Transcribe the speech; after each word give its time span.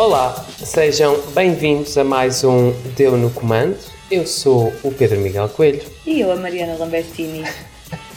Olá, 0.00 0.46
sejam 0.64 1.20
bem-vindos 1.34 1.98
a 1.98 2.02
mais 2.02 2.42
um 2.42 2.72
Deu 2.96 3.18
no 3.18 3.28
Comando. 3.28 3.76
Eu 4.10 4.26
sou 4.26 4.72
o 4.82 4.90
Pedro 4.90 5.20
Miguel 5.20 5.46
Coelho. 5.50 5.82
E 6.06 6.20
eu, 6.22 6.32
a 6.32 6.36
Mariana 6.36 6.74
Lambertini. 6.78 7.44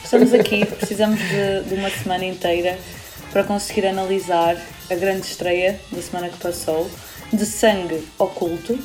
Estamos 0.02 0.34
aqui, 0.34 0.66
precisamos 0.66 1.20
de, 1.20 1.64
de 1.68 1.76
uma 1.76 1.90
semana 1.90 2.24
inteira 2.24 2.78
para 3.34 3.44
conseguir 3.44 3.86
analisar 3.86 4.56
a 4.90 4.96
grande 4.96 5.26
estreia 5.28 5.78
da 5.92 6.02
semana 6.02 6.30
que 6.30 6.38
passou 6.38 6.90
de 7.34 7.46
Sangue 7.46 8.02
Oculto. 8.18 8.80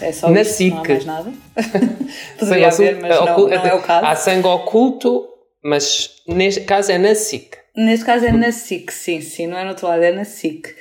É 0.00 0.10
só 0.10 0.28
Na 0.28 0.40
isso, 0.40 0.64
não 0.64 0.78
há 0.78 0.82
SIC. 0.82 0.88
mais 0.88 1.04
nada. 1.04 1.32
Poderia 2.36 2.66
haver, 2.66 3.00
mas 3.00 3.14
não, 3.14 3.32
Ocu- 3.32 3.48
não 3.48 3.64
é 3.64 3.74
o 3.74 3.82
caso. 3.82 4.06
Há 4.06 4.16
sangue 4.16 4.48
oculto, 4.48 5.24
mas 5.62 6.16
neste 6.26 6.62
caso 6.62 6.90
é 6.90 6.98
na 6.98 7.14
SIC. 7.14 7.56
Neste 7.76 8.04
caso 8.04 8.24
é 8.24 8.32
na 8.32 8.50
SIC, 8.50 8.90
sim, 8.90 9.20
sim, 9.20 9.46
não 9.46 9.56
é 9.56 9.62
no 9.62 9.68
outro 9.70 9.86
lado, 9.86 10.02
é 10.02 10.10
na 10.10 10.24
SIC. 10.24 10.74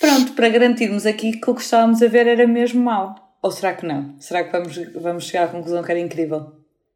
Pronto, 0.00 0.32
para 0.32 0.48
garantirmos 0.48 1.06
aqui 1.06 1.32
que 1.32 1.50
o 1.50 1.54
que 1.54 1.62
estávamos 1.62 2.02
a 2.02 2.06
ver 2.08 2.26
era 2.26 2.46
mesmo 2.46 2.82
mau. 2.82 3.14
Ou 3.42 3.50
será 3.50 3.72
que 3.72 3.86
não? 3.86 4.14
Será 4.18 4.44
que 4.44 4.52
vamos, 4.52 4.76
vamos 5.00 5.24
chegar 5.24 5.44
à 5.44 5.48
conclusão 5.48 5.82
que 5.82 5.90
era 5.90 6.00
incrível? 6.00 6.52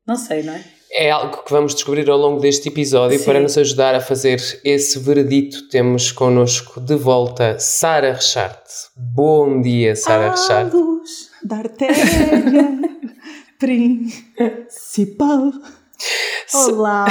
Não 0.07 0.17
sei, 0.17 0.43
não 0.43 0.55
é? 0.55 0.65
É 0.95 1.11
algo 1.11 1.43
que 1.43 1.51
vamos 1.51 1.75
descobrir 1.75 2.09
ao 2.11 2.19
longo 2.19 2.39
deste 2.41 2.69
episódio. 2.69 3.19
Sim. 3.19 3.25
Para 3.25 3.41
nos 3.41 3.57
ajudar 3.57 3.95
a 3.95 4.01
fazer 4.01 4.39
esse 4.65 4.99
veredito, 4.99 5.69
temos 5.69 6.13
connosco 6.13 6.81
de 6.81 6.95
volta 6.97 7.59
Sara 7.59 8.13
Richard. 8.13 8.59
Bom 8.97 9.61
dia, 9.63 9.97
Sara 9.97 10.27
A 10.27 10.31
Richard. 10.33 10.77
luz 10.77 11.31
da 11.45 11.57
artéria 11.57 11.97
principal. 13.59 15.51
Olá, 16.55 17.07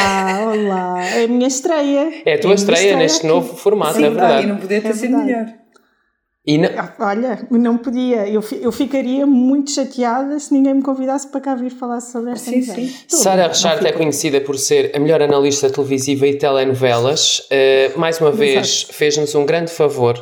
olá. 0.53 1.03
É 1.05 1.23
a 1.23 1.27
minha 1.27 1.47
estreia. 1.47 2.21
É 2.25 2.33
a 2.35 2.39
tua 2.39 2.49
minha 2.49 2.55
estreia 2.55 2.95
neste 2.97 3.19
aqui. 3.19 3.27
novo 3.27 3.55
formato, 3.55 3.95
Sim, 3.95 4.03
é 4.03 4.07
E 4.07 4.09
verdade. 4.09 4.47
não 4.47 4.57
podia 4.57 4.81
ter 4.81 4.89
É 4.89 4.93
sido 4.93 5.17
melhor. 5.17 5.45
E 6.45 6.57
na- 6.57 6.69
Ah, 6.75 6.95
Olha, 7.11 7.47
não 7.51 7.77
podia. 7.77 8.27
Eu, 8.27 8.43
eu 8.61 8.71
ficaria 8.71 9.27
muito 9.27 9.69
chateada 9.71 10.39
se 10.39 10.51
ninguém 10.51 10.73
me 10.73 10.81
convidasse 10.81 11.27
para 11.27 11.39
cá 11.39 11.53
vir 11.55 11.69
falar 11.69 12.01
sobre 12.01 12.31
esta 12.31 12.49
Sim, 12.49 12.59
novela. 12.61 12.75
sim. 12.87 12.95
Sara 13.07 13.47
Richard 13.47 13.81
não 13.83 13.89
é 13.89 13.93
conhecida 13.93 14.41
por 14.41 14.57
ser 14.57 14.91
a 14.95 14.99
melhor 14.99 15.21
analista 15.21 15.69
televisiva 15.69 16.25
e 16.25 16.35
telenovelas. 16.37 17.39
Uh, 17.41 17.99
mais 17.99 18.19
uma 18.19 18.31
vez, 18.31 18.83
fez-nos 18.89 19.35
um 19.35 19.45
grande 19.45 19.71
favor, 19.71 20.15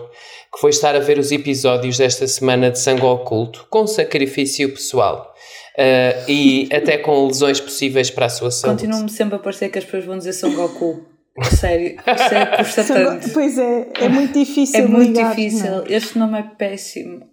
que 0.53 0.59
foi 0.59 0.72
estar 0.72 0.94
a 0.94 1.00
ver 1.00 1.17
os 1.17 1.31
episódios 1.31 1.97
desta 1.97 2.28
semana 2.28 2.70
de 2.70 2.80
Sangue 2.80 3.06
Oculto, 3.06 3.66
com 3.70 3.88
sacrifício 3.88 4.70
pessoal. 4.73 5.34
uh, 5.78 6.30
e 6.30 6.67
até 6.73 6.97
com 6.97 7.28
lesões 7.28 7.62
possíveis 7.62 8.09
para 8.09 8.25
a 8.25 8.30
sua 8.30 8.52
saúde. 8.52 8.81
Continua-me 8.81 9.09
sempre 9.09 9.36
a 9.38 9.40
parecer 9.40 9.70
que 9.70 9.78
as 9.80 9.86
pessoas 9.86 10.03
vão 10.03 10.17
dizer 10.17 10.34
Son 10.34 10.52
Goku. 10.53 11.06
Sério, 11.44 12.00
é, 12.06 12.58
custa 12.58 12.84
tanto. 12.84 13.30
Pois 13.32 13.58
é, 13.58 13.88
é 14.02 14.09
muito 14.09 14.34
difícil. 14.34 14.80
É 14.80 14.88
muito 14.88 15.08
ligar, 15.18 15.36
difícil. 15.36 15.70
não 15.72 15.84
é? 15.84 15.94
Este 15.94 16.18
nome 16.18 16.40
é 16.40 16.44
péssimo. 16.44 17.28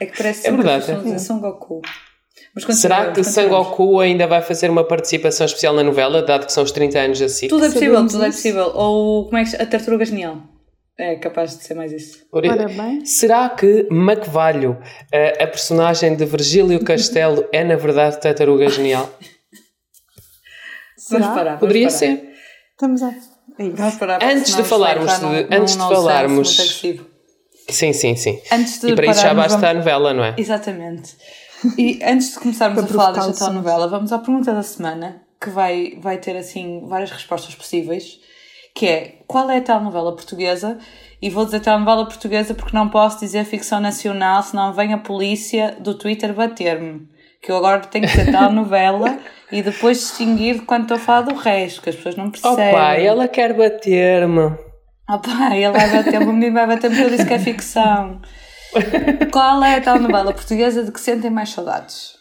É 0.00 0.06
que 0.06 0.16
parece 0.16 0.46
É 0.46 0.50
que 0.50 0.56
verdade, 0.56 0.86
pessoas 0.86 1.00
é. 1.00 1.04
dizer 1.04 1.18
Son 1.20 1.38
Goku. 1.40 1.80
Mas 2.54 2.76
Será 2.78 3.10
que. 3.12 3.20
Oculto 3.20 4.00
ainda 4.00 4.26
vai 4.26 4.40
fazer 4.42 4.70
uma 4.70 4.84
participação 4.84 5.44
especial 5.46 5.74
na 5.74 5.82
novela, 5.82 6.22
dado 6.22 6.46
que 6.46 6.52
são 6.52 6.62
os 6.64 6.70
30 6.72 6.98
anos 6.98 7.18
da 7.20 7.28
SIC? 7.28 7.48
Tudo 7.48 7.64
é 7.64 7.68
possível, 7.68 7.90
Sabemos 7.94 8.12
tudo 8.12 8.24
é 8.24 8.28
isso. 8.28 8.38
possível. 8.38 8.72
Ou 8.74 9.24
como 9.26 9.36
é 9.38 9.44
que 9.44 9.56
a 9.56 9.66
tartaruga 9.66 10.04
genial? 10.04 10.42
É 10.96 11.16
capaz 11.16 11.56
de 11.58 11.64
ser 11.64 11.74
mais 11.74 11.90
isso. 11.92 12.24
Por- 12.30 12.46
Ora 12.46 12.68
bem. 12.68 13.04
Será 13.04 13.48
que 13.48 13.88
Macvalho, 13.90 14.78
a, 15.12 15.42
a 15.42 15.46
personagem 15.48 16.14
de 16.14 16.24
Virgílio 16.24 16.84
Castelo, 16.84 17.44
é 17.52 17.64
na 17.64 17.74
verdade 17.74 18.20
Tartaruga 18.20 18.68
Genial? 18.68 19.10
Será? 20.96 21.20
Vamos 21.20 21.34
parar. 21.34 21.44
vamos 21.44 21.60
Poderia 21.60 21.86
parar. 21.88 21.98
ser. 21.98 22.33
Estamos 22.74 23.02
a. 23.02 23.08
É. 23.58 23.68
Vamos 23.70 23.94
parar. 23.96 24.18
porque 24.18 24.34
Antes 24.34 24.56
de 24.56 24.62
falarmos 24.64 25.12
de- 25.18 25.22
num- 25.24 25.56
antes 25.56 25.76
num 25.76 25.88
de 25.88 25.94
falarmos-. 25.94 26.56
Sim, 27.70 27.92
sim, 27.92 28.16
sim. 28.16 28.40
Antes 28.52 28.80
de 28.80 28.90
E 28.90 28.94
para 28.94 29.06
isso 29.06 29.20
já 29.22 29.32
basta 29.34 29.56
a 29.56 29.60
vamos- 29.60 29.76
novela, 29.76 30.12
não 30.12 30.24
é? 30.24 30.34
Exatamente. 30.36 31.16
E 31.78 32.00
antes 32.04 32.32
de 32.34 32.38
começarmos 32.40 32.84
Para 32.84 32.90
a 32.90 32.94
falar 33.12 33.12
desta 33.26 33.44
telenovela, 33.46 33.88
vamos 33.88 34.12
à 34.12 34.18
pergunta 34.18 34.52
da 34.52 34.62
semana, 34.62 35.22
que 35.40 35.48
vai, 35.48 35.96
vai 36.00 36.18
ter 36.18 36.36
assim 36.36 36.82
várias 36.86 37.10
respostas 37.10 37.54
possíveis, 37.54 38.18
que 38.74 38.86
é 38.86 39.18
qual 39.26 39.48
é 39.50 39.58
a 39.58 39.62
telenovela 39.62 40.14
portuguesa? 40.14 40.76
E 41.22 41.30
vou 41.30 41.44
dizer 41.46 41.60
telenovela 41.60 42.04
portuguesa 42.04 42.52
porque 42.52 42.76
não 42.76 42.90
posso 42.90 43.18
dizer 43.20 43.44
ficção 43.46 43.80
nacional, 43.80 44.42
senão 44.42 44.74
vem 44.74 44.92
a 44.92 44.98
polícia 44.98 45.74
do 45.80 45.94
Twitter 45.94 46.34
bater-me. 46.34 47.08
Que 47.44 47.52
eu 47.52 47.56
agora 47.56 47.80
tenho 47.80 48.06
que 48.06 48.10
dizer 48.16 48.30
telenovela 48.32 49.18
e 49.52 49.60
depois 49.62 49.98
distinguir 49.98 50.62
quando 50.64 50.82
estou 50.82 50.96
a 50.96 51.00
falar 51.00 51.20
do 51.22 51.34
resto, 51.34 51.82
que 51.82 51.90
as 51.90 51.96
pessoas 51.96 52.16
não 52.16 52.26
Oh 52.28 52.30
percebem. 52.30 52.72
pai, 52.72 53.06
ela 53.06 53.28
quer 53.28 53.52
bater-me. 53.52 54.56
Ah 55.06 55.18
pá, 55.18 55.54
ele 55.54 55.70
vai 55.70 55.90
bater-me, 55.90 56.24
o 56.26 56.32
menino 56.32 56.54
vai 56.54 56.66
bater-me 56.66 56.96
porque 56.96 57.12
eu 57.12 57.16
disse 57.16 57.26
que 57.26 57.34
é 57.34 57.38
ficção. 57.38 58.20
Qual 59.30 59.62
é 59.62 59.76
a 59.76 59.80
telenovela 59.80 60.32
portuguesa 60.32 60.82
de 60.82 60.90
que 60.90 61.00
sentem 61.00 61.30
mais 61.30 61.50
saudades? 61.50 62.13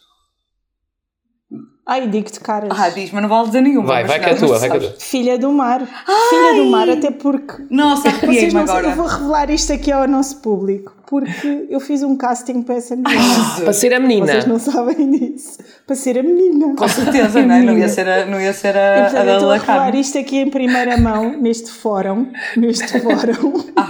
Ai, 1.85 2.07
digo-te, 2.07 2.39
caras. 2.39 2.69
Ah, 2.79 2.87
diz, 2.89 3.11
mas 3.11 3.21
não 3.21 3.27
vale 3.27 3.47
dizer 3.47 3.59
nenhuma. 3.61 3.85
Vai, 3.87 4.05
vai 4.05 4.17
que 4.17 4.29
é 4.29 4.35
tua, 4.35 4.47
tu 4.55 4.59
vai 4.59 4.69
que 4.71 4.77
é 4.77 4.79
tua. 4.79 4.95
Filha 4.99 5.37
do 5.37 5.51
mar. 5.51 5.81
Filha 6.29 6.63
do 6.63 6.65
mar, 6.71 6.89
até 6.89 7.11
porque 7.11 7.55
Nossa, 7.69 8.09
Vocês 8.25 8.53
não 8.53 8.65
sabem, 8.65 8.79
agora. 8.79 8.87
eu 8.87 8.95
vou 8.95 9.05
revelar 9.05 9.49
isto 9.51 9.73
aqui 9.73 9.91
ao 9.91 10.07
nosso 10.07 10.37
público, 10.37 10.95
porque 11.05 11.67
eu 11.69 11.81
fiz 11.81 12.01
um 12.01 12.15
casting 12.15 12.61
para 12.61 12.75
essa 12.75 12.95
menina. 12.95 13.19
Para 13.61 13.73
ser 13.73 13.93
a 13.93 13.99
menina. 13.99 14.27
Vocês 14.27 14.45
não 14.45 14.59
sabem 14.59 15.11
disso. 15.11 15.57
Para 15.85 15.95
ser 15.97 16.19
a 16.19 16.23
menina. 16.23 16.73
Com 16.73 16.87
certeza, 16.87 17.41
não, 17.45 17.55
é? 17.55 17.61
não 17.61 17.77
ia 17.77 17.89
ser 17.89 18.07
a, 18.07 18.25
não 18.27 18.39
ia 18.39 18.53
ser 18.53 18.75
E, 18.75 18.77
a, 18.77 18.95
a 18.99 19.01
portanto, 19.03 19.19
eu 19.19 19.25
da 19.25 19.33
estou 19.33 19.51
a 19.51 19.57
revelar 19.57 19.95
isto 19.95 20.17
aqui 20.17 20.37
em 20.37 20.49
primeira 20.49 20.95
mão, 20.97 21.37
neste 21.37 21.69
fórum. 21.69 22.31
Neste 22.55 22.87
fórum. 23.01 23.61
Ah. 23.75 23.87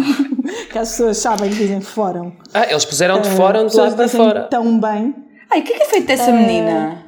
que 0.72 0.80
as 0.80 0.90
pessoas 0.90 1.18
sabem 1.20 1.52
que 1.52 1.58
dizem 1.58 1.80
fórum. 1.80 2.31
Ah, 2.56 2.66
eles 2.68 2.86
puseram 2.86 3.22
de 3.22 3.28
As 3.30 3.36
fora 3.36 3.64
de 3.64 3.78
lado 3.78 3.96
para 3.96 4.08
fora. 4.10 4.44
tão 4.50 4.80
bem. 4.80 5.14
Ai, 5.52 5.60
o 5.60 5.64
que 5.64 5.74
é 5.74 5.78
que 5.78 5.84
é 5.84 5.86
feito 5.86 6.08
dessa 6.08 6.31
menina? 6.31 7.03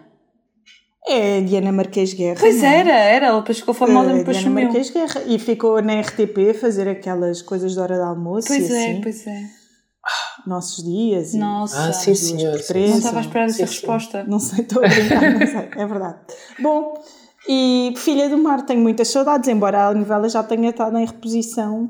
É 1.08 1.38
a 1.38 1.42
Diana 1.42 1.72
Marquês 1.72 2.14
Guerra. 2.14 2.38
Pois 2.40 2.58
não 2.62 2.66
é? 2.68 2.80
era, 2.80 2.92
era, 2.94 3.26
ela 3.28 3.40
depois 3.40 3.60
ficou 3.60 3.74
famosa 3.74 4.10
e 4.10 4.14
A 4.14 4.18
depois 4.18 4.38
Diana 4.38 4.50
sumiu. 4.52 4.66
Marquês 4.66 4.90
Guerra. 4.90 5.22
E 5.28 5.38
ficou 5.40 5.82
na 5.82 6.00
RTP 6.02 6.50
a 6.50 6.54
fazer 6.54 6.88
aquelas 6.88 7.42
coisas 7.42 7.74
de 7.74 7.80
hora 7.80 7.96
de 7.96 8.02
almoço 8.04 8.48
Pois 8.48 8.70
e 8.70 8.74
é, 8.74 8.92
assim. 8.92 9.02
pois 9.02 9.28
é. 9.28 9.44
Nossos 10.46 10.84
dias. 10.84 11.34
e 11.34 11.38
Nossa, 11.38 11.88
Ah, 11.90 11.92
sim, 11.94 12.14
senhor. 12.16 12.58
sim. 12.60 12.90
não 12.90 12.98
estava 12.98 13.18
à 13.18 13.22
espera 13.22 13.50
Sim, 13.50 13.58
dessa 13.60 13.68
sim. 13.72 13.80
resposta. 13.80 14.24
Não 14.28 14.40
sei, 14.40 14.62
estou 14.64 14.84
a 14.84 14.88
brincar, 14.88 15.32
não 15.40 15.48
sei, 15.48 15.70
é 15.76 15.86
verdade. 15.88 16.18
Bom, 16.60 16.94
e 17.48 17.94
Filha 17.98 18.30
do 18.30 18.38
Mar 18.38 18.64
tenho 18.66 18.82
muitas 18.82 19.08
saudades, 19.08 19.48
embora 19.50 19.88
a 19.88 19.94
novela 19.94 20.28
já 20.30 20.44
tenha 20.44 20.70
estado 20.70 20.98
em 20.98 21.06
reposição 21.06 21.90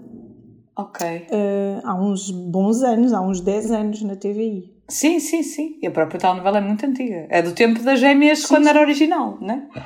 Ok. 0.77 1.05
eh, 1.29 1.79
há 1.83 1.93
uns 1.95 2.29
bons 2.31 2.83
anos, 2.83 3.11
há 3.13 3.19
uns 3.21 3.39
10 3.41 3.71
anos 3.71 4.01
na 4.01 4.15
TVI. 4.15 4.75
Sim, 4.88 5.19
sim, 5.19 5.41
sim. 5.44 5.78
E 5.81 5.88
a 5.88 5.91
própria 5.91 6.19
telenovela 6.19 6.59
é 6.59 6.62
muito 6.62 6.85
antiga. 6.85 7.25
É 7.29 7.41
do 7.41 7.51
tempo 7.53 7.81
das 7.81 8.00
gêmeas 8.00 8.46
quando 8.46 8.68
era 8.68 8.79
original, 8.79 9.38
não 9.41 9.53
é? 9.56 9.62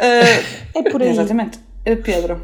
Ah, 0.00 0.78
É 0.78 0.82
por 0.90 1.02
aí. 1.02 1.08
Exatamente. 1.08 1.58
Ah, 1.84 1.96
Pedro. 2.00 2.40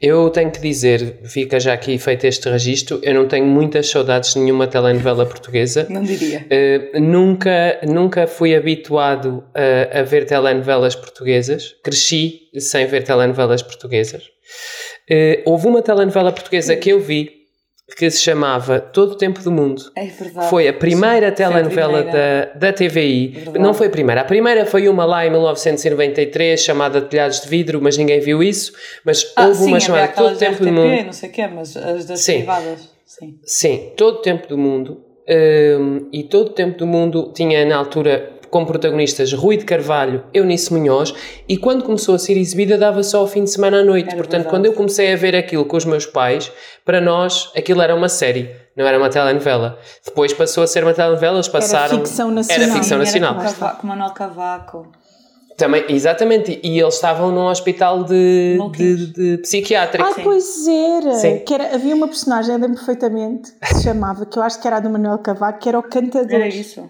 Eu 0.00 0.28
tenho 0.30 0.50
que 0.50 0.60
dizer, 0.60 1.20
fica 1.24 1.58
já 1.58 1.72
aqui 1.72 1.98
feito 1.98 2.26
este 2.26 2.48
registro, 2.48 3.00
eu 3.02 3.14
não 3.14 3.26
tenho 3.26 3.46
muitas 3.46 3.88
saudades 3.88 4.34
de 4.34 4.40
nenhuma 4.40 4.66
telenovela 4.66 5.24
portuguesa. 5.28 5.86
Não 5.90 6.02
diria. 6.02 6.46
Uh, 6.94 7.00
nunca, 7.00 7.80
nunca 7.86 8.26
fui 8.26 8.54
habituado 8.54 9.44
a, 9.54 10.00
a 10.00 10.02
ver 10.02 10.26
telenovelas 10.26 10.94
portuguesas. 10.94 11.74
Cresci 11.82 12.48
sem 12.58 12.86
ver 12.86 13.02
telenovelas 13.04 13.62
portuguesas. 13.62 14.24
Uh, 15.10 15.42
houve 15.44 15.66
uma 15.66 15.82
telenovela 15.82 16.32
portuguesa 16.32 16.76
que 16.76 16.90
eu 16.90 17.00
vi 17.00 17.45
que 17.96 18.10
se 18.10 18.20
chamava 18.20 18.80
Todo 18.80 19.12
o 19.12 19.14
Tempo 19.16 19.40
do 19.42 19.50
Mundo. 19.52 19.82
É 19.94 20.06
verdade. 20.06 20.50
Foi 20.50 20.66
a 20.66 20.72
primeira 20.72 21.28
a 21.28 21.32
telenovela 21.32 22.02
primeira. 22.02 22.50
da, 22.54 22.70
da 22.70 22.72
TVI. 22.72 23.28
Verdade. 23.28 23.58
Não 23.58 23.72
foi 23.72 23.86
a 23.86 23.90
primeira. 23.90 24.20
A 24.22 24.24
primeira 24.24 24.66
foi 24.66 24.88
uma 24.88 25.04
lá 25.04 25.24
em 25.26 25.30
1993 25.30 26.60
chamada 26.60 27.00
Telhados 27.00 27.40
de 27.40 27.48
Vidro, 27.48 27.80
mas 27.80 27.96
ninguém 27.96 28.18
viu 28.20 28.42
isso. 28.42 28.72
Mas 29.04 29.32
Ah, 29.36 29.46
houve 29.46 29.58
sim, 29.64 29.68
uma 29.68 29.80
chamada 29.80 30.08
Todo 30.08 30.34
o 30.34 30.38
Tempo 30.38 30.64
do 30.64 30.72
Mundo. 30.72 31.04
não 31.06 31.12
sei 31.12 31.28
o 31.28 31.32
quê, 31.32 31.46
mas 31.46 31.76
as 31.76 32.04
das 32.06 32.20
Sim. 32.20 32.36
privadas. 32.38 32.88
Sim. 33.06 33.38
Sim, 33.44 33.92
todo 33.96 34.16
o 34.16 34.22
tempo 34.22 34.48
do 34.48 34.58
mundo. 34.58 35.00
Hum, 35.28 36.08
e 36.12 36.22
todo 36.24 36.48
o 36.48 36.52
tempo 36.52 36.76
do 36.78 36.86
mundo 36.86 37.32
tinha 37.34 37.64
na 37.64 37.76
altura 37.76 38.35
como 38.50 38.66
protagonistas 38.66 39.32
Rui 39.32 39.56
de 39.56 39.64
Carvalho, 39.64 40.24
Eunice 40.32 40.72
Munhoz, 40.72 41.14
e 41.48 41.56
quando 41.56 41.84
começou 41.84 42.14
a 42.14 42.18
ser 42.18 42.36
exibida 42.36 42.78
dava 42.78 43.02
só 43.02 43.20
ao 43.20 43.26
fim 43.26 43.44
de 43.44 43.50
semana 43.50 43.80
à 43.80 43.84
noite. 43.84 44.08
Era 44.08 44.16
Portanto, 44.16 44.44
verdade. 44.44 44.50
quando 44.50 44.66
eu 44.66 44.72
comecei 44.72 45.12
a 45.12 45.16
ver 45.16 45.34
aquilo 45.34 45.64
com 45.64 45.76
os 45.76 45.84
meus 45.84 46.06
pais, 46.06 46.50
para 46.84 47.00
nós 47.00 47.50
aquilo 47.56 47.82
era 47.82 47.94
uma 47.94 48.08
série, 48.08 48.50
não 48.76 48.86
era 48.86 48.98
uma 48.98 49.08
telenovela. 49.08 49.78
Depois 50.04 50.32
passou 50.32 50.62
a 50.62 50.66
ser 50.66 50.84
uma 50.84 50.94
telenovela, 50.94 51.36
eles 51.36 51.48
passaram. 51.48 51.98
ficção 51.98 52.30
nacional. 52.30 52.62
Era 52.62 52.72
ficção 52.72 52.98
Sim, 52.98 53.04
nacional. 53.04 53.40
Era 53.40 53.78
Manuel 53.82 54.10
Cavaco. 54.10 54.86
Também, 55.56 55.86
exatamente, 55.88 56.60
e 56.62 56.78
eles 56.78 56.94
estavam 56.94 57.32
num 57.32 57.46
hospital 57.46 58.04
de, 58.04 58.58
de, 58.72 59.06
de 59.06 59.38
psiquiátrico. 59.38 60.06
Ah, 60.06 60.14
pois 60.22 60.68
era. 60.68 61.14
Sim. 61.14 61.38
Que 61.38 61.54
era. 61.54 61.74
Havia 61.74 61.94
uma 61.94 62.08
personagem, 62.08 62.54
eu 62.54 62.60
lembro 62.60 62.76
perfeitamente, 62.76 63.52
que 63.52 63.74
se 63.74 63.84
chamava, 63.84 64.26
que 64.26 64.38
eu 64.38 64.42
acho 64.42 64.60
que 64.60 64.66
era 64.66 64.76
a 64.76 64.80
do 64.80 64.90
Manuel 64.90 65.18
Cavaco, 65.18 65.58
que 65.58 65.68
era 65.68 65.78
o 65.78 65.82
cantador. 65.82 66.34
Era 66.34 66.48
isso. 66.48 66.86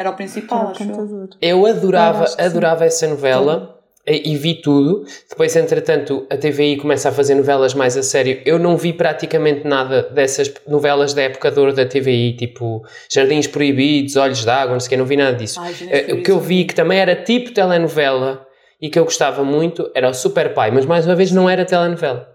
Era 0.00 0.10
o 0.10 0.14
principal, 0.14 0.68
acho 0.68 0.82
eu. 0.82 0.86
cantador. 0.86 1.28
Eu 1.42 1.66
adorava, 1.66 2.18
Eu 2.20 2.24
acho 2.24 2.36
que 2.36 2.42
sim. 2.42 2.48
adorava 2.48 2.84
essa 2.86 3.06
novela. 3.06 3.76
e, 4.08 4.32
e 4.32 4.36
vi 4.36 4.54
tudo. 4.54 5.04
Depois, 5.28 5.54
entretanto, 5.54 6.26
a 6.30 6.36
TVI 6.38 6.78
começa 6.78 7.10
a 7.10 7.12
fazer 7.12 7.34
novelas 7.34 7.74
mais 7.74 7.98
a 7.98 8.02
sério. 8.02 8.40
Eu 8.46 8.58
não 8.58 8.74
vi 8.78 8.94
praticamente 8.94 9.68
nada 9.68 10.02
dessas 10.04 10.50
novelas 10.66 11.12
da 11.12 11.20
época 11.22 11.50
de 11.50 11.60
ouro 11.60 11.74
da 11.74 11.84
TVI, 11.84 12.32
tipo 12.34 12.82
Jardins 13.12 13.46
Proibidos, 13.46 14.16
Olhos 14.16 14.42
d'Água, 14.42 14.72
não 14.72 14.80
sei 14.80 14.86
o 14.86 14.90
que, 14.90 14.96
não 14.96 15.04
vi 15.04 15.16
nada 15.18 15.36
disso. 15.36 15.60
Ai, 15.60 15.74
Eh, 15.90 16.14
o 16.14 16.22
que 16.22 16.30
eu 16.30 16.40
vi 16.40 16.64
que 16.64 16.74
também 16.74 16.98
era 16.98 17.14
tipo 17.14 17.52
telenovela 17.52 18.46
e 18.80 18.88
que 18.88 18.98
eu 18.98 19.04
gostava 19.04 19.44
muito 19.44 19.90
era 19.94 20.08
o 20.08 20.14
Super 20.14 20.54
Pai, 20.54 20.70
mas 20.70 20.86
mais 20.86 21.04
uma 21.04 21.14
vez 21.14 21.30
não 21.30 21.48
era 21.48 21.66
telenovela, 21.66 22.29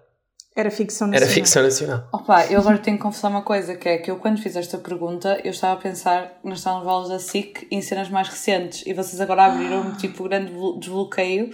Era 0.55 0.71
ficção 0.71 1.07
era 1.07 1.13
nacional. 1.19 1.33
ficção 1.35 1.63
nacional. 1.63 2.07
Opa, 2.13 2.45
eu 2.45 2.59
agora 2.61 2.77
tenho 2.77 2.95
que 2.97 3.03
confessar 3.03 3.27
uma 3.29 3.41
coisa, 3.41 3.75
que 3.75 3.89
é 3.89 3.97
que 3.97 4.09
eu 4.09 4.15
quando 4.17 4.41
fiz 4.41 4.55
esta 4.55 4.77
pergunta, 4.77 5.39
eu 5.43 5.51
estava 5.51 5.73
a 5.73 5.81
pensar 5.81 6.39
nas 6.43 6.63
telenovelas 6.63 7.09
da 7.09 7.19
SIC 7.19 7.67
e 7.69 7.75
em 7.75 7.81
cenas 7.81 8.09
mais 8.09 8.29
recentes, 8.29 8.83
e 8.85 8.93
vocês 8.93 9.19
agora 9.19 9.45
abriram 9.45 9.93
tipo 9.97 10.23
grande 10.23 10.51
blo- 10.53 10.79
desbloqueio, 10.79 11.49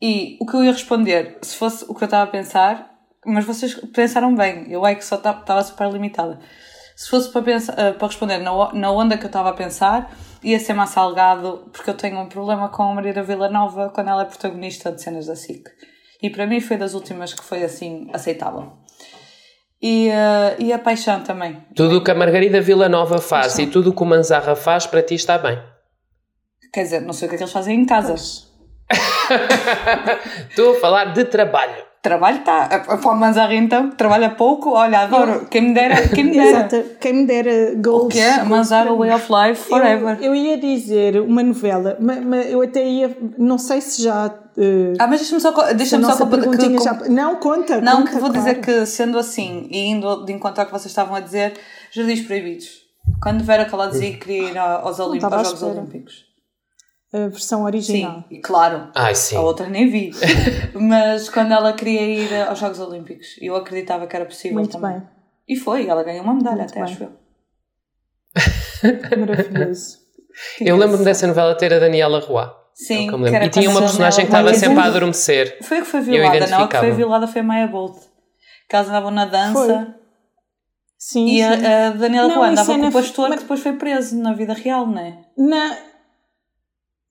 e 0.00 0.36
o 0.40 0.46
que 0.46 0.54
eu 0.54 0.62
ia 0.64 0.72
responder, 0.72 1.38
se 1.42 1.56
fosse 1.56 1.84
o 1.88 1.94
que 1.94 2.04
eu 2.04 2.06
estava 2.06 2.24
a 2.24 2.26
pensar, 2.26 2.90
mas 3.26 3.44
vocês 3.44 3.74
pensaram 3.92 4.34
bem, 4.34 4.70
eu 4.70 4.86
é 4.86 4.94
que 4.94 5.04
só 5.04 5.16
ta- 5.16 5.38
estava 5.40 5.62
super 5.62 5.90
limitada. 5.90 6.38
Se 6.94 7.08
fosse 7.10 7.28
para, 7.32 7.42
pensar, 7.42 7.74
eh, 7.76 7.92
para 7.92 8.06
responder 8.06 8.38
na, 8.38 8.92
onda 8.92 9.18
que 9.18 9.24
eu 9.24 9.28
estava 9.28 9.48
a 9.50 9.54
pensar, 9.54 10.14
ia 10.44 10.60
ser 10.60 10.74
mais 10.74 10.90
salgado, 10.90 11.68
porque 11.72 11.90
eu 11.90 11.94
tenho 11.94 12.20
um 12.20 12.28
problema 12.28 12.68
com 12.68 12.84
a 12.84 12.94
Maria 12.94 13.12
da 13.12 13.22
Vila 13.22 13.48
Nova 13.48 13.90
quando 13.92 14.10
ela 14.10 14.22
é 14.22 14.26
protagonista 14.26 14.92
de 14.92 15.02
cenas 15.02 15.26
da 15.26 15.34
SIC. 15.34 15.64
E 16.24 16.30
para 16.30 16.46
mim 16.46 16.58
foi 16.58 16.78
das 16.78 16.94
últimas 16.94 17.34
que 17.34 17.44
foi 17.44 17.62
assim 17.62 18.08
aceitável. 18.10 18.72
E, 19.82 20.08
eh, 20.08 20.56
e 20.58 20.72
a 20.72 20.78
paixão 20.78 21.22
também. 21.22 21.62
Tudo 21.76 21.98
o 21.98 22.02
que 22.02 22.10
a 22.10 22.14
Margarida 22.14 22.62
Villanova 22.62 23.18
faz 23.18 23.58
e 23.58 23.66
tudo 23.66 23.90
o 23.90 23.94
que 23.94 24.02
o 24.02 24.06
Manzarra 24.06 24.56
faz 24.56 24.86
para 24.86 25.02
ti 25.02 25.16
está 25.16 25.36
bem. 25.36 25.62
Quer 26.72 26.84
dizer, 26.84 27.02
não 27.02 27.12
sei 27.12 27.26
o 27.26 27.28
que 27.28 27.34
é 27.34 27.36
que 27.36 27.44
eles 27.44 27.52
fazem 27.52 27.78
em 27.78 27.84
casa. 27.84 28.14
Estou 30.48 30.78
a 30.78 30.80
falar 30.80 31.12
de 31.12 31.26
trabalho. 31.26 31.84
Trabalho 32.04 32.40
está. 32.40 32.68
Para 32.68 33.10
o 33.12 33.16
Manzarra 33.16 33.54
então, 33.54 33.88
que 33.88 33.96
trabalha 33.96 34.28
pouco, 34.28 34.72
olha, 34.72 35.00
adoro. 35.00 35.46
Quem 35.50 35.62
me 35.62 35.74
dera, 35.74 36.06
quem 36.08 36.24
me 36.24 36.32
dera. 36.32 36.68
Quem 37.00 37.12
me 37.14 37.26
dera 37.26 37.74
goals. 37.76 38.04
O 38.04 38.08
que 38.08 38.20
é? 38.20 38.42
Manzarra. 38.44 38.94
Way 38.94 39.10
of 39.14 39.26
Life 39.32 39.68
Forever. 39.70 40.18
Eu, 40.20 40.26
eu 40.26 40.34
ia 40.34 40.58
dizer 40.58 41.18
uma 41.22 41.42
novela, 41.42 41.96
mas, 41.98 42.50
eu 42.50 42.60
até 42.60 42.84
ia. 42.86 43.16
Não 43.38 43.56
sei 43.56 43.80
se 43.80 44.02
já. 44.02 44.30
eh, 44.58 44.92
Ah, 44.98 45.06
mas 45.06 45.20
deixa-me 45.20 45.40
só, 45.40 45.48
a 45.58 45.72
deixa-me 45.72 46.04
só 46.04 46.26
perguntinha 46.26 46.76
que- 46.76 46.84
já. 46.84 46.92
Não, 47.08 47.36
conta. 47.36 47.80
Não, 47.80 48.00
conta, 48.00 48.10
que 48.10 48.18
vou 48.18 48.28
dizer 48.30 48.56
claro. 48.60 48.80
que 48.80 48.86
sendo 48.86 49.18
assim, 49.18 49.66
e 49.70 49.86
indo 49.86 50.26
de 50.26 50.32
encontro 50.34 50.60
ao 50.60 50.66
que 50.66 50.72
vocês 50.72 50.90
estavam 50.92 51.14
a 51.16 51.20
dizer, 51.20 51.54
Jardins 51.90 52.20
Proibidos. 52.20 52.84
Quando 53.22 53.42
Vera 53.44 53.64
que 53.64 53.74
ela 53.74 53.86
dizia 53.86 54.10
que 54.12 54.18
queria 54.18 54.50
ir 54.50 54.58
aos, 54.58 54.98
Olim- 55.00 55.16
estava 55.16 55.36
à 55.36 55.38
aos 55.38 55.48
Jogos. 55.58 55.62
Olímpicos. 55.62 56.33
A 57.14 57.28
versão 57.28 57.60
Sim, 57.60 57.64
original. 57.66 58.24
e 58.28 58.40
claro, 58.40 58.88
Ai, 58.94 59.14
sim. 59.14 59.36
A 59.36 59.40
outra 59.40 59.68
nem 59.68 59.88
vi. 59.88 60.10
Mas 60.74 61.28
quando 61.28 61.52
ela 61.52 61.72
queria 61.72 62.02
ir 62.02 62.34
aos 62.48 62.58
Jogos 62.58 62.80
Olímpicos, 62.80 63.36
eu 63.40 63.54
acreditava 63.54 64.06
que 64.08 64.16
era 64.16 64.24
possível 64.26 64.58
Muito 64.58 64.72
também. 64.76 64.98
bem. 64.98 65.08
E 65.48 65.54
foi, 65.56 65.86
ela 65.86 66.02
ganhou 66.02 66.24
uma 66.24 66.34
medalha 66.34 66.56
Muito 66.58 66.70
até, 66.72 66.82
bem. 66.82 66.92
acho 66.92 67.04
eu. 67.04 67.12
Maravilhoso. 69.18 69.98
Eu 70.60 70.76
lembro-me 70.76 71.04
dessa 71.04 71.28
novela 71.28 71.54
ter 71.54 71.72
a 71.72 71.78
Daniela 71.78 72.18
Roy. 72.18 72.48
Sim, 72.74 73.06
É 73.08 73.12
que 73.12 73.38
que 73.38 73.46
E 73.46 73.48
tinha 73.50 73.70
uma 73.70 73.80
personagem 73.80 74.24
que 74.24 74.30
estava 74.32 74.48
Mas 74.50 74.56
sempre 74.58 74.80
a 74.80 74.84
adormecer. 74.86 75.58
Foi 75.62 75.78
a 75.78 75.80
que 75.82 75.86
foi 75.86 76.00
violada, 76.00 76.46
não? 76.48 76.64
A 76.64 76.68
que 76.68 76.76
foi 76.76 76.90
violada 76.90 77.28
foi 77.28 77.40
a 77.40 77.44
Maya 77.44 77.68
Bolt. 77.68 77.96
Que 78.68 78.74
elas 78.74 78.88
andavam 78.88 79.12
na 79.12 79.26
dança 79.26 79.94
Sim, 80.98 81.26
e 81.28 81.38
sim. 81.38 81.44
a, 81.44 81.86
a 81.86 81.90
Daniela 81.90 82.34
Roy 82.34 82.48
andava 82.48 82.72
é 82.72 82.78
com 82.80 82.88
o 82.88 82.92
pastor 82.92 83.28
fi- 83.28 83.34
que 83.36 83.42
depois 83.42 83.60
foi 83.60 83.72
preso 83.74 84.18
na 84.20 84.32
vida 84.32 84.54
real, 84.54 84.88
não 84.88 84.98
é? 84.98 85.18
Na... 85.38 85.76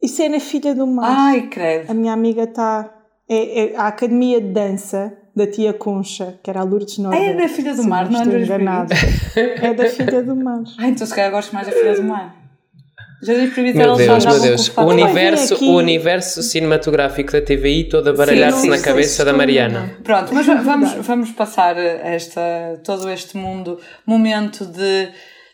Isso 0.04 0.22
é 0.22 0.30
na 0.30 0.40
Filha 0.40 0.76
do 0.76 0.86
Mar. 0.86 1.10
Ai, 1.18 1.40
A 1.40 1.48
credo. 1.48 1.94
minha 1.96 2.14
amiga 2.14 2.44
está. 2.44 2.94
É, 3.30 3.72
é 3.72 3.76
a 3.78 3.88
Academia 3.88 4.42
de 4.42 4.48
Dança 4.50 5.14
da 5.36 5.48
tia 5.48 5.74
Concha, 5.74 6.38
que 6.44 6.50
era 6.50 6.60
a 6.60 6.64
Lourdes 6.64 6.98
Norberto. 7.00 7.26
É 7.26 7.34
da 7.34 7.48
Filha 7.48 7.74
do 7.74 7.84
Mar, 7.86 8.10
não 8.12 8.20
andas 8.22 8.44
enganada. 8.44 8.94
É 9.36 9.74
da 9.74 9.86
Filha 9.86 10.22
do 10.22 10.36
Mar. 10.36 10.62
Ai, 10.78 10.90
então 10.90 11.08
se 11.08 11.16
calhar 11.16 11.32
gosto 11.32 11.54
mais 11.54 11.66
da 11.68 11.74
Filha 11.74 11.96
do 11.96 12.04
Mar. 12.04 12.36
Já 13.24 13.34
disse 13.36 13.54
proibido 13.54 13.78
Meu 13.78 13.96
Deus, 13.96 14.26
meu 14.26 14.40
Deus. 14.42 14.78
O 14.78 14.82
universo, 14.84 15.54
aqui- 15.54 15.66
o 15.66 15.76
universo 15.78 16.44
cinematográfico 16.44 17.32
da 17.32 17.42
TVI 17.42 17.86
todo 17.86 18.10
a 18.10 18.14
baralhar-se 18.14 18.68
na 18.68 18.82
cabeça 18.82 19.24
da 19.24 19.32
Mariana. 19.32 19.96
Pronto, 20.04 20.34
mas 20.36 20.46
va- 20.46 20.56
vamos, 20.56 20.94
vamos 20.96 21.32
passar 21.32 21.78
esta, 21.78 22.42
todo 22.84 23.10
este 23.10 23.38
mundo, 23.38 23.80
momento 24.06 24.66
de 24.66 25.08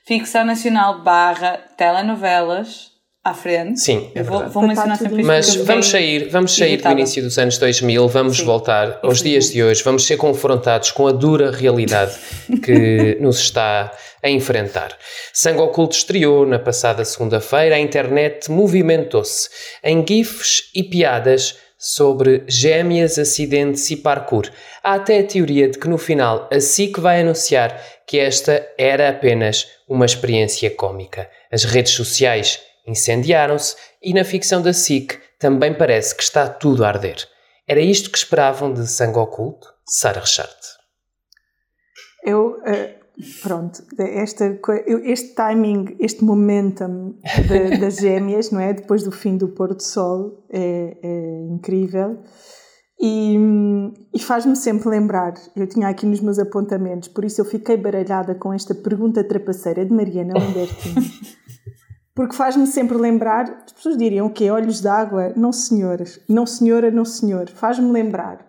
ficção 0.08 0.44
nacional 0.44 1.04
barra 1.04 1.60
telenovelas 1.78 2.89
à 3.30 3.34
frente. 3.34 3.80
Sim, 3.80 4.10
é 4.16 4.24
vou, 4.24 4.38
verdade. 4.38 4.54
vou 4.54 4.68
mencionar 4.68 4.98
sempre 4.98 5.24
Mas 5.24 5.56
vamos 5.56 5.88
sair, 5.88 6.30
vamos 6.30 6.56
sair 6.56 6.68
do 6.70 6.74
irritada. 6.74 6.96
início 6.96 7.24
dos 7.24 7.38
anos 7.38 7.58
2000, 7.58 8.08
vamos 8.08 8.38
Sim. 8.38 8.46
voltar 8.46 9.00
aos 9.04 9.22
dias 9.22 9.50
de 9.52 9.64
hoje, 9.64 9.84
vamos 9.84 10.06
ser 10.06 10.18
confrontados 10.18 10.92
com 10.92 11.08
a 11.08 11.12
dura 11.12 11.52
realidade 11.52 12.14
que 12.64 13.18
nos 13.22 13.40
está 13.40 13.92
a 14.22 14.30
enfrentar. 14.30 14.98
Sangue 15.34 15.62
Oculto 15.62 15.96
estreou 15.96 16.46
na 16.46 16.60
passada 16.60 17.06
segunda-feira, 17.06 17.76
a 17.76 17.80
internet 17.80 18.52
movimentou-se 18.52 19.50
em 19.84 20.06
gifs 20.06 20.70
e 20.76 20.84
piadas 20.84 21.58
sobre 21.78 22.44
gêmeas, 22.46 23.18
acidentes 23.18 23.90
e 23.90 23.96
parkour. 23.96 24.50
Há 24.84 24.96
até 24.96 25.20
a 25.20 25.24
teoria 25.24 25.70
de 25.70 25.80
que 25.80 25.88
no 25.88 25.98
final 25.98 26.50
a 26.52 26.60
SIC 26.60 27.00
vai 27.00 27.22
anunciar 27.22 27.82
que 28.06 28.20
esta 28.20 28.68
era 28.78 29.08
apenas 29.08 29.68
uma 29.88 30.06
experiência 30.06 30.70
cômica. 30.70 31.30
As 31.50 31.64
redes 31.64 31.94
sociais 31.94 32.60
incendiaram-se 32.90 33.76
e 34.02 34.14
na 34.14 34.24
ficção 34.24 34.62
da 34.62 34.74
SIC 34.74 35.18
também 35.40 35.74
parece 35.74 36.16
que 36.16 36.24
está 36.24 36.48
tudo 36.50 36.84
a 36.84 36.88
arder. 36.90 37.18
Era 37.68 37.80
isto 37.80 38.10
que 38.12 38.18
esperavam 38.18 38.74
de 38.74 38.88
Sangue 38.88 39.20
Oculto? 39.20 39.68
Sara 39.86 40.20
Richard. 40.20 40.52
Eu, 42.24 42.58
eh, 42.66 42.98
pronto, 43.42 43.82
esta, 43.98 44.60
este 45.04 45.36
timing, 45.36 45.96
este 46.00 46.24
momentum 46.24 47.16
da- 47.48 47.78
das 47.78 47.96
gêmeas, 48.02 48.52
não 48.52 48.60
é? 48.60 48.74
Depois 48.74 49.04
do 49.04 49.12
fim 49.12 49.38
do 49.38 49.50
pôr 49.50 49.74
do 49.74 49.82
sol, 49.82 50.46
é, 50.52 50.98
é 51.02 51.42
incrível. 51.50 52.20
E, 53.02 53.38
e 54.14 54.20
faz-me 54.20 54.58
sempre 54.58 54.90
lembrar, 54.90 55.34
eu 55.56 55.66
tinha 55.68 55.88
aqui 55.88 56.06
nos 56.06 56.20
meus 56.20 56.38
apontamentos, 56.38 57.08
por 57.08 57.24
isso 57.24 57.40
eu 57.40 57.46
fiquei 57.46 57.78
baralhada 57.78 58.36
com 58.36 58.52
esta 58.54 58.76
pergunta 58.76 59.24
trapaceira 59.24 59.86
de 59.86 59.94
Mariana 59.94 60.34
Lambertini. 60.38 61.10
Porque 62.20 62.36
faz-me 62.36 62.68
sempre 62.68 62.98
lembrar, 62.98 63.50
as 63.66 63.72
pessoas 63.72 63.96
diriam 63.96 64.28
o 64.28 64.30
quê? 64.30 64.52
Olhos 64.52 64.82
d'água? 64.82 65.32
Não 65.38 65.54
senhoras, 65.54 66.20
não 66.28 66.46
senhora, 66.46 66.92
não 66.92 67.06
senhor. 67.06 67.48
Faz-me 67.48 67.90
lembrar 67.90 68.46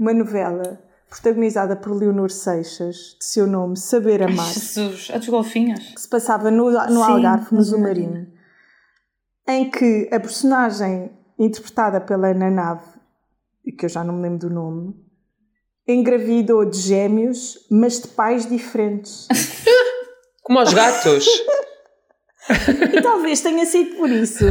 uma 0.00 0.14
novela 0.14 0.82
protagonizada 1.10 1.76
por 1.76 1.94
Leonor 1.94 2.30
Seixas, 2.30 2.96
de 3.20 3.26
seu 3.26 3.46
nome 3.46 3.76
Saber 3.76 4.22
Amar, 4.22 4.46
Jesus, 4.46 5.10
a 5.12 5.18
dos 5.18 5.28
golfinhos. 5.28 5.92
que 5.94 6.00
se 6.00 6.08
passava 6.08 6.50
no, 6.50 6.70
no 6.70 6.88
Sim, 6.88 7.02
Algarve, 7.02 7.48
no 7.50 7.58
no 7.58 7.62
Zumarino, 7.62 8.26
em 9.46 9.68
que 9.68 10.08
a 10.10 10.18
personagem 10.18 11.12
interpretada 11.38 12.00
pela 12.00 12.28
Ana 12.28 12.50
Nave, 12.50 12.86
que 13.78 13.84
eu 13.84 13.90
já 13.90 14.02
não 14.02 14.14
me 14.14 14.22
lembro 14.22 14.48
do 14.48 14.54
nome, 14.54 14.94
engravidou 15.86 16.64
de 16.64 16.78
gêmeos, 16.78 17.58
mas 17.70 18.00
de 18.00 18.08
pais 18.08 18.48
diferentes. 18.48 19.28
Como 20.42 20.58
aos 20.58 20.72
gatos. 20.72 21.26
E 22.92 23.00
talvez 23.02 23.40
tenha 23.40 23.64
sido 23.66 23.96
por 23.96 24.10
isso 24.10 24.44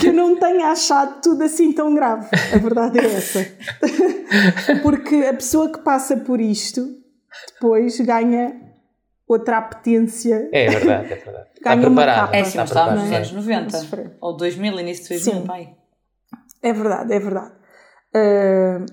que 0.00 0.08
eu 0.08 0.12
não 0.12 0.36
tenha 0.38 0.68
achado 0.68 1.20
tudo 1.22 1.42
assim 1.42 1.72
tão 1.72 1.94
grave. 1.94 2.28
A 2.54 2.58
verdade 2.58 2.98
é 2.98 3.04
essa. 3.04 3.46
Porque 4.82 5.16
a 5.28 5.34
pessoa 5.34 5.72
que 5.72 5.78
passa 5.80 6.16
por 6.18 6.40
isto 6.40 6.86
depois 7.54 7.98
ganha 8.00 8.60
outra 9.26 9.58
apetência. 9.58 10.48
É 10.52 10.68
verdade, 10.68 11.12
é 11.12 11.16
verdade. 11.16 11.48
Está 11.54 11.74
Ganha 11.74 11.88
uma 11.88 12.02
preparado. 12.02 12.34
É 12.34 12.44
sim, 12.44 12.50
está 12.50 12.64
estávamos 12.64 13.02
nos 13.04 13.12
anos 13.12 13.30
Vamos 13.30 13.46
90. 13.46 13.78
sofrer. 13.78 14.16
Ou 14.20 14.36
2000, 14.36 14.80
início 14.80 15.02
de 15.04 15.08
2000, 15.24 15.34
Sim. 15.40 15.46
pai. 15.46 15.74
É 16.62 16.72
verdade, 16.72 17.12
é 17.12 17.18
verdade. 17.18 17.52
Ah, 18.14 18.84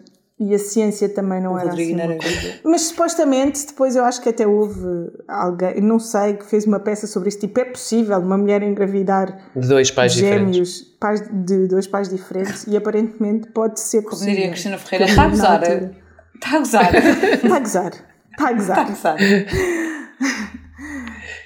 e 0.43 0.55
a 0.55 0.59
ciência 0.59 1.07
também 1.07 1.39
não 1.39 1.53
O 1.53 1.57
era 1.59 1.69
Rodrigo 1.69 1.91
assim 1.91 1.99
uma 2.01 2.07
Nara 2.07 2.19
coisa. 2.19 2.53
Mas 2.63 2.81
supostamente, 2.81 3.67
depois 3.67 3.95
eu 3.95 4.03
acho 4.03 4.21
que 4.21 4.29
até 4.29 4.47
houve 4.47 4.81
alguém, 5.27 5.79
não 5.81 5.99
sei, 5.99 6.33
que 6.33 6.45
fez 6.45 6.65
uma 6.65 6.79
peça 6.79 7.05
sobre 7.05 7.29
isso. 7.29 7.39
Tipo, 7.39 7.59
é 7.59 7.65
possível 7.65 8.17
uma 8.17 8.37
mulher 8.37 8.63
engravidar 8.63 9.37
De 9.55 9.67
dois 9.67 9.91
pais 9.91 10.13
diferentes. 10.13 10.55
gêmeos, 10.55 10.81
pais 10.99 11.21
de 11.31 11.67
dois 11.67 11.85
pais 11.87 12.09
diferentes, 12.09 12.65
e 12.67 12.75
aparentemente 12.75 13.49
pode 13.49 13.79
ser 13.79 13.99
Como 13.99 14.09
possível. 14.11 14.33
diria 14.33 14.49
Cristina 14.49 14.77
Ferreira, 14.77 15.05
está 15.11 15.23
a 15.23 15.27
gozar. 15.29 15.61
Na 15.61 15.67
altura. 15.67 15.95
Está 16.35 16.55
a 16.55 16.59
gozar. 16.59 16.95
Está 16.95 17.55
a 17.55 17.59
gozar. 17.59 17.91
Está 17.93 18.47
a 18.47 18.51
Está 18.51 18.81
a 18.81 18.85
gozar. 18.85 18.87
gozar. 18.87 19.17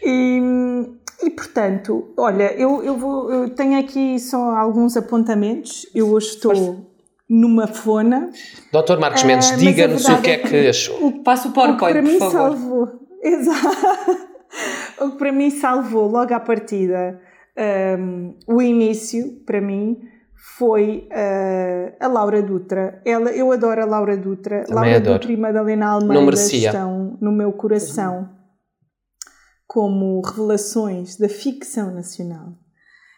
E, 0.04 0.40
e 1.24 1.30
portanto, 1.32 2.14
olha, 2.18 2.54
eu, 2.54 2.84
eu, 2.84 2.98
vou, 2.98 3.32
eu 3.32 3.50
tenho 3.50 3.80
aqui 3.80 4.20
só 4.20 4.56
alguns 4.56 4.96
apontamentos. 4.96 5.86
Eu 5.96 6.10
hoje 6.12 6.28
estou 6.28 6.86
numa 7.30 7.68
fona. 7.68 8.30
Doutor 8.72 9.00
Marcos 9.00 9.24
Ah, 9.24 9.28
Mendes, 9.28 9.50
mas 9.52 9.60
a 9.60 9.64
diga-nos 9.64 10.06
o 10.08 10.22
que 10.22 10.30
é 10.30 10.34
é 10.34 10.38
que- 10.38 10.68
achou. 10.68 11.24
Passa 11.24 11.48
o 11.48 11.52
O 11.52 11.54
que 11.54 11.60
PowerPoint, 11.60 11.94
para 11.94 12.04
por 12.04 12.12
mim 12.12 12.20
favor. 12.20 12.32
salvou. 12.32 12.88
Exato. 13.24 14.26
O 15.02 15.12
que 15.12 15.18
para 15.18 15.32
mim 15.32 15.50
salvou 15.50 16.08
logo 16.08 16.34
à 16.34 16.40
partida 16.40 17.20
hum, 18.00 18.38
o 18.48 18.62
início, 18.62 19.44
para 19.46 19.60
mim, 19.60 19.98
foi 20.58 21.10
uh, 21.12 21.96
a 22.00 22.08
Laura 22.08 22.42
Dutra. 22.42 23.02
Ela, 23.04 23.32
eu 23.32 23.52
adoro 23.52 23.82
a 23.82 23.86
Laura 23.86 24.16
Dutra. 24.16 24.62
Também 24.64 24.76
Laura 24.76 24.98
adoro. 24.98 25.20
Dutra 25.20 25.34
e 25.34 25.38
Madalena 25.38 25.88
Almeida 25.88 26.32
estão 26.34 27.18
no 27.20 27.32
meu 27.32 27.52
coração 27.54 28.30
como 29.68 30.22
revelações 30.22 31.18
da 31.18 31.28
ficção 31.28 31.92
nacional. 31.94 32.54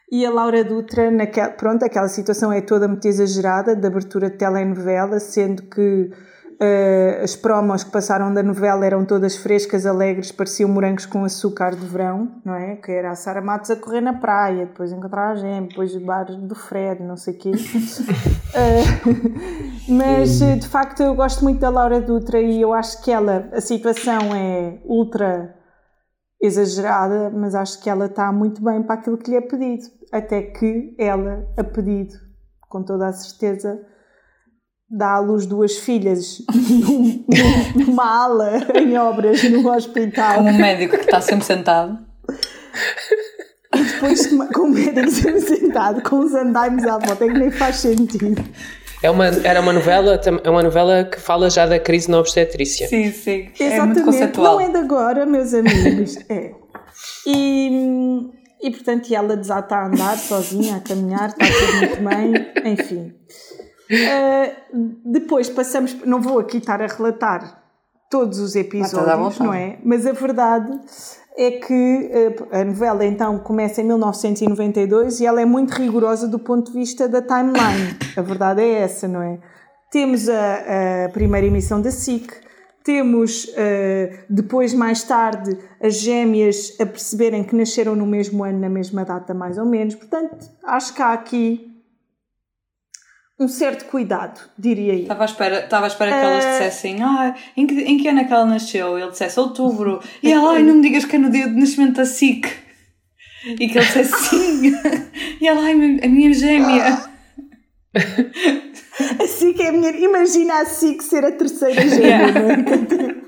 E 0.10 0.26
a 0.26 0.32
Laura 0.32 0.64
Dutra, 0.64 1.12
naquela, 1.12 1.50
pronto, 1.50 1.84
aquela 1.84 2.08
situação 2.08 2.52
é 2.52 2.62
toda 2.62 2.88
muito 2.88 3.06
exagerada, 3.06 3.76
de 3.76 3.86
abertura 3.86 4.30
de 4.30 4.38
telenovela, 4.38 5.20
sendo 5.20 5.64
que 5.64 6.12
Uh, 6.60 7.24
as 7.24 7.36
promos 7.36 7.84
que 7.84 7.92
passaram 7.92 8.34
da 8.34 8.42
novela 8.42 8.84
eram 8.84 9.06
todas 9.06 9.38
frescas, 9.38 9.86
alegres, 9.86 10.32
pareciam 10.32 10.68
morangos 10.68 11.06
com 11.06 11.24
açúcar 11.24 11.76
de 11.76 11.86
verão, 11.86 12.32
não 12.44 12.56
é? 12.56 12.76
Que 12.78 12.92
era 12.94 13.12
a 13.12 13.16
Sara 13.16 13.44
Matos 13.44 13.70
a 13.70 13.76
correr 13.76 14.02
na 14.02 14.14
praia, 14.14 14.66
depois 14.66 14.92
encontrar 14.92 15.34
a 15.34 15.36
gente, 15.36 15.70
depois 15.70 15.96
o 15.96 16.00
bar 16.00 16.26
do 16.26 16.56
Fred, 16.56 17.04
não 17.04 17.16
sei 17.16 17.36
o 17.36 17.38
quê. 17.38 17.52
uh, 17.52 17.54
mas 19.88 20.40
de 20.40 20.68
facto 20.68 21.04
eu 21.04 21.14
gosto 21.14 21.44
muito 21.44 21.60
da 21.60 21.70
Laura 21.70 22.02
Dutra 22.02 22.42
e 22.42 22.60
eu 22.60 22.74
acho 22.74 23.04
que 23.04 23.12
ela, 23.12 23.48
a 23.54 23.62
situação 23.62 24.34
é 24.34 24.80
ultra 24.84 25.57
exagerada, 26.42 27.30
mas 27.32 27.56
acho 27.56 27.82
que 27.82 27.90
ela 27.90 28.06
está 28.06 28.32
muito 28.32 28.64
bem 28.64 28.84
para 28.84 28.96
aquilo 28.96 29.18
que 29.18 29.32
lhe 29.32 29.38
é 29.38 29.42
pedido. 29.42 29.84
Até 30.12 30.42
que 30.42 30.96
ela, 30.98 31.48
a 31.58 31.64
pedido, 31.64 32.14
com 32.70 32.84
toda 32.84 33.08
a 33.08 33.14
certeza, 33.14 33.80
dá 34.90 35.16
à 35.16 35.20
luz 35.20 35.46
duas 35.46 35.78
filhas 35.78 36.42
num, 36.56 37.26
numa 37.76 38.24
ala 38.24 38.60
em 38.80 38.98
obras 38.98 39.44
num 39.44 39.68
hospital. 39.68 40.44
Com 40.44 40.50
um 40.50 40.58
médico 40.58 40.98
que 40.98 41.06
está 41.06 41.20
sempre 41.20 41.46
sentado. 41.46 41.98
E 43.76 43.84
depois 43.84 44.28
com 44.54 44.62
o 44.62 44.70
médico 44.70 45.10
sempre 45.10 45.42
sentado, 45.42 46.02
com 46.02 46.20
os 46.20 46.34
andaimes 46.34 46.86
à 46.86 46.98
volta, 46.98 47.26
é 47.26 47.28
que 47.28 47.38
nem 47.38 47.52
faz 47.52 47.78
sentido. 47.78 48.44
É 49.02 49.12
uma, 49.12 49.28
era 49.28 49.62
uma 49.62 49.72
novela, 49.72 50.20
é 50.44 50.50
uma 50.50 50.64
novela 50.64 51.04
que 51.04 51.20
fala 51.20 51.50
já 51.50 51.66
da 51.66 51.80
crise 51.80 52.10
na 52.10 52.20
obstetrícia. 52.20 52.88
Sim, 52.88 53.12
sim. 53.12 53.50
Exatamente. 53.60 54.00
É 54.00 54.04
muito 54.04 54.42
Não 54.42 54.60
é 54.60 54.70
de 54.70 54.78
agora, 54.78 55.26
meus 55.26 55.54
amigos. 55.54 56.18
É. 56.30 56.52
E, 57.28 58.32
e 58.62 58.72
portanto, 58.72 59.14
ela 59.14 59.38
desata 59.38 59.76
a 59.76 59.88
andar 59.88 60.18
sozinha, 60.18 60.78
a 60.78 60.80
caminhar, 60.80 61.30
está 61.30 61.46
tudo 61.46 61.78
muito 61.78 62.04
bem, 62.04 62.72
enfim. 62.72 63.14
Uh, 63.90 64.92
depois 65.06 65.50
passamos, 65.50 65.96
não 66.06 66.20
vou 66.20 66.40
aqui 66.40 66.58
estar 66.58 66.82
a 66.82 66.88
relatar 66.88 67.64
todos 68.10 68.40
os 68.40 68.56
episódios, 68.56 69.40
não 69.40 69.54
é? 69.54 69.78
Mas 69.84 70.06
a 70.08 70.12
verdade 70.12 70.72
é 71.38 71.52
que 71.52 72.12
uh, 72.12 72.48
a 72.52 72.64
novela 72.66 73.06
então 73.06 73.38
começa 73.38 73.82
em 73.82 73.86
1992 73.86 75.20
e 75.20 75.26
ela 75.26 75.40
é 75.40 75.46
muito 75.46 75.72
rigorosa 75.72 76.28
do 76.28 76.40
ponto 76.40 76.72
de 76.72 76.80
vista 76.80 77.08
da 77.08 77.22
timeline. 77.22 77.96
A 78.18 78.22
verdade 78.22 78.62
é 78.62 78.80
essa, 78.80 79.08
não 79.08 79.22
é? 79.22 79.38
Temos 79.92 80.28
a, 80.28 81.06
a 81.06 81.10
primeira 81.10 81.46
emissão 81.46 81.80
da 81.80 81.92
SIC, 81.92 82.34
temos 82.84 83.46
uh, 83.46 84.18
depois, 84.30 84.74
mais 84.74 85.04
tarde, 85.04 85.58
as 85.82 85.96
gêmeas 85.96 86.76
a 86.80 86.86
perceberem 86.86 87.44
que 87.44 87.56
nasceram 87.56 87.96
no 87.96 88.08
mesmo 88.08 88.44
ano, 88.44 88.60
na 88.60 88.70
mesma 88.70 89.06
data, 89.06 89.34
mais 89.34 89.58
ou 89.58 89.66
menos. 89.66 89.94
Portanto, 89.94 90.50
acho 90.64 90.94
que 90.94 91.02
há 91.02 91.14
aqui 91.14 91.77
um 93.40 93.48
certo 93.48 93.86
cuidado, 93.86 94.42
diria 94.58 94.94
eu. 94.94 95.02
Estava 95.02 95.24
à 95.24 95.26
espera, 95.26 95.60
estava 95.64 95.86
à 95.86 95.88
espera 95.88 96.12
que 96.12 96.18
elas 96.26 96.46
eh, 96.46 96.52
dissessem 96.52 97.04
ah, 97.04 97.36
em, 97.56 97.68
que, 97.68 97.76
em 97.82 97.98
que 97.98 98.08
ano 98.08 98.20
é 98.22 98.24
que 98.24 98.34
ela 98.34 98.46
nasceu? 98.46 98.98
Ele 98.98 99.12
dissesse 99.12 99.40
outubro. 99.40 100.02
E 100.24 100.32
ela, 100.32 100.54
ai, 100.54 100.64
não 100.64 100.76
me 100.76 100.82
digas 100.82 101.06
que 101.06 101.16
é 101.16 101.20
no 101.20 101.30
dia 101.30 101.48
de 101.48 101.60
nascimento 101.60 101.98
da 101.98 102.06
SIC. 102.06 102.48
E 103.46 103.68
que 103.68 103.78
ele 103.78 103.86
dissesse 103.86 104.30
sim. 104.30 104.74
E 105.40 105.48
ela, 105.48 105.62
ai, 105.62 105.74
a 105.74 106.08
minha 106.08 106.34
gêmea. 106.34 107.04
A 109.20 109.28
SIC 109.28 109.60
é 109.62 109.68
a 109.68 109.72
minha. 109.72 109.92
Imagina 109.92 110.62
a 110.62 110.66
SIC 110.66 111.04
ser 111.04 111.24
a 111.24 111.32
terceira 111.32 111.88
gêmea, 111.88 112.16
é? 112.16 113.28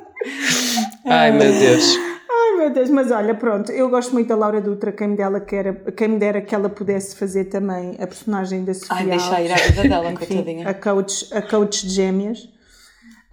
Ai 1.04 1.32
meu 1.32 1.52
Deus. 1.52 1.96
Ai 2.28 2.56
meu 2.58 2.70
Deus, 2.70 2.90
mas 2.90 3.10
olha, 3.10 3.34
pronto, 3.34 3.70
eu 3.72 3.88
gosto 3.88 4.12
muito 4.12 4.28
da 4.28 4.36
Laura 4.36 4.60
Dutra, 4.60 4.92
quem 4.92 5.08
me, 5.08 5.16
dela 5.16 5.40
que 5.40 5.54
era, 5.54 5.74
quem 5.92 6.08
me 6.08 6.18
dera 6.18 6.40
que 6.40 6.54
ela 6.54 6.68
pudesse 6.68 7.16
fazer 7.16 7.46
também 7.46 7.96
a 8.00 8.06
personagem 8.06 8.64
da 8.64 8.74
Sofia 8.74 8.96
Ai, 8.96 9.06
deixa 9.06 9.40
ir 9.40 9.52
à 9.52 9.56
vida 9.56 9.82
dela, 9.82 10.10
Enfim, 10.12 10.26
coitadinha. 10.26 10.68
A 10.68 10.74
coach, 10.74 11.28
a 11.32 11.42
coach 11.42 11.86
de 11.86 11.92
gêmeas. 11.92 12.48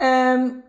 Um, 0.02 0.62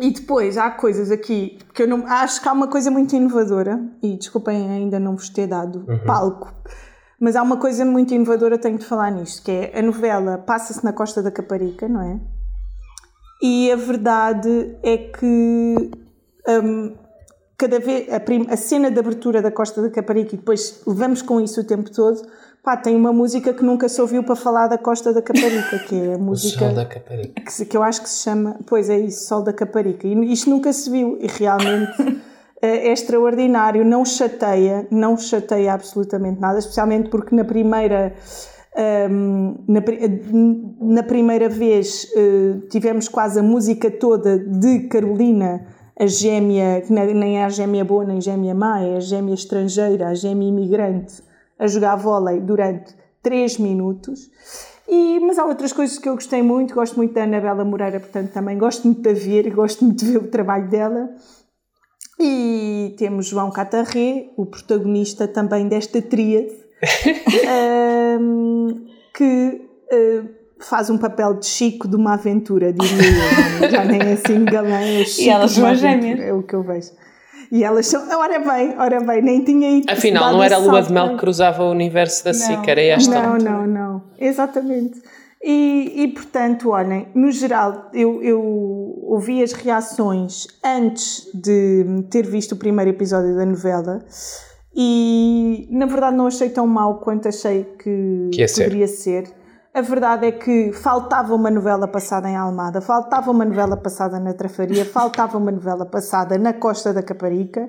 e 0.00 0.12
depois 0.12 0.56
há 0.56 0.70
coisas 0.70 1.10
aqui 1.10 1.58
que 1.74 1.82
eu 1.82 1.88
não 1.88 2.06
acho 2.06 2.40
que 2.40 2.48
há 2.48 2.52
uma 2.52 2.68
coisa 2.68 2.90
muito 2.90 3.16
inovadora, 3.16 3.80
e 4.02 4.16
desculpem 4.16 4.70
ainda 4.70 5.00
não 5.00 5.16
vos 5.16 5.28
ter 5.28 5.48
dado 5.48 5.84
uhum. 5.88 6.04
palco, 6.06 6.52
mas 7.20 7.34
há 7.34 7.42
uma 7.42 7.56
coisa 7.56 7.84
muito 7.84 8.14
inovadora, 8.14 8.56
tenho 8.58 8.78
de 8.78 8.84
falar 8.84 9.10
nisto, 9.10 9.42
que 9.42 9.50
é 9.50 9.78
a 9.78 9.82
novela 9.82 10.38
passa-se 10.38 10.84
na 10.84 10.92
Costa 10.92 11.20
da 11.20 11.32
Caparica, 11.32 11.88
não 11.88 12.00
é? 12.00 12.20
E 13.40 13.70
a 13.70 13.76
verdade 13.76 14.76
é 14.82 14.96
que 14.98 15.90
um, 16.48 16.94
cada 17.56 17.78
vez 17.78 18.12
a, 18.12 18.20
prim, 18.20 18.46
a, 18.48 18.56
cena 18.56 18.90
de 18.90 18.98
abertura 18.98 19.40
da 19.40 19.50
Costa 19.50 19.82
da 19.82 19.90
Caparica 19.90 20.34
e 20.34 20.38
depois 20.38 20.82
levamos 20.86 21.22
com 21.22 21.40
isso 21.40 21.60
o 21.60 21.64
tempo 21.64 21.90
todo, 21.90 22.20
pá, 22.62 22.76
tem 22.76 22.96
uma 22.96 23.12
música 23.12 23.52
que 23.52 23.62
nunca 23.62 23.88
se 23.88 24.00
ouviu 24.00 24.24
para 24.24 24.34
falar 24.34 24.66
da 24.66 24.78
Costa 24.78 25.12
da 25.12 25.22
Caparica, 25.22 25.78
que 25.80 25.94
é 25.94 26.14
a 26.14 26.18
música. 26.18 26.66
Sol 26.66 26.74
da 26.74 26.84
Caparica. 26.84 27.42
Que, 27.42 27.64
que, 27.64 27.76
eu 27.76 27.82
acho 27.82 28.02
que 28.02 28.08
se 28.08 28.22
chama. 28.22 28.56
Pois 28.66 28.90
é 28.90 28.98
isso, 28.98 29.26
Sol 29.26 29.42
da 29.42 29.52
Caparica. 29.52 30.06
E 30.06 30.32
isto 30.32 30.50
nunca 30.50 30.72
se 30.72 30.90
viu 30.90 31.18
e 31.20 31.26
realmente. 31.26 32.28
é 32.60 32.92
extraordinário, 32.92 33.84
não 33.84 34.04
chateia, 34.04 34.86
não 34.90 35.16
chateia 35.16 35.72
absolutamente 35.72 36.40
nada, 36.40 36.58
especialmente 36.58 37.08
porque 37.08 37.34
na 37.34 37.44
primeira 37.44 38.12
um, 38.78 39.56
na, 39.66 39.80
na, 40.80 41.02
primeira 41.02 41.48
vez 41.48 42.06
uh, 42.14 42.60
tivemos 42.68 43.08
quase 43.08 43.40
a 43.40 43.42
música 43.42 43.90
toda 43.90 44.38
de 44.38 44.86
Carolina 44.88 45.66
a 45.98 46.06
gêmea, 46.06 46.80
que 46.82 46.92
nem 46.92 47.38
é 47.38 47.44
a 47.44 47.48
gêmea 47.48 47.84
boa 47.84 48.04
nem 48.04 48.18
a 48.18 48.20
gêmea 48.20 48.54
má, 48.54 48.80
é 48.80 48.96
a 48.96 49.00
gêmea 49.00 49.34
estrangeira, 49.34 50.08
a 50.08 50.14
gêmea 50.14 50.48
imigrante, 50.48 51.20
a 51.58 51.66
jogar 51.66 51.96
vôlei 51.96 52.38
durante 52.38 52.94
3 53.20 53.58
minutos. 53.58 54.30
E, 54.88 55.18
mas 55.20 55.38
há 55.40 55.44
outras 55.44 55.72
coisas 55.72 55.98
que 55.98 56.08
eu 56.08 56.14
gostei 56.14 56.40
muito, 56.40 56.72
gosto 56.72 56.96
muito 56.96 57.12
da 57.12 57.24
Anabela 57.24 57.64
Moreira, 57.64 57.98
portanto 57.98 58.32
também 58.32 58.56
gosto 58.56 58.84
muito 58.84 59.02
de 59.02 59.10
a 59.10 59.12
ver 59.12 59.50
gosto 59.54 59.84
muito 59.84 60.04
de 60.04 60.12
ver 60.12 60.18
o 60.18 60.28
trabalho 60.28 60.68
dela. 60.68 61.10
E 62.20 62.94
temos 62.96 63.26
João 63.26 63.50
Catarré, 63.50 64.30
o 64.36 64.46
protagonista 64.46 65.26
também 65.26 65.66
desta 65.66 66.00
tríade, 66.00 66.67
um, 68.20 68.86
que 69.14 69.60
uh, 69.92 70.28
faz 70.60 70.90
um 70.90 70.98
papel 70.98 71.34
de 71.34 71.46
Chico 71.46 71.88
de 71.88 71.96
uma 71.96 72.14
aventura, 72.14 72.72
diria 72.72 73.62
eu. 73.62 73.70
Já 73.70 73.84
nem 73.84 74.00
é 74.00 74.12
assim 74.12 74.44
galã, 74.44 74.80
é 74.80 75.04
Chico 75.04 75.22
E 75.22 75.28
elas 75.30 75.50
são 75.52 75.74
gêmeas. 75.74 76.20
É 76.20 76.32
o 76.32 76.42
que 76.42 76.54
eu 76.54 76.62
vejo. 76.62 76.90
E 77.50 77.64
elas 77.64 77.86
são. 77.86 78.06
Ora 78.18 78.38
bem, 78.38 78.74
ora 78.78 79.00
bem, 79.00 79.22
nem 79.22 79.44
tinha 79.44 79.78
ido. 79.78 79.90
Afinal, 79.90 80.32
não 80.32 80.42
era 80.42 80.56
a 80.56 80.58
lua 80.58 80.82
de 80.82 80.92
mel 80.92 81.10
que 81.10 81.16
cruzava 81.16 81.62
o 81.62 81.70
universo 81.70 82.24
da 82.24 82.34
SIC, 82.34 82.68
era 82.68 82.82
esta. 82.82 83.22
Não, 83.22 83.38
não, 83.38 83.66
não. 83.66 84.02
Exatamente. 84.18 85.00
E, 85.42 86.02
e 86.02 86.08
portanto, 86.08 86.70
olhem, 86.70 87.08
no 87.14 87.30
geral, 87.30 87.90
eu, 87.94 88.20
eu 88.22 88.42
ouvi 89.04 89.42
as 89.42 89.52
reações 89.52 90.48
antes 90.64 91.30
de 91.32 92.04
ter 92.10 92.26
visto 92.26 92.52
o 92.52 92.56
primeiro 92.56 92.90
episódio 92.90 93.36
da 93.36 93.46
novela 93.46 94.04
e, 94.74 95.68
na 95.70 95.86
verdade, 95.86 96.16
não 96.16 96.26
achei 96.26 96.50
tão 96.50 96.66
mal 96.66 97.00
quanto 97.00 97.28
achei 97.28 97.64
que, 97.78 98.30
que 98.32 98.46
poderia 98.46 98.86
ser. 98.86 99.26
ser 99.26 99.38
a 99.78 99.80
verdade 99.80 100.26
é 100.26 100.32
que 100.32 100.72
faltava 100.72 101.34
uma 101.34 101.50
novela 101.50 101.86
passada 101.86 102.28
em 102.28 102.34
Almada, 102.34 102.80
faltava 102.80 103.30
uma 103.30 103.44
novela 103.44 103.76
passada 103.76 104.18
na 104.18 104.34
Trafaria, 104.34 104.84
faltava 104.86 105.38
uma 105.38 105.52
novela 105.52 105.86
passada 105.86 106.36
na 106.36 106.52
Costa 106.52 106.92
da 106.92 107.02
Caparica. 107.02 107.68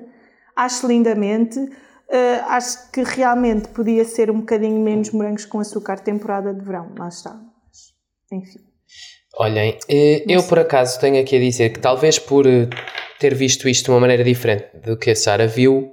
Acho 0.56 0.88
lindamente. 0.88 1.58
Uh, 1.58 2.42
acho 2.48 2.90
que 2.90 3.04
realmente 3.04 3.68
podia 3.68 4.04
ser 4.04 4.32
um 4.32 4.40
bocadinho 4.40 4.80
menos 4.80 5.12
morangos 5.12 5.44
com 5.44 5.60
açúcar 5.60 6.00
temporada 6.00 6.52
de 6.52 6.64
verão. 6.64 6.92
Lá 6.98 7.06
está. 7.06 7.38
Enfim. 8.32 8.58
Olhem, 9.36 9.78
eh, 9.88 10.24
eu 10.28 10.42
por 10.42 10.58
acaso 10.58 10.98
tenho 10.98 11.20
aqui 11.22 11.36
a 11.36 11.38
dizer 11.38 11.70
que 11.70 11.78
talvez 11.78 12.18
por 12.18 12.48
eh, 12.48 12.68
ter 13.20 13.32
visto 13.32 13.68
isto 13.68 13.84
de 13.84 13.90
uma 13.92 14.00
maneira 14.00 14.24
diferente 14.24 14.76
do 14.84 14.96
que 14.96 15.12
a 15.12 15.14
Sara 15.14 15.46
viu, 15.46 15.92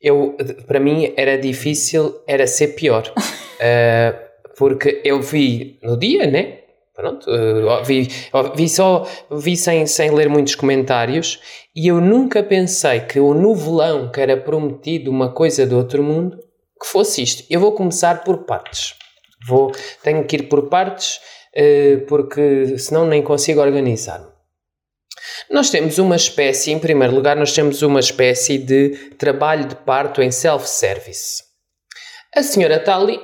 eu, 0.00 0.36
para 0.66 0.80
mim 0.80 1.12
era 1.16 1.38
difícil, 1.38 2.20
era 2.26 2.46
ser 2.46 2.68
pior. 2.68 3.12
Uh, 3.16 4.26
porque 4.56 5.00
eu 5.04 5.20
vi 5.20 5.78
no 5.82 5.96
dia, 5.96 6.26
né? 6.26 6.60
Pronto, 6.94 7.30
uh, 7.30 7.84
vi, 7.84 8.08
vi 8.54 8.68
só, 8.68 9.06
vi 9.30 9.54
sem, 9.54 9.86
sem 9.86 10.10
ler 10.10 10.30
muitos 10.30 10.54
comentários 10.54 11.38
e 11.74 11.88
eu 11.88 12.00
nunca 12.00 12.42
pensei 12.42 13.00
que 13.00 13.20
o 13.20 13.34
novelão 13.34 14.10
que 14.10 14.18
era 14.18 14.34
prometido 14.34 15.10
uma 15.10 15.30
coisa 15.30 15.66
do 15.66 15.76
outro 15.76 16.02
mundo, 16.02 16.38
que 16.80 16.86
fosse 16.86 17.22
isto. 17.22 17.44
Eu 17.50 17.60
vou 17.60 17.72
começar 17.72 18.24
por 18.24 18.44
partes. 18.44 18.94
Vou, 19.46 19.72
tenho 20.02 20.24
que 20.24 20.36
ir 20.36 20.42
por 20.44 20.68
partes 20.70 21.20
uh, 21.54 22.06
porque 22.06 22.78
senão 22.78 23.06
nem 23.06 23.22
consigo 23.22 23.60
organizar-me. 23.60 24.35
Nós 25.50 25.70
temos 25.70 25.98
uma 25.98 26.16
espécie, 26.16 26.72
em 26.72 26.78
primeiro 26.78 27.14
lugar, 27.14 27.36
nós 27.36 27.52
temos 27.52 27.82
uma 27.82 28.00
espécie 28.00 28.58
de 28.58 28.90
trabalho 29.18 29.66
de 29.66 29.74
parto 29.74 30.22
em 30.22 30.30
self-service. 30.30 31.44
A 32.34 32.42
senhora 32.42 32.76
está 32.76 32.96
ali 32.96 33.20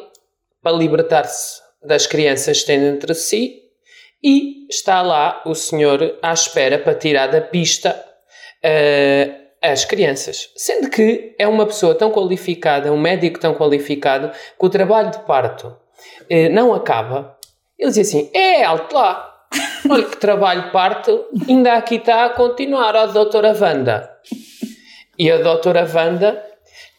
para 0.63 0.77
libertar-se 0.77 1.61
das 1.83 2.07
crianças 2.07 2.61
que 2.61 2.67
têm 2.67 2.85
entre 2.87 3.15
si 3.15 3.63
e 4.23 4.67
está 4.71 5.03
lá 5.03 5.43
o 5.45 5.55
senhor 5.55 6.19
à 6.23 6.33
espera 6.33 6.79
para 6.79 6.95
tirar 6.95 7.27
da 7.27 7.41
pista 7.41 7.91
uh, 8.65 9.43
as 9.61 9.85
crianças. 9.85 10.51
Sendo 10.57 10.89
que 10.89 11.35
é 11.39 11.47
uma 11.47 11.67
pessoa 11.67 11.95
tão 11.95 12.11
qualificada, 12.11 12.93
um 12.93 13.01
médico 13.01 13.41
tão 13.41 13.55
qualificado, 13.55 14.31
que 14.31 14.67
o 14.67 14.71
trabalho 14.71 15.11
de 15.11 15.19
parto 15.21 15.69
uh, 15.69 16.49
não 16.53 16.73
acaba. 16.73 17.37
Ele 17.79 17.91
diz 17.91 18.09
assim: 18.09 18.31
é 18.33 18.63
alto 18.63 18.95
lá. 18.95 19.32
Olha 19.89 20.05
que 20.05 20.17
trabalho 20.17 20.71
parto, 20.71 21.25
ainda 21.49 21.75
aqui 21.75 21.97
está 21.97 22.27
a 22.27 22.31
continuar, 22.31 22.95
ó 22.97 23.07
doutora 23.07 23.57
Wanda. 23.59 24.11
E 25.19 25.31
a 25.31 25.39
doutora 25.39 25.89
Wanda 25.93 26.53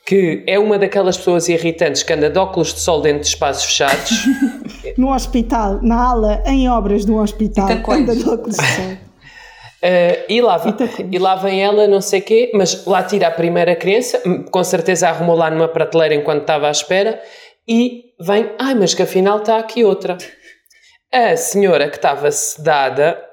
que 0.05 0.43
é 0.45 0.59
uma 0.59 0.77
daquelas 0.77 1.17
pessoas 1.17 1.47
irritantes 1.47 2.03
que 2.03 2.11
anda 2.11 2.29
de 2.29 2.37
óculos 2.37 2.73
de 2.73 2.79
sol 2.81 3.01
dentro 3.01 3.21
de 3.21 3.27
espaços 3.27 3.63
fechados. 3.63 4.27
no 4.97 5.13
hospital, 5.13 5.79
na 5.81 6.09
ala, 6.09 6.43
em 6.45 6.69
obras 6.69 7.05
do 7.05 7.15
hospital, 7.15 7.69
anda 7.69 8.15
de 8.15 8.27
óculos 8.27 8.57
de 8.57 8.65
sol. 8.65 8.85
Uh, 8.85 10.23
e, 10.27 10.41
lá, 10.41 10.61
e 11.09 11.19
lá 11.19 11.35
vem 11.35 11.63
ela, 11.63 11.87
não 11.87 12.01
sei 12.01 12.19
o 12.19 12.23
quê, 12.23 12.51
mas 12.53 12.85
lá 12.85 13.01
tira 13.03 13.27
a 13.27 13.31
primeira 13.31 13.75
criança, 13.75 14.21
com 14.51 14.63
certeza 14.63 15.07
arrumou 15.07 15.35
lá 15.35 15.49
numa 15.49 15.69
prateleira 15.69 16.15
enquanto 16.15 16.41
estava 16.41 16.67
à 16.67 16.71
espera, 16.71 17.21
e 17.65 18.03
vem, 18.19 18.51
ai, 18.59 18.75
mas 18.75 18.93
que 18.93 19.03
afinal 19.03 19.37
está 19.37 19.57
aqui 19.57 19.85
outra. 19.85 20.17
A 21.15 21.37
senhora 21.37 21.91
que 21.91 21.97
estava 21.97 22.31
sedada 22.31 23.23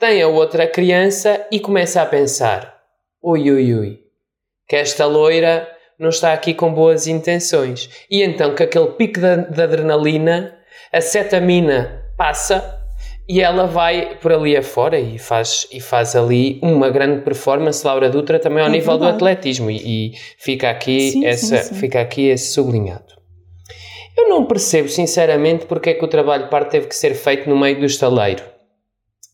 tem 0.00 0.20
a 0.20 0.26
outra 0.26 0.66
criança 0.66 1.46
e 1.48 1.60
começa 1.60 2.02
a 2.02 2.06
pensar: 2.06 2.76
ui, 3.22 3.52
ui, 3.52 3.72
ui, 3.72 4.00
que 4.66 4.74
esta 4.74 5.06
loira 5.06 5.68
não 5.96 6.08
está 6.08 6.32
aqui 6.32 6.52
com 6.52 6.74
boas 6.74 7.06
intenções. 7.06 7.88
E 8.10 8.20
então, 8.20 8.56
com 8.56 8.64
aquele 8.64 8.88
pico 8.88 9.20
de, 9.20 9.48
de 9.48 9.62
adrenalina, 9.62 10.58
a 10.92 11.00
cetamina 11.00 12.02
passa 12.18 12.80
e 13.28 13.40
ela 13.40 13.68
vai 13.68 14.16
por 14.20 14.32
ali 14.32 14.56
afora 14.56 14.98
e 14.98 15.16
faz, 15.16 15.68
e 15.70 15.80
faz 15.80 16.16
ali 16.16 16.58
uma 16.64 16.90
grande 16.90 17.22
performance, 17.22 17.86
Laura 17.86 18.10
Dutra, 18.10 18.40
também 18.40 18.60
ao 18.60 18.68
é 18.68 18.72
nível 18.72 18.98
verdade. 18.98 19.12
do 19.12 19.16
atletismo. 19.16 19.70
E, 19.70 19.76
e, 19.76 20.12
fica, 20.36 20.68
aqui 20.68 21.12
sim, 21.12 21.24
essa, 21.24 21.58
sim, 21.58 21.74
sim. 21.74 21.80
fica 21.80 22.00
aqui 22.00 22.26
esse 22.26 22.52
sublinhado. 22.52 23.03
Eu 24.16 24.28
não 24.28 24.44
percebo, 24.46 24.88
sinceramente, 24.88 25.66
porque 25.66 25.90
é 25.90 25.94
que 25.94 26.04
o 26.04 26.08
trabalho 26.08 26.48
parte 26.48 26.70
teve 26.70 26.86
que 26.86 26.96
ser 26.96 27.14
feito 27.14 27.48
no 27.48 27.58
meio 27.58 27.78
do 27.78 27.86
estaleiro. 27.86 28.42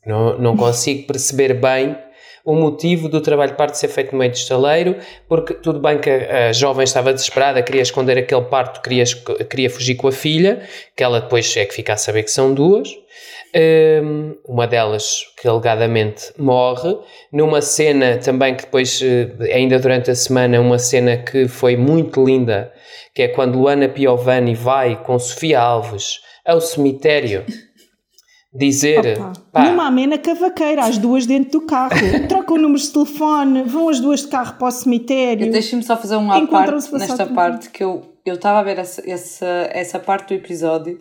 Não, 0.06 0.38
não 0.38 0.56
consigo 0.56 1.06
perceber 1.06 1.54
bem 1.54 1.96
o 2.44 2.54
motivo 2.54 3.08
do 3.08 3.20
trabalho 3.20 3.54
parto 3.54 3.74
ser 3.74 3.88
feito 3.88 4.12
no 4.12 4.18
meio 4.18 4.30
do 4.30 4.36
estaleiro, 4.36 4.96
porque 5.28 5.54
tudo 5.54 5.78
bem 5.78 5.98
que 5.98 6.08
a, 6.08 6.48
a, 6.48 6.52
jovem 6.52 6.84
estava 6.84 7.12
desesperada, 7.12 7.62
queria 7.62 7.82
esconder 7.82 8.18
aquele 8.18 8.42
parto, 8.42 8.80
queria, 8.80 9.04
queria 9.48 9.68
fugir 9.68 9.94
com 9.96 10.08
a 10.08 10.12
filha, 10.12 10.66
que 10.96 11.02
ela 11.02 11.20
depois 11.20 11.54
é 11.56 11.64
que 11.64 11.74
fica 11.74 11.92
a 11.92 11.96
saber 11.96 12.22
que 12.22 12.30
são 12.30 12.54
duas. 12.54 12.88
Um, 13.54 14.36
uma 14.46 14.66
delas 14.66 15.22
que 15.40 15.48
alegadamente 15.48 16.32
morre, 16.38 16.96
numa 17.32 17.60
cena 17.60 18.16
também 18.18 18.54
que 18.54 18.62
depois, 18.62 19.00
eh, 19.02 19.52
ainda 19.52 19.76
durante 19.78 20.08
a 20.08 20.14
semana, 20.14 20.60
uma 20.60 20.78
cena 20.78 21.16
que 21.16 21.48
foi 21.48 21.76
muito 21.76 22.24
linda, 22.24 22.72
que 23.12 23.22
é 23.22 23.28
quando 23.28 23.58
Luana 23.58 23.88
Piovani 23.88 24.54
vai 24.54 25.02
com 25.02 25.18
Sofia 25.18 25.60
Alves 25.60 26.20
ao 26.46 26.60
cemitério 26.60 27.44
dizer. 28.54 29.18
Pá. 29.52 29.64
Numa 29.64 29.86
amena 29.86 30.16
cavaqueira, 30.16 30.84
as 30.84 30.96
duas 30.96 31.26
dentro 31.26 31.60
do 31.60 31.66
carro. 31.66 31.96
Trocam 32.28 32.56
números 32.56 32.82
de 32.82 32.92
telefone, 32.92 33.64
vão 33.64 33.88
as 33.88 33.98
duas 33.98 34.20
de 34.20 34.28
carro 34.28 34.58
para 34.58 34.68
o 34.68 34.70
cemitério. 34.70 35.50
Deixa-me 35.50 35.82
só 35.82 35.96
fazer 35.96 36.16
um 36.16 36.30
à 36.30 36.46
parte 36.46 36.92
nesta 36.94 37.26
parte 37.26 37.70
que 37.70 37.82
eu 37.82 38.10
eu 38.24 38.34
estava 38.34 38.58
a 38.58 38.62
ver 38.62 38.78
essa, 38.78 39.02
essa, 39.08 39.68
essa 39.72 39.98
parte 39.98 40.28
do 40.28 40.34
episódio 40.34 40.98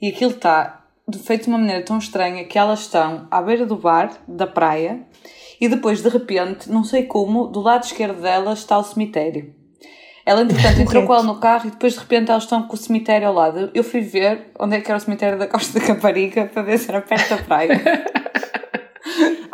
e 0.00 0.08
aquilo 0.08 0.32
está 0.32 0.75
feito 1.22 1.44
de 1.44 1.48
uma 1.48 1.58
maneira 1.58 1.84
tão 1.84 1.98
estranha 1.98 2.44
que 2.44 2.58
elas 2.58 2.80
estão 2.80 3.28
à 3.30 3.40
beira 3.40 3.64
do 3.64 3.76
bar, 3.76 4.10
da 4.26 4.46
praia, 4.46 5.00
e 5.60 5.68
depois 5.68 6.02
de 6.02 6.08
repente, 6.08 6.70
não 6.70 6.84
sei 6.84 7.04
como, 7.04 7.46
do 7.46 7.60
lado 7.60 7.84
esquerdo 7.84 8.20
delas 8.20 8.58
está 8.58 8.76
o 8.78 8.82
cemitério. 8.82 9.54
Ela, 10.24 10.42
entretanto, 10.42 10.80
entrou 10.82 11.06
com 11.06 11.14
ela 11.14 11.22
no 11.22 11.38
carro 11.38 11.68
e 11.68 11.70
depois 11.70 11.92
de 11.92 12.00
repente 12.00 12.30
elas 12.30 12.42
estão 12.42 12.64
com 12.64 12.74
o 12.74 12.76
cemitério 12.76 13.28
ao 13.28 13.34
lado. 13.34 13.70
Eu 13.72 13.84
fui 13.84 14.00
ver 14.00 14.50
onde 14.58 14.76
é 14.76 14.80
que 14.80 14.90
era 14.90 14.98
o 14.98 15.00
cemitério 15.00 15.38
da 15.38 15.46
Costa 15.46 15.78
da 15.78 15.86
Caparica 15.86 16.46
para 16.46 16.62
ver 16.62 16.78
se 16.78 16.90
era 16.90 17.00
perto 17.00 17.30
da 17.30 17.42
praia. 17.42 17.80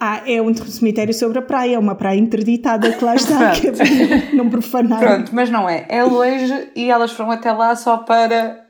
Ah, 0.04 0.20
é 0.26 0.42
um 0.42 0.52
cemitério 0.52 1.14
sobre 1.14 1.38
a 1.38 1.42
praia, 1.42 1.76
é 1.76 1.78
uma 1.78 1.94
praia 1.94 2.18
interditada 2.18 2.90
que 2.90 3.04
lá 3.04 3.14
está, 3.14 3.52
que 3.52 3.68
é 3.68 4.34
não 4.34 4.50
profanar. 4.50 4.98
Pronto, 4.98 5.32
mas 5.32 5.48
não 5.48 5.68
é. 5.68 5.86
É 5.88 6.02
longe 6.02 6.70
e 6.74 6.90
elas 6.90 7.12
foram 7.12 7.30
até 7.30 7.52
lá 7.52 7.76
só 7.76 7.98
para 7.98 8.61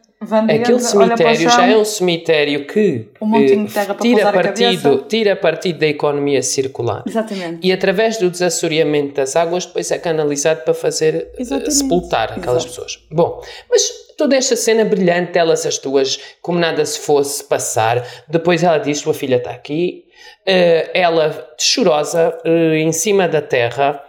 Aquele 0.49 0.81
cemitério 0.81 1.51
já 1.51 1.67
é 1.67 1.77
um 1.77 1.85
cemitério 1.85 2.67
que 2.67 3.09
um 3.21 3.37
eh, 3.37 3.67
tira, 4.01 4.33
partido, 4.33 5.05
tira 5.09 5.37
partido 5.37 5.79
da 5.81 5.87
economia 5.87 6.43
circular. 6.43 7.03
Exatamente. 7.07 7.59
E 7.67 7.73
através 7.73 8.19
do 8.19 8.31
desassoreamento 8.31 9.15
das 9.15 9.35
águas 9.35 9.67
depois 9.67 9.91
é 9.91 9.99
canalizado 9.99 10.63
para 10.63 10.75
fazer 10.75 11.31
Exatamente. 11.37 11.75
sepultar 11.75 12.33
aquelas 12.33 12.65
Exato. 12.65 12.83
pessoas. 12.83 13.07
Bom, 13.11 13.43
mas 13.69 13.83
toda 14.17 14.37
esta 14.37 14.55
cena 14.55 14.85
brilhante, 14.85 15.37
elas 15.37 15.67
as 15.67 15.79
duas, 15.79 16.19
como 16.41 16.59
nada 16.59 16.85
se 16.87 17.01
fosse 17.01 17.43
passar, 17.43 18.07
depois 18.29 18.63
ela 18.63 18.79
diz, 18.79 18.99
sua 18.99 19.15
filha 19.15 19.37
está 19.37 19.51
aqui, 19.51 20.05
uh, 20.47 20.91
ela 20.95 21.55
chorosa, 21.59 22.39
uh, 22.45 22.75
em 22.75 22.93
cima 22.93 23.27
da 23.27 23.43
terra, 23.43 24.03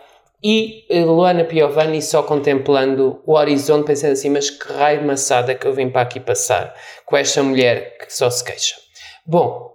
e 0.43 0.85
eh, 0.89 1.05
Luana 1.05 1.45
Piovani 1.45 2.01
só 2.01 2.21
contemplando 2.21 3.21
o 3.25 3.33
horizonte, 3.33 3.87
pensando 3.87 4.11
assim: 4.11 4.29
mas 4.29 4.49
que 4.49 4.71
raio 4.73 4.99
de 4.99 5.05
maçada 5.05 5.55
que 5.55 5.65
eu 5.65 5.73
vim 5.73 5.89
para 5.89 6.01
aqui 6.01 6.19
passar 6.19 6.73
com 7.05 7.15
esta 7.15 7.41
mulher 7.41 7.97
que 7.97 8.13
só 8.13 8.29
se 8.29 8.43
queixa. 8.43 8.75
Bom, 9.25 9.71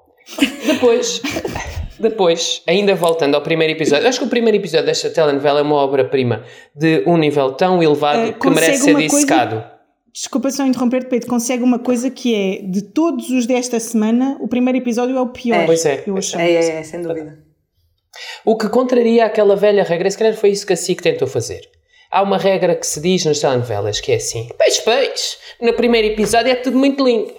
depois, 0.66 1.22
depois, 1.98 2.62
ainda 2.66 2.94
voltando 2.94 3.35
ao 3.35 3.40
primeiro 3.40 3.72
episódio, 3.72 4.07
acho 4.07 4.18
que 4.18 4.26
o 4.26 4.28
primeiro 4.28 4.59
episódio 4.59 4.87
desta 4.87 5.09
telenovela 5.09 5.61
é 5.61 5.62
uma 5.62 5.76
obra-prima 5.76 6.44
de 6.74 7.02
um 7.07 7.16
nível 7.16 7.52
tão 7.52 7.83
elevado 7.83 8.35
que 8.35 8.50
merece 8.50 8.85
ser 8.85 8.94
dissecado. 8.96 9.57
Coisa... 9.57 9.78
Desculpa 10.12 10.50
só 10.50 10.66
interromper-te, 10.66 11.09
Pedro. 11.09 11.28
Consegue 11.28 11.62
uma 11.62 11.78
coisa 11.78 12.11
que 12.11 12.35
é 12.35 12.62
de 12.62 12.83
todos 12.83 13.31
os 13.31 13.46
desta 13.46 13.78
semana, 13.78 14.37
o 14.40 14.48
primeiro 14.48 14.78
episódio 14.78 15.16
é 15.16 15.20
o 15.20 15.28
pior. 15.28 15.62
É, 15.62 15.66
pois 15.66 15.87
é. 15.87 16.02
Eu 16.07 16.16
é, 16.16 16.52
é, 16.52 16.70
é, 16.81 16.83
sem 16.83 17.00
dúvida. 17.00 17.47
O 18.44 18.57
que 18.57 18.68
contraria 18.68 19.24
aquela 19.24 19.57
velha 19.57 19.83
regra, 19.83 20.11
se 20.11 20.18
calhar 20.18 20.35
foi 20.35 20.50
isso 20.50 20.66
que 20.66 20.72
a 20.72 20.76
SIC 20.76 21.00
tentou 21.02 21.28
fazer. 21.28 21.68
Há 22.11 22.22
uma 22.22 22.38
regra 22.38 22.74
que 22.74 22.87
se 22.87 23.00
diz 23.00 23.24
nas 23.24 23.38
telenovelas 23.38 24.00
que 24.00 24.12
é 24.12 24.16
assim: 24.16 24.48
peixe, 24.57 24.83
peixe, 24.83 25.37
no 25.61 25.74
primeiro 25.74 26.09
episódio 26.09 26.50
é 26.50 26.54
tudo 26.54 26.78
muito 26.78 27.04
lindo. 27.04 27.33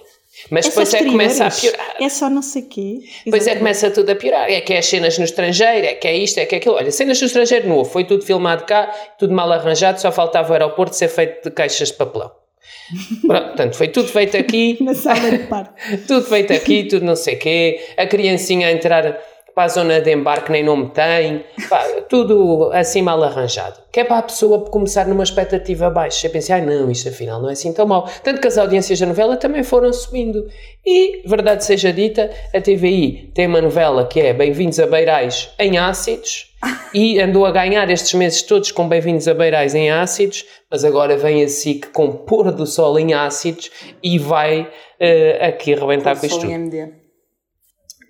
Mas 0.48 0.66
é 0.66 0.68
depois 0.68 0.94
é 0.94 0.98
que 0.98 1.04
começa 1.06 1.46
a 1.46 1.50
piorar. 1.50 1.96
É 2.00 2.08
só 2.08 2.30
não 2.30 2.40
sei 2.40 2.62
quê. 2.62 3.00
Depois 3.24 3.46
é 3.46 3.52
que 3.52 3.58
começa 3.58 3.90
tudo 3.90 4.10
a 4.10 4.14
piorar. 4.14 4.48
É 4.48 4.60
que 4.60 4.72
é 4.72 4.78
as 4.78 4.86
cenas 4.86 5.18
no 5.18 5.24
estrangeiro, 5.24 5.86
é 5.86 5.94
que 5.94 6.06
é 6.06 6.16
isto, 6.16 6.38
é 6.38 6.46
que 6.46 6.54
é 6.54 6.58
aquilo. 6.58 6.76
Olha, 6.76 6.90
cenas 6.90 7.20
no 7.20 7.26
estrangeiro 7.26 7.68
não 7.68 7.76
houve. 7.76 7.90
Foi 7.90 8.04
tudo 8.04 8.24
filmado 8.24 8.64
cá, 8.64 8.86
tudo 9.18 9.34
mal 9.34 9.50
arranjado, 9.52 10.00
só 10.00 10.10
faltava 10.12 10.50
o 10.50 10.52
aeroporto 10.52 10.96
ser 10.96 11.08
feito 11.08 11.44
de 11.44 11.50
caixas 11.50 11.88
de 11.88 11.94
papelão. 11.94 12.30
Pronto, 13.26 13.46
portanto, 13.46 13.76
foi 13.76 13.88
tudo 13.88 14.08
feito 14.08 14.36
aqui. 14.36 14.78
Na 14.80 14.94
sala 14.94 15.30
de 15.30 15.38
par. 15.40 15.74
tudo 16.06 16.24
feito 16.26 16.52
aqui, 16.52 16.84
tudo 16.84 17.04
não 17.04 17.16
sei 17.16 17.36
quê. 17.36 17.80
A 17.96 18.06
criancinha 18.06 18.68
a 18.68 18.72
entrar 18.72 19.18
para 19.54 19.64
a 19.64 19.68
zona 19.68 20.00
de 20.00 20.12
embarque 20.12 20.52
nem 20.52 20.64
nome 20.64 20.90
tem, 20.90 21.44
pá, 21.68 21.82
tudo 22.08 22.70
assim 22.72 23.02
mal 23.02 23.22
arranjado. 23.22 23.80
Que 23.92 24.00
é 24.00 24.04
para 24.04 24.18
a 24.18 24.22
pessoa 24.22 24.64
começar 24.66 25.06
numa 25.06 25.22
expectativa 25.22 25.90
baixa. 25.90 26.26
Eu 26.26 26.30
pensei, 26.30 26.54
ah 26.54 26.60
não, 26.60 26.90
isto 26.90 27.08
afinal 27.08 27.40
não 27.40 27.48
é 27.48 27.52
assim 27.52 27.72
tão 27.72 27.86
mal. 27.86 28.08
Tanto 28.22 28.40
que 28.40 28.46
as 28.46 28.56
audiências 28.56 28.98
da 29.00 29.06
novela 29.06 29.36
também 29.36 29.62
foram 29.62 29.92
subindo. 29.92 30.46
E, 30.86 31.22
verdade 31.28 31.64
seja 31.64 31.92
dita, 31.92 32.30
a 32.54 32.60
TVI 32.60 33.30
tem 33.34 33.46
uma 33.46 33.60
novela 33.60 34.06
que 34.06 34.20
é 34.20 34.32
Bem-vindos 34.32 34.78
a 34.78 34.86
Beirais 34.86 35.50
em 35.58 35.78
ácidos 35.78 36.54
e 36.94 37.20
andou 37.20 37.44
a 37.44 37.50
ganhar 37.50 37.88
estes 37.90 38.14
meses 38.14 38.42
todos 38.42 38.70
com 38.70 38.88
Bem-vindos 38.88 39.26
a 39.28 39.34
Beirais 39.34 39.74
em 39.74 39.90
ácidos, 39.90 40.44
mas 40.70 40.84
agora 40.84 41.16
vem 41.16 41.42
a 41.42 41.48
SIC 41.48 41.88
com 41.92 42.12
Pôr 42.12 42.52
do 42.52 42.66
Sol 42.66 42.98
em 42.98 43.12
ácidos 43.14 43.70
e 44.02 44.18
vai 44.18 44.62
uh, 44.62 45.44
aqui 45.48 45.74
arrebentar 45.74 46.18
com 46.18 46.26
isto 46.26 46.40
tudo. 46.40 46.99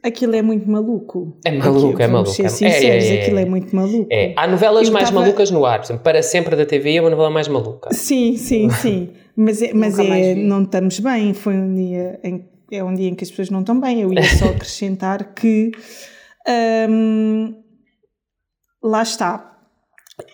Aquilo 0.02 0.34
é 0.34 0.40
muito 0.40 0.70
maluco. 0.70 1.36
É 1.44 1.52
maluco, 1.52 1.88
aquilo, 1.88 2.02
é 2.02 2.06
maluco. 2.06 2.30
Ser 2.30 2.48
sinceros, 2.48 3.04
é, 3.04 3.08
é, 3.08 3.16
é, 3.16 3.22
aquilo 3.22 3.38
é 3.38 3.44
muito 3.44 3.76
maluco. 3.76 4.08
É. 4.10 4.32
Há 4.36 4.46
novelas 4.46 4.88
eu 4.88 4.94
mais 4.94 5.10
tava... 5.10 5.20
malucas 5.20 5.50
no 5.50 5.64
ar. 5.66 5.80
Por 5.80 5.84
exemplo, 5.84 6.02
Para 6.02 6.22
Sempre 6.22 6.56
da 6.56 6.64
TV 6.64 6.94
é 6.94 7.00
uma 7.00 7.10
novela 7.10 7.30
mais 7.30 7.48
maluca. 7.48 7.92
Sim, 7.92 8.36
sim, 8.36 8.70
sim. 8.70 9.10
Mas, 9.36 9.60
é, 9.60 9.74
mas 9.74 9.98
é, 9.98 10.34
não 10.34 10.62
estamos 10.62 10.98
bem. 11.00 11.34
Foi 11.34 11.54
um 11.54 11.74
dia 11.74 12.18
em, 12.24 12.48
é 12.72 12.82
um 12.82 12.94
dia 12.94 13.08
em 13.08 13.14
que 13.14 13.24
as 13.24 13.30
pessoas 13.30 13.50
não 13.50 13.60
estão 13.60 13.78
bem. 13.78 14.00
Eu 14.00 14.12
ia 14.12 14.22
só 14.22 14.46
acrescentar 14.50 15.34
que 15.34 15.70
hum, 16.88 17.54
lá 18.82 19.02
está. 19.02 19.58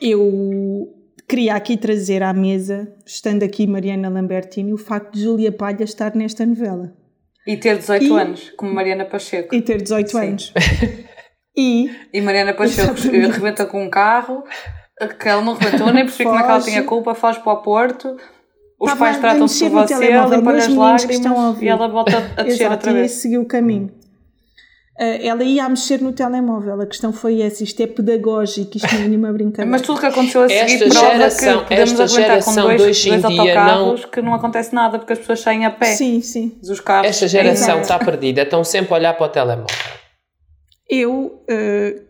Eu 0.01 0.89
queria 1.29 1.55
aqui 1.55 1.77
trazer 1.77 2.23
à 2.23 2.33
mesa, 2.33 2.93
estando 3.05 3.43
aqui 3.43 3.67
Mariana 3.67 4.09
Lambertini, 4.09 4.73
o 4.73 4.79
facto 4.79 5.15
de 5.15 5.23
Júlia 5.23 5.51
Palha 5.51 5.83
estar 5.83 6.15
nesta 6.15 6.47
novela. 6.47 6.95
E 7.47 7.57
ter 7.57 7.79
18 7.79 8.05
e, 8.05 8.11
anos, 8.11 8.53
como 8.57 8.73
Mariana 8.73 9.05
Pacheco. 9.05 9.55
E 9.55 9.63
ter 9.63 9.81
18 9.81 10.11
Sim. 10.11 10.19
anos. 10.19 10.53
e, 11.57 11.91
e 12.13 12.21
Mariana 12.21 12.55
Pacheco 12.55 12.95
rebenta 12.95 13.65
com 13.67 13.85
um 13.85 13.91
carro, 13.91 14.43
que 15.21 15.29
ela 15.29 15.43
não 15.43 15.55
rebentou, 15.55 15.93
nem 15.93 16.05
percebi 16.05 16.25
como 16.25 16.39
é 16.39 16.43
que 16.43 16.51
ela 16.51 16.61
tinha 16.61 16.83
culpa, 16.83 17.15
foge 17.15 17.41
para 17.41 17.53
o 17.53 17.63
Porto 17.63 18.17
os 18.79 18.93
pais 18.95 19.19
tratam-se 19.19 19.71
por 19.71 19.87
você, 19.87 19.95
limpam 19.95 20.57
as 20.57 20.69
lágrimas 20.69 21.63
e 21.63 21.69
ela 21.69 21.89
volta 21.89 22.31
a 22.37 22.43
descer 22.43 22.71
outra 22.71 22.93
vez. 22.93 23.13
E 23.13 23.15
seguiu 23.15 23.43
o 23.43 23.47
caminho. 23.47 23.91
Uh, 24.99 25.21
ela 25.21 25.45
ia 25.45 25.65
a 25.65 25.69
mexer 25.69 26.01
no 26.01 26.13
telemóvel. 26.13 26.81
A 26.81 26.87
questão 26.87 27.13
foi 27.13 27.43
essa. 27.43 27.63
Isto 27.63 27.83
é 27.83 27.87
pedagógico, 27.87 28.79
isto 28.79 28.95
não 28.95 29.03
é 29.03 29.09
nenhuma 29.09 29.33
brincadeira. 29.33 29.71
Mas 29.71 29.83
tudo 29.83 30.01
que 30.01 30.07
aconteceu 30.07 30.43
a 30.43 30.49
seguir 30.49 30.85
esta 30.85 30.89
prova 30.89 31.13
geração, 31.13 31.59
que 31.65 31.69
podemos 31.69 32.13
geração 32.13 32.55
com 32.55 32.77
dois, 32.77 32.79
dois 32.79 33.07
em 33.07 33.29
dia 33.29 33.65
não... 33.65 33.95
que 33.97 34.23
não 34.23 34.35
acontece 34.35 34.75
nada 34.75 34.99
porque 34.99 35.13
as 35.13 35.19
pessoas 35.19 35.41
saem 35.41 35.67
a 35.67 35.71
pé. 35.71 35.93
Sim, 35.93 36.23
sim. 36.23 36.59
Dos 36.63 36.81
carros. 36.81 37.09
Esta 37.09 37.29
geração 37.29 37.81
está 37.83 37.99
perdida. 37.99 38.43
Estão 38.43 38.65
sempre 38.65 38.95
a 38.95 38.97
olhar 38.97 39.15
para 39.15 39.27
o 39.27 39.29
telemóvel. 39.29 39.77
Eu 40.89 41.43
uh, 41.43 42.01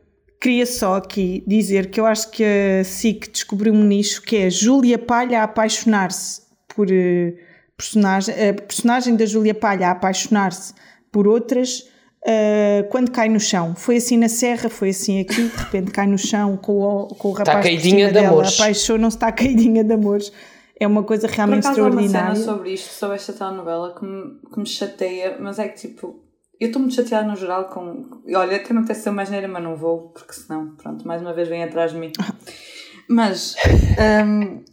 queria 0.41 0.67
só 0.67 0.95
aqui 0.95 1.43
dizer 1.47 1.91
que 1.91 1.99
eu 1.99 2.07
acho 2.07 2.31
que 2.31 2.45
a 2.45 2.85
SIC 2.85 3.33
descobriu 3.33 3.73
um 3.73 3.83
nicho 3.83 4.23
que 4.23 4.37
é 4.37 4.51
Júlia 4.51 4.99
Palha 4.99 5.41
a 5.41 5.45
apaixonar-se 5.45 6.43
por... 6.69 6.87
Uh, 6.89 7.47
personagem, 7.77 8.35
a 8.49 8.55
personagem 8.55 9.17
da 9.17 9.27
Júlia 9.27 9.55
Palha 9.55 9.89
a 9.89 9.91
apaixonar-se 9.91 10.73
por 11.13 11.29
outras 11.29 11.85
Uh, 12.27 12.89
quando 12.89 13.13
cai 13.13 13.29
no 13.29 13.39
chão. 13.39 13.77
Foi 13.77 13.99
assim 13.99 14.17
na 14.17 14.29
serra, 14.29 14.69
foi 14.69 14.89
assim 14.89 15.21
aqui, 15.21 15.45
de 15.45 15.57
repente 15.57 15.93
cai 15.93 16.09
no 16.09 16.19
chão 16.19 16.57
com 16.57 16.81
o, 16.81 17.07
com 17.07 17.29
o 17.29 17.33
rapaz 17.33 17.59
está 17.59 17.63
caidinha 17.63 18.09
de 18.09 18.15
dela, 18.15 18.29
amores. 18.29 18.61
apaixona-se, 18.61 19.17
está 19.17 19.31
caidinha 19.31 19.85
de 19.85 19.93
amores. 19.93 20.33
É 20.79 20.87
uma 20.89 21.05
coisa 21.05 21.29
realmente 21.29 21.63
Por 21.63 21.71
extraordinária. 21.71 22.21
Há 22.21 22.25
uma 22.31 22.35
cena 22.35 22.45
sobre 22.57 22.71
isto, 22.73 22.93
sobre 22.93 23.15
esta 23.15 23.33
telenovela 23.33 23.95
que 23.95 24.05
me, 24.05 24.41
que 24.53 24.59
me 24.59 24.67
chateia, 24.67 25.37
mas 25.39 25.61
é 25.61 25.69
que 25.69 25.79
tipo, 25.89 26.21
eu 26.59 26.67
estou 26.67 26.81
muito 26.81 26.97
chateada 26.97 27.29
no 27.29 27.37
geral 27.37 27.67
com. 27.67 28.21
Olha, 28.35 28.57
até 28.57 28.75
me 28.75 28.81
apetece 28.81 29.03
ser 29.03 29.11
mais 29.11 29.31
neira, 29.31 29.47
mas 29.47 29.63
não 29.63 29.77
vou, 29.77 30.09
porque 30.09 30.33
senão, 30.33 30.75
pronto, 30.75 31.07
mais 31.07 31.23
uma 31.23 31.33
vez 31.33 31.49
vem 31.49 31.63
atrás 31.63 31.93
de 31.93 31.99
mim. 31.99 32.11
Mas, 33.09 33.55
um, 34.27 34.65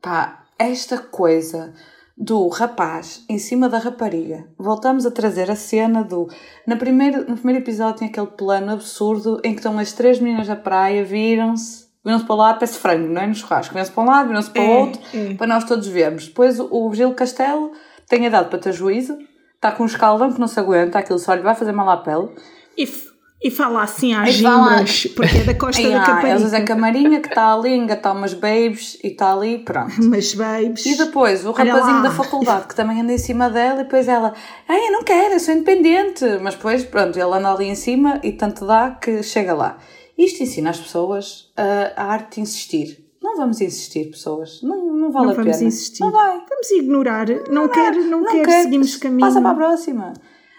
pá, 0.00 0.46
esta 0.58 0.96
coisa 0.96 1.74
do 2.16 2.46
rapaz 2.48 3.24
em 3.28 3.38
cima 3.38 3.68
da 3.68 3.78
rapariga. 3.78 4.46
Voltamos 4.56 5.04
a 5.04 5.10
trazer 5.10 5.50
a 5.50 5.56
cena 5.56 6.04
do. 6.04 6.28
Na 6.66 6.76
primeiro, 6.76 7.28
no 7.28 7.36
primeiro 7.36 7.62
episódio 7.62 7.98
tem 7.98 8.08
aquele 8.08 8.28
plano 8.28 8.72
absurdo 8.72 9.40
em 9.42 9.52
que 9.52 9.58
estão 9.58 9.78
as 9.78 9.92
três 9.92 10.20
meninas 10.20 10.46
da 10.46 10.54
praia, 10.54 11.04
viram-se, 11.04 11.86
viram-se 12.04 12.24
para 12.24 12.34
o 12.34 12.38
lado, 12.38 12.54
parece 12.60 12.78
frango, 12.78 13.08
não 13.08 13.20
é? 13.20 13.26
No 13.26 13.34
churrasco. 13.34 13.74
Viram-se 13.74 13.92
para 13.92 14.02
um 14.02 14.06
lado, 14.06 14.28
viram-se 14.28 14.50
para 14.50 14.62
o 14.62 14.64
é, 14.64 14.78
outro, 14.78 15.00
é. 15.12 15.34
para 15.34 15.46
nós 15.46 15.64
todos 15.64 15.86
vermos. 15.88 16.28
Depois 16.28 16.60
o 16.60 16.94
Gil 16.94 17.12
Castelo 17.14 17.72
tem 18.08 18.24
a 18.24 18.28
idade 18.28 18.48
para 18.48 18.58
ter 18.58 18.72
juízo, 18.72 19.18
está 19.54 19.72
com 19.72 19.82
um 19.82 19.86
escaldão 19.86 20.32
que 20.32 20.40
não 20.40 20.46
se 20.46 20.60
aguenta, 20.60 20.98
aquilo 20.98 21.18
só 21.18 21.34
lhe 21.34 21.42
vai 21.42 21.54
fazer 21.54 21.72
mal 21.72 21.88
à 21.90 21.96
pele. 21.96 22.28
E 22.76 22.86
e 23.44 23.50
fala 23.50 23.82
assim 23.82 24.14
às 24.14 24.32
gimbras, 24.32 25.06
porque 25.14 25.36
é 25.36 25.44
da 25.44 25.54
costa 25.54 25.82
da 25.82 26.00
Caparica. 26.00 26.40
Eles 26.40 26.54
a 26.54 26.62
Camarinha 26.62 27.20
que 27.20 27.28
está 27.28 27.52
ali, 27.52 27.74
engatar 27.74 28.16
umas 28.16 28.32
babes 28.32 28.96
e 29.04 29.08
está 29.08 29.34
ali, 29.34 29.58
pronto. 29.58 29.92
Umas 30.00 30.32
babes. 30.32 30.86
E 30.86 30.96
depois 30.96 31.44
o 31.44 31.52
rapazinho 31.52 32.02
da 32.02 32.10
faculdade 32.10 32.66
que 32.66 32.74
também 32.74 33.02
anda 33.02 33.12
em 33.12 33.18
cima 33.18 33.50
dela 33.50 33.80
e 33.80 33.84
depois 33.84 34.08
ela, 34.08 34.32
ai, 34.66 34.86
eu 34.86 34.92
não 34.92 35.04
quero, 35.04 35.34
eu 35.34 35.40
sou 35.40 35.52
independente. 35.52 36.24
Mas 36.40 36.54
depois, 36.54 36.84
pronto, 36.84 37.18
ele 37.18 37.34
anda 37.34 37.52
ali 37.52 37.66
em 37.66 37.74
cima 37.74 38.18
e 38.22 38.32
tanto 38.32 38.66
dá 38.66 38.92
que 38.92 39.22
chega 39.22 39.52
lá. 39.52 39.76
Isto 40.16 40.42
ensina 40.42 40.70
as 40.70 40.80
pessoas 40.80 41.52
a, 41.54 42.02
a 42.02 42.06
arte 42.06 42.36
de 42.36 42.40
insistir. 42.40 43.04
Não 43.22 43.36
vamos 43.36 43.60
insistir, 43.60 44.10
pessoas. 44.10 44.62
Não, 44.62 44.86
não 44.86 45.12
vale 45.12 45.26
não 45.26 45.32
a 45.32 45.36
pena. 45.36 45.50
Não 45.50 45.52
vamos 45.52 45.60
insistir. 45.60 46.00
Não 46.00 46.10
vai. 46.10 46.42
Vamos 46.48 46.70
ignorar. 46.70 47.28
Não, 47.28 47.52
não 47.52 47.68
quero, 47.68 48.04
não, 48.04 48.20
não 48.22 48.30
quero, 48.30 48.48
quero, 48.48 48.62
seguimos 48.62 48.96
caminho. 48.96 49.20
Passa 49.20 49.42
para 49.42 49.50
a 49.50 49.54
próxima. 49.54 50.14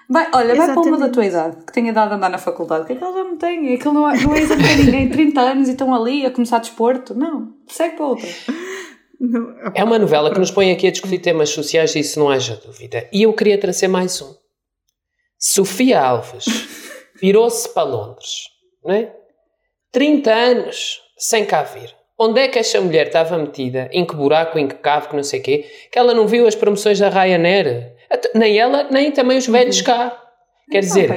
Vai, 0.08 0.28
olha, 0.34 0.54
Exatamente. 0.54 0.58
vai 0.58 0.74
para 0.76 0.84
uma 0.84 0.98
da 1.00 1.10
tua 1.10 1.26
idade, 1.26 1.58
que 1.66 1.74
tenha 1.74 1.90
idade 1.90 2.14
a 2.14 2.16
andar 2.16 2.30
na 2.30 2.38
faculdade. 2.38 2.84
O 2.84 2.88
que 2.88 2.94
é 2.94 2.96
que 2.96 3.04
ela 3.04 3.14
já 3.14 3.24
não 3.24 3.38
tem? 3.38 3.74
Aquilo 3.74 3.94
não 3.94 4.10
é, 4.10 4.22
não 4.22 4.36
é 4.36 4.42
exatamente 4.42 4.84
ninguém. 4.84 5.10
30 5.10 5.42
anos 5.42 5.68
e 5.68 5.72
estão 5.72 5.94
ali 5.94 6.26
a 6.26 6.32
começar 6.32 6.60
desporto. 6.60 7.16
Não, 7.16 7.54
segue 7.68 7.96
para 7.96 8.06
outra. 8.06 8.28
É 9.74 9.84
uma 9.84 9.98
novela 9.98 10.32
que 10.32 10.40
nos 10.40 10.52
põe 10.52 10.72
aqui 10.72 10.88
a 10.88 10.92
discutir 10.92 11.20
temas 11.20 11.50
sociais 11.50 11.96
e 11.96 12.00
isso 12.00 12.20
não 12.20 12.30
haja 12.30 12.56
dúvida. 12.64 13.08
E 13.12 13.24
eu 13.24 13.34
queria 13.34 13.58
trazer 13.58 13.88
mais 13.88 14.22
um. 14.22 14.36
Sofia 15.40 16.00
Alves 16.02 16.46
virou-se 17.20 17.68
para 17.70 17.84
Londres, 17.84 18.50
não 18.84 18.94
é? 18.94 19.14
30 19.92 20.32
anos 20.32 21.02
sem 21.18 21.46
cá 21.46 21.64
vir. 21.64 21.96
Onde 22.18 22.40
é 22.40 22.48
que 22.48 22.60
esta 22.60 22.80
mulher 22.80 23.08
estava 23.08 23.38
metida? 23.38 23.90
Em 23.92 24.06
que 24.06 24.16
buraco, 24.16 24.58
em 24.58 24.68
que 24.68 24.76
cave, 24.76 25.10
que 25.10 25.16
não 25.16 25.24
sei 25.24 25.40
o 25.40 25.44
quê? 25.44 25.66
Que 25.92 26.00
ela 26.00 26.14
não 26.14 26.28
viu 26.28 26.48
as 26.48 26.56
promoções 26.56 27.00
da 27.00 27.10
Ryanair? 27.10 27.95
Nem 28.34 28.58
ela, 28.58 28.88
nem 28.90 29.12
também 29.12 29.38
os 29.38 29.48
velhos 29.48 29.82
cá. 29.82 30.22
Quer 30.70 30.80
dizer, 30.80 31.10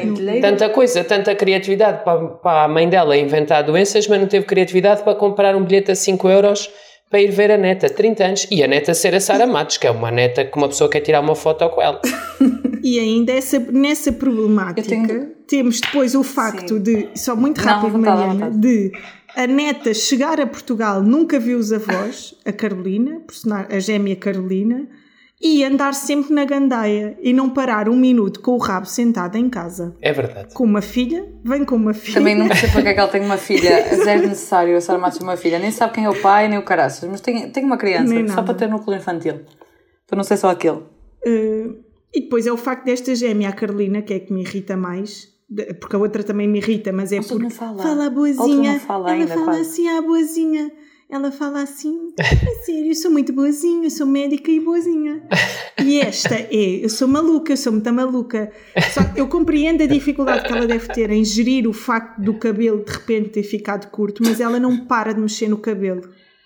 tanta 0.43 0.69
coisa, 0.69 1.03
tanta 1.03 1.35
criatividade 1.35 2.05
para, 2.05 2.27
para 2.29 2.65
a 2.65 2.69
mãe 2.69 2.87
dela 2.89 3.17
inventar 3.17 3.63
doenças, 3.65 4.07
mas 4.07 4.21
não 4.21 4.27
teve 4.27 4.45
criatividade 4.45 5.03
para 5.03 5.15
comprar 5.15 5.57
um 5.57 5.65
bilhete 5.65 5.91
a 5.91 5.95
5 5.95 6.29
euros 6.29 6.71
para 7.11 7.23
ir 7.23 7.31
ver 7.31 7.51
a 7.51 7.57
neta, 7.57 7.89
30 7.89 8.25
anos, 8.25 8.47
e 8.51 8.63
a 8.63 8.67
neta 8.67 8.93
ser 8.93 9.15
a 9.15 9.21
Sara 9.21 9.47
Matos, 9.47 9.79
que 9.79 9.87
é 9.87 9.91
uma 9.91 10.11
neta 10.11 10.45
que 10.45 10.57
uma 10.57 10.69
pessoa 10.69 10.91
quer 10.91 11.01
tirar 11.01 11.21
uma 11.21 11.35
foto 11.35 11.69
com 11.71 11.81
ela. 11.81 12.01
E 12.81 12.99
ainda 13.01 13.33
essa, 13.33 13.59
nessa 13.59 14.13
problemática 14.13 14.89
tenho... 14.89 15.33
temos 15.49 15.81
depois 15.81 16.15
o 16.15 16.23
facto 16.23 16.77
Sim. 16.77 16.83
de, 16.83 17.09
só 17.17 17.35
muito 17.35 17.59
rápido, 17.59 17.99
não, 17.99 18.17
Mariana, 18.17 18.51
de 18.53 18.93
a 19.37 19.47
neta 19.47 19.93
chegar 19.93 20.41
a 20.41 20.47
Portugal, 20.47 21.03
nunca 21.03 21.39
viu 21.39 21.59
os 21.59 21.73
avós, 21.73 22.35
a 22.47 22.53
Carolina, 22.53 23.21
a 23.69 23.79
gêmea 23.79 24.17
Carolina, 24.17 24.89
e 25.41 25.65
andar 25.65 25.95
sempre 25.95 26.35
na 26.35 26.45
gandaia 26.45 27.17
e 27.23 27.33
não 27.33 27.49
parar 27.49 27.89
um 27.89 27.97
minuto 27.97 28.41
com 28.41 28.53
o 28.53 28.59
rabo 28.59 28.87
sentado 28.87 29.37
em 29.37 29.49
casa. 29.49 29.95
É 30.01 30.13
verdade. 30.13 30.53
Com 30.53 30.65
uma 30.65 30.83
filha, 30.83 31.29
vem 31.45 31.65
com 31.65 31.77
uma 31.77 31.95
filha. 31.95 32.15
Também 32.15 32.35
não 32.35 32.49
sei 32.55 32.69
porque 32.71 32.89
é 32.89 32.95
que 32.95 33.01
ela 33.01 33.09
tem 33.09 33.23
uma 33.23 33.37
filha, 33.37 33.95
zero 34.05 34.27
necessário 34.27 34.77
a 34.77 34.81
Sara 34.81 34.99
Matos 34.99 35.21
uma 35.21 35.37
filha, 35.37 35.59
nem 35.59 35.71
sabe 35.71 35.95
quem 35.95 36.05
é 36.05 36.11
o 36.11 36.21
pai 36.21 36.49
nem 36.49 36.59
o 36.59 36.65
caraças, 36.65 37.09
mas 37.09 37.21
tem, 37.21 37.51
tem 37.51 37.65
uma 37.65 37.77
criança, 37.77 38.13
nem 38.13 38.27
só 38.27 38.37
nada. 38.37 38.47
para 38.47 38.55
ter 38.55 38.69
núcleo 38.69 38.97
infantil, 38.97 39.41
para 40.07 40.17
não 40.17 40.25
ser 40.25 40.37
só 40.37 40.51
aquele. 40.51 40.79
Uh, 41.27 41.85
e 42.13 42.23
depois 42.23 42.47
é 42.47 42.53
o 42.53 42.57
facto 42.57 42.85
desta 42.85 43.15
gêmea, 43.15 43.51
a 43.51 43.53
Carolina, 43.53 44.03
que 44.03 44.15
é 44.15 44.19
que 44.19 44.33
me 44.33 44.41
irrita 44.41 44.77
mais, 44.77 45.29
porque 45.81 45.95
a 45.95 45.99
outra 46.01 46.25
também 46.25 46.49
me 46.49 46.59
irrita, 46.59 46.93
mas 46.93 47.13
é 47.13 47.21
porque 47.21 47.49
fala. 47.51 47.83
fala 47.83 48.07
a 48.07 48.11
boazinha, 48.11 48.73
não 48.73 48.81
fala 48.81 49.11
ela 49.11 49.21
ainda, 49.21 49.35
fala 49.35 49.45
quase. 49.45 49.61
assim, 49.61 49.89
a 49.89 50.03
boazinha 50.03 50.71
ela 51.11 51.33
fala 51.33 51.63
assim: 51.63 52.13
é 52.19 52.65
sério, 52.65 52.91
eu 52.91 52.95
sou 52.95 53.11
muito 53.11 53.33
boazinha, 53.33 53.87
eu 53.87 53.91
sou 53.91 54.07
médica 54.07 54.51
e 54.51 54.61
boazinha. 54.61 55.23
E 55.81 56.01
esta 56.01 56.35
é: 56.35 56.85
eu 56.85 56.89
sou 56.89 57.07
maluca, 57.07 57.53
eu 57.53 57.57
sou 57.57 57.73
muito 57.73 57.93
maluca. 57.93 58.51
Só 58.93 59.05
que 59.05 59.21
eu 59.21 59.29
compreendo 59.29 59.85
a 59.85 59.87
dificuldade 59.87 60.45
que 60.45 60.53
ela 60.53 60.67
deve 60.67 60.89
ter 60.89 61.09
em 61.11 61.25
gerir 61.25 61.69
o 61.69 61.73
facto 61.73 62.21
do 62.21 62.35
cabelo 62.35 62.85
de 62.85 62.93
repente 62.93 63.29
ter 63.29 63.45
ficado 63.45 63.89
curto, 63.89 64.21
mas 64.25 64.41
ela 64.41 64.59
não 64.59 64.87
para 64.87 65.15
de 65.15 65.21
mexer 65.21 65.49
no 65.49 65.57
cabelo 65.57 66.03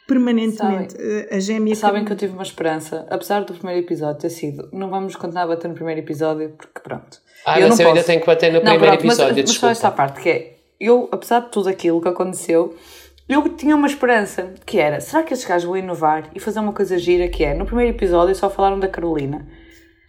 permanentemente. 0.07 0.92
Sabem, 0.92 1.27
a 1.31 1.40
gêmea. 1.40 1.75
Sabem 1.75 2.05
que 2.05 2.12
eu 2.12 2.16
tive 2.16 2.35
uma 2.35 2.42
esperança, 2.42 3.07
apesar 3.09 3.44
do 3.44 3.55
primeiro 3.55 3.81
episódio 3.81 4.20
ter 4.20 4.31
sido. 4.31 4.68
Não 4.70 4.90
vamos 4.90 5.16
continuar 5.16 5.44
a 5.44 5.46
bater 5.48 5.68
no 5.68 5.75
primeiro 5.75 6.01
episódio, 6.01 6.51
porque 6.51 6.81
pronto. 6.81 7.18
Ah, 7.46 7.59
eu 7.59 7.68
mas 7.68 7.81
eu 7.81 7.87
posso... 7.87 7.96
ainda 7.96 8.07
tenho 8.07 8.20
que 8.20 8.27
bater 8.27 8.53
no 8.53 8.61
não, 8.61 8.72
primeiro 8.72 8.98
pronto, 8.98 9.07
episódio. 9.07 9.37
Mas, 9.37 9.51
mas 9.51 9.59
só 9.59 9.70
esta 9.70 9.90
parte 9.90 10.20
que 10.20 10.29
é. 10.29 10.59
Eu, 10.79 11.09
apesar 11.12 11.40
de 11.40 11.51
tudo 11.51 11.68
aquilo 11.68 12.01
que 12.01 12.09
aconteceu, 12.09 12.77
eu 13.33 13.49
tinha 13.51 13.77
uma 13.77 13.87
esperança, 13.87 14.55
que 14.64 14.79
era, 14.79 15.01
será 15.01 15.23
que 15.23 15.33
estes 15.33 15.49
gajos 15.49 15.66
vão 15.66 15.77
inovar 15.77 16.31
e 16.35 16.40
fazer 16.40 16.61
uma 16.61 16.73
coisa 16.73 16.99
gira, 16.99 17.29
que 17.29 17.45
é, 17.45 17.55
no 17.55 17.64
primeiro 17.64 17.95
episódio 17.97 18.35
só 18.35 18.51
falaram 18.51 18.79
da 18.79 18.88
Carolina, 18.88 19.47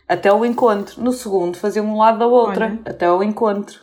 até 0.08 0.32
o 0.32 0.46
encontro. 0.46 1.02
No 1.02 1.12
segundo 1.12 1.58
faziam 1.58 1.86
um 1.86 1.98
lado 1.98 2.20
da 2.20 2.28
outra, 2.28 2.66
Olha. 2.66 2.80
até 2.86 3.12
o 3.12 3.24
encontro. 3.24 3.80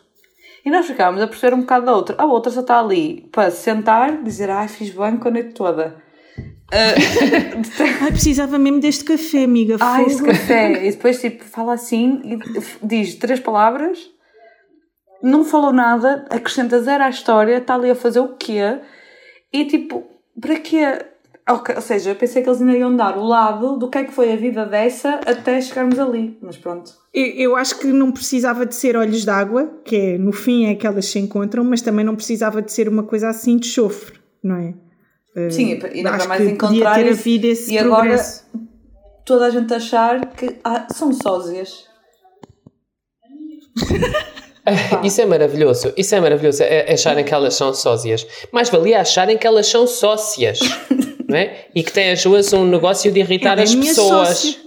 E 0.64 0.70
nós 0.70 0.86
ficámos 0.86 1.22
a 1.22 1.26
perceber 1.26 1.54
um 1.54 1.60
bocado 1.60 1.86
da 1.86 1.94
outra. 1.94 2.16
A 2.18 2.26
outra 2.26 2.52
só 2.52 2.60
está 2.60 2.78
ali 2.78 3.28
para 3.32 3.50
sentar, 3.50 4.22
dizer, 4.22 4.50
ai, 4.50 4.68
fiz 4.68 4.90
bem 4.90 5.16
com 5.16 5.28
a 5.28 5.30
noite 5.30 5.54
toda. 5.54 5.96
Uh, 6.38 8.02
ai, 8.02 8.10
precisava 8.10 8.58
mesmo 8.58 8.80
deste 8.80 9.04
café, 9.04 9.44
amiga. 9.44 9.76
Ai, 9.80 10.04
este 10.04 10.22
café. 10.22 10.86
E 10.86 10.90
depois, 10.90 11.20
tipo, 11.20 11.44
fala 11.44 11.72
assim 11.74 12.20
e 12.24 12.86
diz 12.86 13.14
três 13.14 13.40
palavras, 13.40 13.98
não 15.22 15.44
falou 15.44 15.72
nada, 15.72 16.26
acrescenta 16.30 16.80
zero 16.80 17.04
à 17.04 17.08
história, 17.08 17.56
está 17.56 17.74
ali 17.74 17.90
a 17.90 17.94
fazer 17.94 18.20
o 18.20 18.36
quê? 18.36 18.78
E 19.52 19.64
tipo, 19.64 20.04
para 20.40 20.58
quê? 20.60 20.84
ou 21.74 21.82
seja, 21.82 22.10
eu 22.10 22.16
pensei 22.16 22.42
que 22.42 22.48
eles 22.48 22.60
ainda 22.60 22.76
iam 22.76 22.94
dar 22.94 23.18
o 23.18 23.24
lado 23.24 23.76
do 23.76 23.88
que 23.88 23.98
é 23.98 24.04
que 24.04 24.12
foi 24.12 24.32
a 24.32 24.36
vida 24.36 24.64
dessa 24.64 25.20
até 25.26 25.60
chegarmos 25.60 25.98
ali, 25.98 26.38
mas 26.40 26.56
pronto. 26.56 26.92
Eu, 27.12 27.26
eu 27.26 27.56
acho 27.56 27.78
que 27.78 27.88
não 27.88 28.12
precisava 28.12 28.64
de 28.64 28.74
ser 28.74 28.96
olhos 28.96 29.24
d'água, 29.24 29.80
que 29.84 29.96
é 29.96 30.18
no 30.18 30.32
fim 30.32 30.66
é 30.66 30.74
que 30.76 30.86
elas 30.86 31.06
se 31.06 31.18
encontram, 31.18 31.64
mas 31.64 31.82
também 31.82 32.04
não 32.04 32.14
precisava 32.14 32.62
de 32.62 32.70
ser 32.72 32.88
uma 32.88 33.02
coisa 33.02 33.28
assim 33.28 33.56
de 33.56 33.66
chofre, 33.66 34.18
não 34.42 34.56
é? 34.56 34.74
Sim, 35.50 35.78
e 35.92 35.98
ainda 35.98 36.26
mais 36.26 36.48
encontrar 36.48 36.94
ter 36.94 37.06
esse, 37.06 37.46
esse 37.46 37.74
e 37.74 37.78
progresso. 37.78 38.44
agora 38.52 38.68
toda 39.24 39.46
a 39.46 39.50
gente 39.50 39.72
achar 39.72 40.26
que 40.34 40.56
ah, 40.64 40.86
são 40.92 41.12
sósias. 41.12 41.88
Isso 45.02 45.20
é 45.20 45.26
maravilhoso, 45.26 45.92
isso 45.96 46.14
é 46.14 46.20
maravilhoso, 46.20 46.62
é, 46.62 46.90
é 46.90 46.92
acharem 46.92 47.24
que 47.24 47.32
elas 47.32 47.54
são 47.54 47.72
sócias. 47.72 48.26
Mais 48.52 48.68
valia 48.68 49.00
acharem 49.00 49.38
que 49.38 49.46
elas 49.46 49.66
são 49.66 49.86
sócias, 49.86 50.60
não 51.28 51.36
é? 51.36 51.66
E 51.74 51.82
que 51.82 51.92
têm 51.92 52.10
as 52.10 52.22
duas 52.22 52.52
um 52.52 52.64
negócio 52.64 53.10
de 53.10 53.20
irritar 53.20 53.58
as 53.58 53.74
pessoas. 53.74 54.58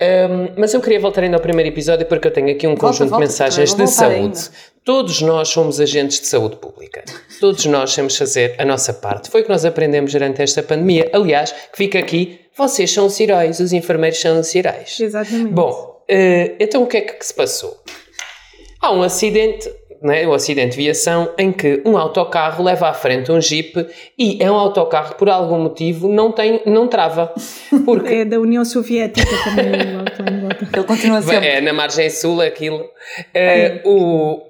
Um, 0.00 0.52
mas 0.58 0.74
eu 0.74 0.80
queria 0.80 1.00
voltar 1.00 1.22
ainda 1.22 1.36
ao 1.36 1.42
primeiro 1.42 1.68
episódio 1.68 2.04
porque 2.06 2.26
eu 2.28 2.32
tenho 2.32 2.50
aqui 2.50 2.66
um 2.66 2.70
Volta, 2.70 2.86
conjunto 2.86 3.10
volta, 3.10 3.24
de 3.24 3.30
mensagens 3.30 3.74
de 3.74 3.86
saúde. 3.86 4.14
ainda. 4.14 4.40
Todos 4.84 5.20
nós 5.20 5.48
somos 5.48 5.80
agentes 5.80 6.20
de 6.20 6.26
saúde 6.26 6.56
pública. 6.56 7.04
Todos 7.40 7.66
nós 7.66 7.94
temos 7.94 8.12
de 8.12 8.18
fazer 8.20 8.54
a 8.58 8.64
nossa 8.64 8.92
parte. 8.92 9.30
Foi 9.30 9.40
o 9.40 9.44
que 9.44 9.50
nós 9.50 9.64
aprendemos 9.64 10.12
durante 10.12 10.42
esta 10.42 10.62
pandemia. 10.62 11.10
Aliás, 11.12 11.50
que 11.50 11.76
fica 11.76 11.98
aqui, 11.98 12.40
vocês 12.56 12.90
são 12.90 13.06
os 13.06 13.18
heróis, 13.18 13.58
os 13.58 13.72
enfermeiros 13.72 14.20
são 14.20 14.38
os 14.38 14.54
heróis. 14.54 15.00
Exatamente. 15.00 15.52
Bom, 15.52 16.04
eh, 16.08 16.54
então 16.60 16.84
o 16.84 16.86
que 16.86 16.98
é 16.98 17.00
que 17.00 17.26
se 17.26 17.34
passou? 17.34 17.76
Há 18.80 18.92
um 18.92 19.02
acidente, 19.02 19.70
né, 20.02 20.26
o 20.26 20.32
acidente 20.32 20.76
de 20.76 20.84
viação, 20.84 21.30
em 21.38 21.52
que 21.52 21.82
um 21.84 21.96
autocarro 21.96 22.62
leva 22.62 22.88
à 22.88 22.92
frente 22.94 23.32
um 23.32 23.40
jeep 23.40 23.86
e 24.18 24.42
é 24.42 24.50
um 24.50 24.54
autocarro, 24.54 25.14
por 25.16 25.28
algum 25.28 25.58
motivo, 25.58 26.08
não, 26.08 26.32
tem, 26.32 26.62
não 26.66 26.86
trava. 26.88 27.32
Porque 27.84 28.14
É 28.14 28.24
da 28.24 28.38
União 28.38 28.64
Soviética 28.64 29.30
também. 29.44 29.66
Ele 30.74 30.84
continua 30.84 31.22
sempre. 31.22 31.46
é 31.46 31.60
na 31.60 31.72
margem 31.72 32.10
sul 32.10 32.40
aquilo. 32.40 32.84
Eh, 33.34 33.80
o, 33.84 34.40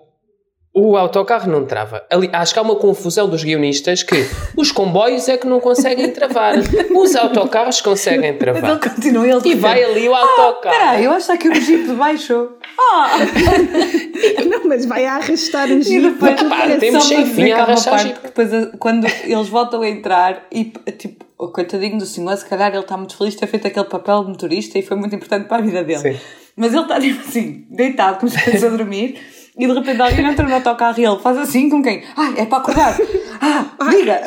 o 0.79 0.95
autocarro 0.97 1.51
não 1.51 1.65
trava. 1.65 2.05
Ali, 2.12 2.29
acho 2.33 2.53
que 2.53 2.59
há 2.59 2.62
uma 2.62 2.77
confusão 2.77 3.27
dos 3.31 3.43
guionistas 3.43 4.03
que 4.03 4.27
os 4.55 4.71
comboios 4.71 5.27
é 5.27 5.39
que 5.39 5.47
não 5.47 5.59
conseguem 5.59 6.11
travar. 6.11 6.55
Os 6.95 7.17
autocarros 7.17 7.81
conseguem 7.81 8.33
Mas 8.33 8.39
travar. 8.39 8.71
ele 8.73 8.79
continua, 8.81 9.27
ele 9.27 9.41
E 9.49 9.55
vai 9.55 9.83
ali 9.83 10.07
o 10.07 10.15
autocarro. 10.15 10.75
Espera 10.75 10.91
aí, 10.91 11.05
eu 11.05 11.12
acho 11.12 11.27
que 11.27 11.33
aqui 11.33 11.49
o 11.49 11.55
jeep 11.55 11.85
de 11.85 11.95
baixo. 11.95 12.51
Ah! 12.79 13.09
Não, 14.49 14.65
mas 14.67 14.85
vai 14.87 15.05
a 15.07 15.17
arrastar 15.17 15.69
o 15.69 15.73
E 15.73 15.83
jeep. 15.83 16.11
depois, 16.11 16.43
Pá, 16.43 16.62
olha, 16.62 16.79
temos 16.79 17.05
sem 17.05 17.25
fim 17.27 17.43
a 17.43 17.47
que 17.47 17.53
há 17.53 17.57
uma 17.57 17.62
arrastar 17.65 17.93
parte 17.95 18.07
jeep. 18.09 18.19
que 18.21 18.27
depois, 18.27 18.55
a- 18.55 18.67
quando 18.79 19.07
eles 19.25 19.49
voltam 19.49 19.83
a 19.83 19.89
entrar 19.89 20.47
e, 20.53 20.65
tipo, 20.99 21.25
o 21.39 21.49
coitadinho 21.49 21.99
do 21.99 22.07
senhor, 22.07 22.37
se 22.37 22.45
calhar 22.47 22.71
ele 22.73 22.81
está 22.81 22.97
muito 22.97 23.17
feliz 23.17 23.35
de 23.35 23.41
ter 23.41 23.47
feito 23.47 23.67
aquele 23.67 23.87
papel 23.87 24.25
de 24.25 24.31
motorista 24.31 24.79
e 24.79 24.83
foi 24.83 24.97
muito 24.97 25.15
importante 25.15 25.47
para 25.49 25.59
a 25.59 25.61
vida 25.61 25.83
dele. 25.85 26.01
Sim. 26.01 26.21
Mas 26.57 26.73
ele 26.73 26.83
está, 26.83 26.99
tipo 27.01 27.21
assim, 27.21 27.67
deitado, 27.71 28.19
como 28.19 28.31
se 28.31 28.39
estivesse 28.39 28.67
a 28.67 28.69
dormir 28.71 29.19
e 29.59 29.66
de 29.66 29.73
repente 29.73 30.01
alguém 30.01 30.27
entra 30.27 30.47
no 30.47 30.55
autocarro 30.55 31.01
e 31.01 31.05
ele 31.05 31.19
faz 31.19 31.38
assim 31.38 31.69
com 31.69 31.83
quem? 31.83 32.05
Ai, 32.16 32.35
é 32.38 32.47
para 32.47 32.59
acordar! 32.59 32.97
Ah, 33.40 33.90
diga! 33.90 34.21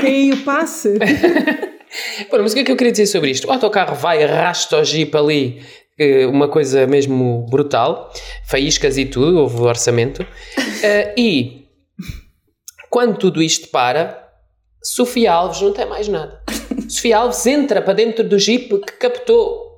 Tem 0.00 0.32
o 0.32 0.44
passe. 0.44 0.98
Bom, 2.30 2.38
mas 2.42 2.52
o 2.52 2.54
que 2.54 2.60
é 2.60 2.64
que 2.64 2.72
eu 2.72 2.76
queria 2.76 2.92
dizer 2.92 3.06
sobre 3.06 3.30
isto? 3.30 3.48
O 3.48 3.52
autocarro 3.52 3.94
vai, 3.94 4.22
arrasta 4.22 4.78
o 4.78 4.84
jeep 4.84 5.16
ali, 5.16 5.62
eh, 5.98 6.26
uma 6.26 6.48
coisa 6.48 6.86
mesmo 6.86 7.46
brutal, 7.50 8.12
faíscas 8.46 8.96
e 8.96 9.04
tudo, 9.04 9.40
houve 9.40 9.60
orçamento. 9.62 10.24
Eh, 10.82 11.14
e 11.16 11.66
quando 12.88 13.18
tudo 13.18 13.42
isto 13.42 13.68
para, 13.68 14.28
Sofia 14.82 15.32
Alves 15.32 15.60
não 15.60 15.72
tem 15.72 15.86
mais 15.86 16.08
nada. 16.08 16.40
Sofia 16.88 17.18
Alves 17.18 17.44
entra 17.46 17.82
para 17.82 17.92
dentro 17.92 18.26
do 18.26 18.38
jeep 18.38 18.68
que 18.68 18.92
captou. 18.94 19.69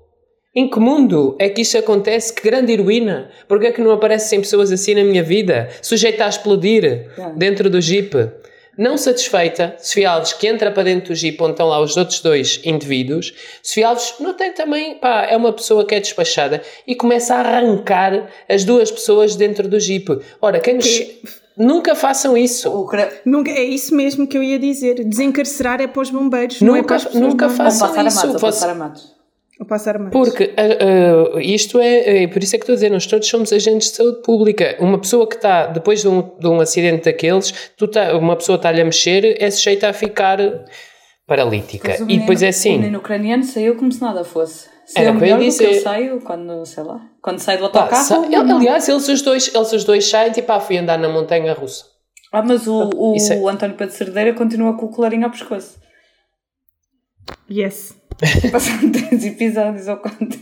Em 0.54 0.68
que 0.68 0.78
mundo 0.78 1.34
é 1.38 1.48
que 1.48 1.62
isto 1.62 1.78
acontece? 1.78 2.32
Que 2.34 2.42
grande 2.42 2.72
heroína! 2.72 3.30
Porquê 3.48 3.68
é 3.68 3.72
que 3.72 3.80
não 3.80 3.90
aparecem 3.90 4.38
pessoas 4.40 4.70
assim 4.70 4.94
na 4.94 5.02
minha 5.02 5.22
vida? 5.22 5.70
Sujeita 5.80 6.26
a 6.26 6.28
explodir 6.28 7.08
dentro 7.36 7.70
do 7.70 7.80
jeep. 7.80 8.14
Não 8.76 8.96
satisfeita, 8.98 9.74
Sofia 9.78 10.10
Alves, 10.10 10.32
que 10.34 10.46
entra 10.46 10.70
para 10.70 10.82
dentro 10.82 11.08
do 11.08 11.14
jeep 11.14 11.42
onde 11.42 11.52
estão 11.52 11.68
lá 11.68 11.78
os 11.80 11.96
outros 11.96 12.20
dois 12.20 12.58
indivíduos, 12.64 13.32
Sofia 13.62 13.88
Alves 13.88 14.14
não 14.18 14.32
tem 14.34 14.52
também, 14.52 14.94
pá, 14.98 15.26
é 15.28 15.36
uma 15.36 15.52
pessoa 15.52 15.84
que 15.86 15.94
é 15.94 16.00
despachada 16.00 16.62
e 16.86 16.94
começa 16.94 17.34
a 17.34 17.40
arrancar 17.40 18.28
as 18.48 18.64
duas 18.64 18.90
pessoas 18.90 19.36
dentro 19.36 19.68
do 19.68 19.78
jeep. 19.80 20.18
Ora, 20.40 20.58
quem 20.60 20.74
nos... 20.74 21.00
Nunca 21.56 21.94
façam 21.94 22.34
isso. 22.34 22.70
Nunca, 23.26 23.50
é 23.50 23.62
isso 23.62 23.94
mesmo 23.94 24.26
que 24.26 24.38
eu 24.38 24.42
ia 24.42 24.58
dizer. 24.58 25.04
Desencarcerar 25.04 25.80
é 25.82 25.86
para 25.86 26.00
os 26.00 26.08
bombeiros. 26.10 26.62
não 26.62 26.74
é 26.74 26.78
Nunca- 26.78 26.86
para 26.88 26.96
as 26.96 27.04
pessoas 27.04 27.22
nunca 27.22 27.48
façam 27.50 27.88
passar 27.88 28.00
a 28.00 28.08
isso, 28.08 28.38
você- 28.38 28.66
Ou 29.60 29.66
passar 29.66 29.98
mais. 29.98 30.10
Porque 30.12 30.52
ah, 30.56 31.36
ah, 31.36 31.40
isto 31.42 31.78
é, 31.78 32.22
é, 32.24 32.26
por 32.26 32.42
isso 32.42 32.56
é 32.56 32.58
que 32.58 32.62
estou 32.64 32.72
a 32.72 32.76
dizer, 32.76 32.90
nós 32.90 33.06
todos 33.06 33.28
somos 33.28 33.52
agentes 33.52 33.90
de 33.90 33.96
saúde 33.96 34.22
pública. 34.22 34.76
Uma 34.80 34.98
pessoa 34.98 35.26
que 35.28 35.36
está, 35.36 35.66
depois 35.66 36.00
de 36.00 36.08
um, 36.08 36.22
de 36.38 36.46
um 36.48 36.60
acidente 36.60 37.04
daqueles, 37.04 37.72
tu 37.76 37.86
tá, 37.86 38.16
uma 38.16 38.34
pessoa 38.36 38.56
está-lhe 38.56 38.80
a 38.80 38.84
mexer, 38.84 39.36
é 39.40 39.50
sujeita 39.50 39.88
a 39.88 39.92
ficar 39.92 40.38
paralítica. 41.26 41.88
Mas 41.90 42.00
o 42.00 42.02
e 42.02 42.06
menino- 42.06 42.20
depois 42.22 42.42
é 42.42 42.46
O 42.46 42.48
assim. 42.48 42.78
menino 42.78 42.98
ucraniano 42.98 43.44
saiu 43.44 43.76
como 43.76 43.92
se 43.92 44.00
nada 44.00 44.24
fosse. 44.24 44.68
Era 44.96 45.06
Saiu 45.06 45.10
o 45.10 45.14
ia 45.14 45.20
melhor 45.20 45.38
do 45.38 45.56
que 45.56 45.64
eu 45.64 45.68
dizer. 45.70 45.80
saio 45.80 46.20
quando, 46.20 46.66
sei 46.66 46.82
lá, 46.82 47.00
quando 47.22 47.38
saio 47.38 47.58
do 47.60 47.70
pá, 47.70 47.80
autocarro. 47.82 48.04
sa- 48.04 48.26
ele- 48.26 48.42
não. 48.42 48.56
aliás, 48.58 48.88
eles 48.88 49.08
os, 49.08 49.22
dois, 49.22 49.54
eles 49.54 49.72
os 49.72 49.84
dois 49.84 50.04
saem 50.06 50.32
tipo, 50.32 50.50
ah, 50.50 50.58
fui 50.60 50.76
andar 50.76 50.98
na 50.98 51.08
montanha 51.08 51.52
russa. 51.52 51.84
Ah, 52.32 52.42
mas 52.42 52.66
o, 52.66 52.90
o 52.96 53.14
é- 53.16 53.50
António 53.52 53.76
Pedro 53.76 53.94
Cerdeira 53.94 54.32
continua 54.34 54.76
com 54.76 54.86
o 54.86 54.88
colarinho 54.90 55.24
ao 55.24 55.30
pescoço. 55.30 55.78
Yes. 57.50 57.94
Passando 58.52 58.92
três 58.92 59.24
episódios 59.24 59.88
ou 59.88 59.96
quanto. 59.96 60.38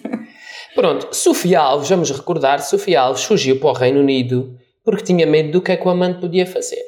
Pronto, 0.74 1.08
Sofia 1.14 1.60
Alves, 1.60 1.88
vamos 1.88 2.10
recordar, 2.10 2.60
Sofia 2.62 3.00
Alves 3.00 3.24
fugiu 3.24 3.58
para 3.58 3.70
o 3.70 3.72
Reino 3.72 4.00
Unido 4.00 4.56
porque 4.84 5.04
tinha 5.04 5.26
medo 5.26 5.50
do 5.52 5.62
que 5.62 5.72
é 5.72 5.76
que 5.76 5.86
o 5.86 5.90
amante 5.90 6.20
podia 6.20 6.46
fazer. 6.46 6.84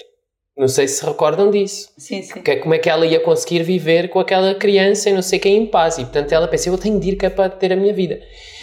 Não 0.56 0.68
sei 0.68 0.86
se 0.86 0.98
se 1.00 1.06
recordam 1.06 1.50
disso. 1.50 1.88
Sim, 1.96 2.22
sim. 2.22 2.42
que 2.42 2.50
é 2.50 2.56
como 2.56 2.74
é 2.74 2.78
que 2.78 2.88
ela 2.88 3.06
ia 3.06 3.20
conseguir 3.20 3.62
viver 3.62 4.08
com 4.10 4.18
aquela 4.20 4.54
criança 4.54 5.08
e 5.08 5.12
não 5.12 5.22
sei 5.22 5.38
quem 5.38 5.56
em 5.62 5.66
paz. 5.66 5.96
E 5.98 6.02
portanto 6.02 6.30
ela 6.32 6.46
pensou, 6.46 6.72
eu 6.74 6.78
tenho 6.78 7.00
de 7.00 7.10
ir 7.10 7.16
que 7.16 7.24
é 7.26 7.30
para 7.30 7.48
ter 7.48 7.72
a 7.72 7.76
minha 7.76 7.92
vida. 7.92 8.20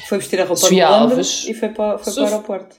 Foi 0.07 0.19
vestir 0.19 0.39
a 0.39 0.43
roupa 0.43 0.55
Sofia 0.57 0.85
de 0.85 0.91
Londres 0.91 1.11
Alves. 1.17 1.47
e 1.47 1.53
foi 1.53 1.69
para, 1.69 1.97
foi 1.97 2.03
para 2.03 2.09
o 2.11 2.13
Sof- 2.13 2.31
aeroporto. 2.33 2.75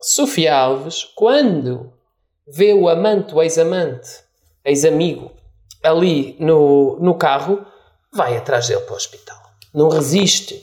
Sofia 0.00 0.54
Alves, 0.56 1.04
quando 1.14 1.92
vê 2.46 2.72
o 2.74 2.88
amante, 2.88 3.32
o 3.34 3.40
ex-amante, 3.42 4.08
ex-amigo, 4.64 5.30
ali 5.82 6.36
no, 6.40 6.98
no 7.00 7.14
carro, 7.14 7.64
vai 8.14 8.36
atrás 8.36 8.68
dele 8.68 8.80
para 8.82 8.92
o 8.94 8.96
hospital. 8.96 9.36
Não 9.74 9.88
resiste 9.88 10.60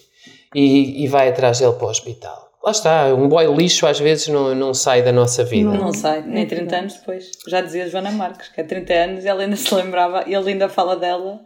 e, 0.56 1.04
e 1.04 1.08
vai 1.08 1.30
atrás 1.30 1.60
dele 1.60 1.74
para 1.74 1.88
o 1.88 1.90
hospital. 1.90 2.50
Lá 2.64 2.72
está, 2.72 3.06
um 3.16 3.30
boy 3.30 3.46
lixo 3.56 3.88
às 3.88 4.00
vezes 4.00 4.28
não, 4.28 4.54
não 4.54 4.74
sai 4.74 5.02
da 5.02 5.12
nossa 5.14 5.46
vida. 5.46 5.70
Não 5.70 5.94
sei, 5.94 6.22
nem 6.24 6.44
É 6.44 6.46
30 6.46 6.56
verdade. 6.56 6.76
anos 6.76 6.94
depois. 6.96 7.32
Já 7.48 7.62
dizia 7.62 7.88
Joana 7.90 8.12
Marques, 8.12 8.50
que 8.50 8.60
é 8.60 8.64
30 8.66 8.94
anos 8.94 9.26
ela 9.26 9.42
ainda 9.44 9.56
se 9.56 9.74
lembrava, 9.74 10.26
e 10.28 10.34
ele 10.36 10.50
ainda 10.52 10.68
fala 10.68 10.96
dela, 10.98 11.40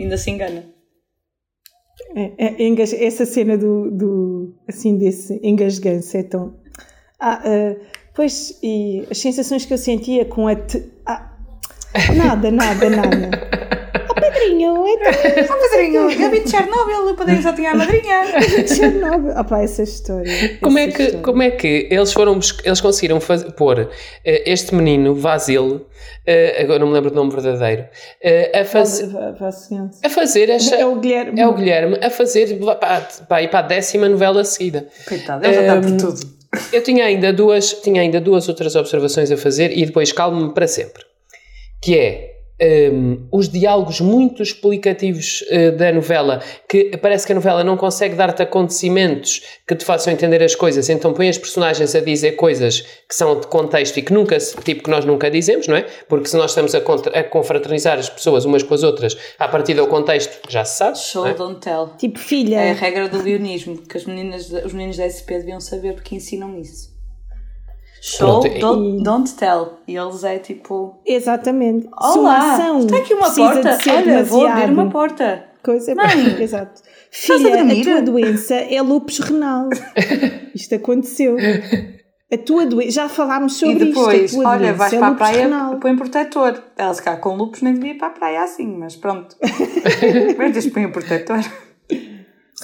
ainda 0.00 0.16
se 0.16 0.30
engana. 0.30 0.64
É, 2.16 2.46
é, 2.46 2.62
engas- 2.62 2.92
essa 2.92 3.24
cena 3.26 3.56
do, 3.58 3.90
do 3.90 4.54
assim 4.68 4.96
desse 4.98 5.38
engasganço 5.42 6.16
é 6.16 6.22
tão 6.22 6.54
ah, 7.20 7.42
ah, 7.44 7.76
pois 8.14 8.58
e 8.62 9.06
as 9.10 9.18
sensações 9.18 9.64
que 9.64 9.72
eu 9.74 9.78
sentia 9.78 10.24
com 10.24 10.46
a 10.48 10.54
te... 10.56 10.90
ah, 11.06 11.36
nada 12.16 12.50
nada 12.50 12.88
nada 12.90 13.30
oh 15.50 15.70
Pedrinho 15.70 16.10
é 16.10 16.14
Ah, 16.14 16.22
eu 16.22 16.30
vim 16.30 16.42
de 16.42 16.50
Chernobyl, 16.50 17.10
o 17.10 17.16
Pedrinho 17.16 17.42
só 17.42 17.52
tinha 17.52 17.70
a 17.72 17.74
madrinha. 17.74 18.24
Chernobyl 18.66 19.38
opá, 19.38 19.62
essa 19.62 19.82
história 19.82 20.58
Como 20.60 20.78
é, 20.78 20.84
essa 20.84 20.96
que, 20.96 21.02
história. 21.02 21.22
como 21.24 21.42
é 21.42 21.50
que 21.50 21.88
eles 21.90 22.12
foram 22.12 22.38
eles 22.64 22.80
conseguiram 22.80 23.20
faz, 23.20 23.44
pôr 23.44 23.90
eh, 24.24 24.42
este 24.50 24.74
menino, 24.74 25.14
Vasil, 25.14 25.86
eh, 26.26 26.62
agora 26.62 26.78
não 26.78 26.88
me 26.88 26.92
lembro 26.94 27.10
do 27.10 27.16
nome 27.16 27.30
verdadeiro, 27.32 27.84
eh, 28.22 28.60
a, 28.60 28.64
faz, 28.64 29.02
a 30.04 30.08
fazer 30.08 30.50
esta. 30.50 30.76
é 30.76 30.86
o 30.86 30.96
Guilherme 30.96 31.40
É 31.40 31.46
o 31.46 31.54
Guilherme 31.54 31.98
a 32.02 32.10
fazer 32.10 32.58
para, 32.58 33.00
para 33.28 33.42
ir 33.42 33.48
para 33.48 33.58
a 33.60 33.62
décima 33.62 34.08
novela 34.08 34.44
seguida. 34.44 34.86
Coitado, 35.08 35.44
ele 35.44 35.54
já 35.54 35.60
está 35.60 35.80
por 35.80 35.96
tudo. 35.96 36.42
Eu 36.72 36.82
tinha 36.82 37.06
ainda 37.06 37.32
duas, 37.32 37.72
tinha 37.72 38.02
ainda 38.02 38.20
duas 38.20 38.46
outras 38.48 38.76
observações 38.76 39.30
a 39.30 39.36
fazer 39.36 39.76
e 39.76 39.86
depois 39.86 40.12
calmo-me 40.12 40.52
para 40.52 40.66
sempre. 40.66 41.02
Que 41.82 41.98
é 41.98 42.31
hum, 42.92 43.26
os 43.30 43.48
diálogos 43.48 44.00
muito 44.00 44.42
explicativos 44.42 45.44
eh, 45.48 45.70
da 45.72 45.92
novela, 45.92 46.40
que 46.68 46.96
parece 46.98 47.26
que 47.26 47.32
a 47.32 47.34
novela 47.34 47.64
não 47.64 47.76
consegue 47.76 48.14
dar-te 48.14 48.42
acontecimentos 48.42 49.42
que 49.66 49.74
te 49.74 49.84
façam 49.84 50.12
entender 50.12 50.42
as 50.42 50.54
coisas, 50.54 50.88
então 50.88 51.12
põe 51.12 51.28
as 51.28 51.38
personagens 51.38 51.94
a 51.94 52.00
dizer 52.00 52.32
coisas 52.32 52.80
que 52.80 53.14
são 53.14 53.38
de 53.40 53.46
contexto 53.46 53.96
e 53.98 54.02
que 54.02 54.12
nunca, 54.12 54.36
tipo 54.64 54.82
que 54.84 54.90
nós 54.90 55.04
nunca 55.04 55.30
dizemos, 55.30 55.66
não 55.66 55.76
é? 55.76 55.86
Porque 56.08 56.28
se 56.28 56.36
nós 56.36 56.50
estamos 56.50 56.74
a, 56.74 56.80
contra- 56.80 57.18
a 57.18 57.24
confraternizar 57.24 57.98
as 57.98 58.08
pessoas 58.08 58.44
umas 58.44 58.62
com 58.62 58.74
as 58.74 58.82
outras, 58.82 59.16
a 59.38 59.48
partir 59.48 59.74
do 59.74 59.86
contexto 59.86 60.38
já 60.48 60.64
se 60.64 60.78
sabe. 60.78 60.98
Show, 60.98 61.26
é? 61.26 61.34
don't 61.34 61.60
tell. 61.60 61.90
tipo 61.98 62.18
filha 62.18 62.56
É 62.60 62.70
a 62.70 62.74
regra 62.74 63.08
do 63.08 63.22
guionismo, 63.22 63.78
que 63.78 63.96
as 63.96 64.04
meninas, 64.04 64.50
os 64.50 64.72
meninos 64.72 64.96
da 64.96 65.08
SP 65.10 65.38
deviam 65.38 65.60
saber 65.60 65.94
porque 65.94 66.14
ensinam 66.14 66.58
isso. 66.60 66.91
Show, 68.04 68.40
Pronto, 68.40 68.46
e- 68.48 68.58
don't, 68.58 69.02
don't 69.04 69.32
tell. 69.34 69.78
E 69.86 69.96
eles 69.96 70.24
é 70.24 70.38
tipo. 70.40 71.00
exatamente 71.06 71.88
Olá, 71.96 72.58
está 72.80 72.96
aqui 72.96 73.14
uma 73.14 73.32
porta. 73.32 73.78
Olha, 73.96 74.24
vou 74.24 74.44
abrir 74.44 74.72
uma 74.72 74.90
porta. 74.90 75.44
coisa 75.62 75.94
Mãe, 75.94 76.42
exato 76.42 76.82
a 76.82 77.14
filha 77.14 77.54
a, 77.54 77.56
dormir? 77.58 77.84
tua 77.84 78.02
doença 78.02 78.54
é 78.56 78.82
lupus 78.82 79.20
renal 79.20 79.68
isto 80.52 80.74
aconteceu 80.74 81.36
a 82.32 82.38
tua 82.38 82.66
doença 82.66 82.90
já 82.90 83.08
falámos 83.08 83.54
E 83.56 83.66
sobre 83.66 83.84
depois, 83.84 84.22
isto 84.32 84.40
a 84.40 84.42
tua 84.42 84.50
olha, 84.52 84.72
vais 84.72 84.92
é 84.92 84.98
para 84.98 85.06
a 85.08 85.14
praia, 85.14 85.42
renal. 85.42 85.76
põe 85.76 85.94
protetor. 85.94 86.60
Ela 86.76 86.94
se 86.94 87.02
calhar 87.02 87.20
com 87.20 87.36
lupus 87.36 87.62
nem 87.62 87.74
devia 87.74 87.92
ir 87.92 87.98
para 87.98 88.08
a 88.08 88.10
praia 88.10 88.42
assim, 88.42 88.74
mas 88.78 88.96
pronto. 88.96 89.36
mas 90.38 90.66
põe 90.66 90.86
o 90.86 90.90
protetor. 90.92 91.38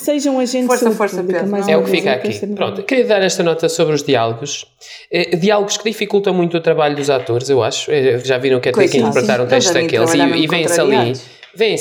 Sejam 0.01 0.39
agentes 0.39 0.67
Força, 0.67 0.91
força, 0.93 1.17
pública, 1.19 1.47
mais 1.47 1.67
não. 1.67 1.75
É 1.75 1.77
o 1.77 1.85
que 1.85 1.91
fica 1.91 2.13
aqui. 2.13 2.47
Pronto, 2.55 2.83
queria 2.83 3.05
dar 3.05 3.23
esta 3.23 3.43
nota 3.43 3.69
sobre 3.69 3.95
os 3.95 4.03
diálogos. 4.03 4.67
Eh, 5.11 5.37
diálogos 5.37 5.77
que 5.77 5.85
dificultam 5.85 6.33
muito 6.35 6.57
o 6.57 6.61
trabalho 6.61 6.97
dos 6.97 7.11
atores, 7.11 7.49
eu 7.49 7.63
acho. 7.63 7.91
Eh, 7.91 8.19
Já 8.19 8.39
viram 8.39 8.61
que 8.61 8.69
é 8.69 8.73
ter 8.73 8.89
que 8.89 8.99
interpretar 8.99 9.41
um 9.41 9.47
texto 9.47 9.73
daqueles 9.73 10.15
e, 10.15 10.19
e 10.19 10.47
vêm-se 10.47 10.81
ali, 10.81 11.13